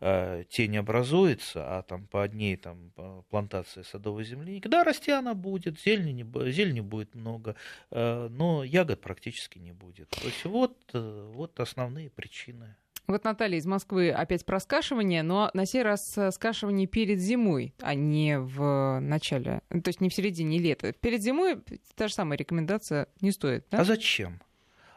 э, 0.00 0.44
тень 0.48 0.76
образуется, 0.76 1.78
а 1.78 1.82
там 1.82 2.06
по 2.06 2.22
одней 2.22 2.56
там, 2.56 2.92
плантации 3.30 3.82
садовой 3.82 4.24
земляники, 4.24 4.68
да, 4.68 4.84
расти 4.84 5.10
она 5.10 5.34
будет, 5.34 5.80
зелени, 5.80 6.24
зелени 6.50 6.80
будет 6.80 7.14
много, 7.14 7.56
э, 7.90 8.28
но 8.30 8.64
ягод 8.64 9.00
практически 9.00 9.58
не 9.58 9.72
будет. 9.72 10.08
То 10.10 10.26
есть 10.26 10.44
вот, 10.44 10.76
вот 10.92 11.60
основные 11.60 12.10
причины. 12.10 12.76
Вот 13.06 13.24
Наталья 13.24 13.58
из 13.58 13.66
Москвы 13.66 14.10
опять 14.10 14.44
про 14.46 14.60
скашивание, 14.60 15.22
но 15.22 15.50
на 15.52 15.66
сей 15.66 15.82
раз 15.82 16.16
скашивание 16.30 16.86
перед 16.86 17.18
зимой, 17.18 17.74
а 17.80 17.94
не 17.94 18.38
в 18.38 18.98
начале, 19.00 19.60
то 19.68 19.88
есть 19.88 20.00
не 20.00 20.08
в 20.08 20.14
середине 20.14 20.58
лета. 20.58 20.92
Перед 20.92 21.22
зимой 21.22 21.58
та 21.96 22.08
же 22.08 22.14
самая 22.14 22.38
рекомендация 22.38 23.08
не 23.20 23.30
стоит, 23.30 23.66
да? 23.70 23.78
А 23.78 23.84
зачем? 23.84 24.40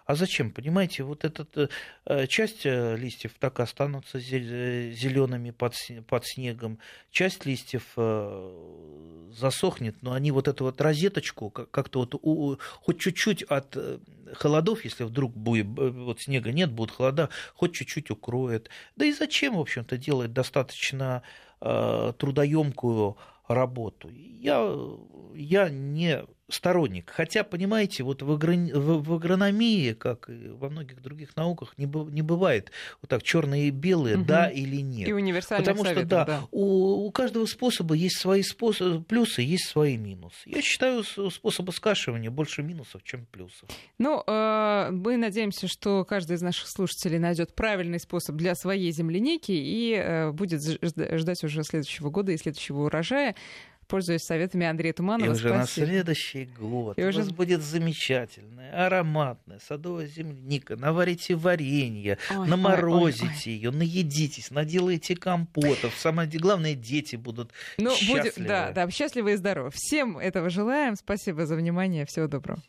А 0.08 0.16
зачем? 0.16 0.52
Понимаете, 0.52 1.04
вот 1.04 1.26
эта 1.26 1.70
э, 2.06 2.28
часть 2.28 2.66
э, 2.66 2.96
листьев 2.96 3.34
так 3.38 3.60
останутся 3.60 4.20
зелеными 4.22 5.52
под, 5.52 5.76
снегом, 6.26 6.80
часть 7.12 7.46
листьев 7.46 7.84
э, 7.98 9.30
засохнет, 9.34 10.02
но 10.02 10.14
они 10.14 10.32
вот 10.32 10.48
эту 10.48 10.64
вот 10.64 10.80
розеточку 10.80 11.50
как-то 11.50 12.00
вот 12.00 12.16
у, 12.22 12.58
хоть 12.80 13.02
чуть-чуть 13.02 13.44
от 13.44 13.78
холодов, 14.32 14.86
если 14.86 15.04
вдруг 15.04 15.36
будет, 15.36 15.68
вот 15.68 16.22
снега 16.22 16.54
нет, 16.54 16.72
будут 16.72 16.96
холода, 16.96 17.28
хоть 17.54 17.74
чуть-чуть 17.74 18.10
укроет. 18.10 18.70
Да 18.96 19.04
и 19.04 19.12
зачем, 19.12 19.58
в 19.58 19.60
общем-то, 19.60 19.98
делать 19.98 20.32
достаточно 20.32 21.22
трудоемкую 21.60 23.18
работу? 23.50 24.10
Я, 24.10 24.74
я 25.36 25.70
не 25.70 26.24
сторонник. 26.50 27.12
Хотя, 27.12 27.44
понимаете, 27.44 28.04
вот 28.04 28.22
в, 28.22 28.32
агрони... 28.32 28.72
в 28.72 29.14
агрономии, 29.14 29.94
как 29.94 30.30
и 30.30 30.50
во 30.50 30.70
многих 30.70 31.02
других 31.02 31.36
науках, 31.36 31.78
не, 31.78 31.86
б... 31.86 32.10
не 32.12 32.22
бывает 32.22 32.72
вот 33.02 33.10
так 33.10 33.24
черные 33.24 33.68
и 33.68 33.72
белые, 33.72 34.18
угу. 34.18 34.26
да 34.26 34.50
или 34.50 34.78
нет. 34.82 35.10
И 35.10 35.14
универсальных 35.14 35.66
Потому 35.66 35.84
советов, 35.84 36.08
что, 36.08 36.10
да, 36.10 36.26
да. 36.26 36.42
У, 36.52 37.06
у 37.06 37.12
каждого 37.12 37.46
способа 37.46 37.96
есть 37.96 38.20
свои 38.20 38.44
способы, 38.44 39.04
плюсы, 39.04 39.42
есть 39.42 39.68
свои 39.68 39.98
минусы. 39.98 40.38
Я 40.46 40.62
считаю, 40.62 41.04
способы 41.04 41.72
скашивания 41.72 42.32
больше 42.32 42.64
минусов, 42.64 43.04
чем 43.04 43.26
плюсов. 43.26 43.70
Ну, 43.98 44.24
э, 44.26 44.90
мы 44.92 45.18
надеемся, 45.18 45.68
что 45.68 46.06
каждый 46.06 46.38
из 46.38 46.42
наших 46.42 46.68
слушателей 46.68 47.20
найдет 47.20 47.56
правильный 47.56 48.00
способ 48.00 48.36
для 48.36 48.56
своей 48.56 48.92
земляники 48.92 49.52
и 49.52 49.94
э, 49.94 50.32
будет 50.32 50.62
ждать 50.62 51.44
уже 51.44 51.64
следующего 51.64 52.10
года 52.10 52.32
и 52.32 52.38
следующего 52.38 52.86
урожая. 52.86 53.36
Пользуясь 53.88 54.22
советами 54.24 54.66
Андрея 54.66 54.94
Туманова. 54.94 55.28
И 55.28 55.32
уже 55.32 55.50
спасибо. 55.50 55.58
на 55.60 55.66
следующий 55.68 56.46
год 56.60 57.00
И 57.00 57.04
у 57.04 57.08
уже- 57.08 57.20
вас 57.20 57.30
будет 57.32 57.62
замечательная, 57.62 58.86
ароматная 58.86 59.60
садовая 59.66 60.08
земляника. 60.08 60.76
Наварите 60.76 61.36
варенье, 61.36 62.18
Ой, 62.30 62.36
ой, 62.38 62.42
ой, 62.44 62.48
наморозите 62.50 63.52
ее, 63.52 63.72
наедитесь, 63.72 64.52
наделайте 64.52 65.16
компотов. 65.16 65.94
Самое 65.98 66.30
главное, 66.30 66.74
дети 66.76 67.16
будут 67.16 67.52
Ну, 67.78 67.96
счастливы. 67.96 68.48
да, 68.48 68.72
да, 68.72 68.90
счастливы 68.90 69.34
и 69.34 69.36
здоровы. 69.36 69.70
Всем 69.74 70.18
этого 70.18 70.50
желаем. 70.50 70.96
Спасибо 70.96 71.46
за 71.46 71.56
внимание. 71.56 72.06
Всего 72.06 72.28
доброго. 72.28 72.62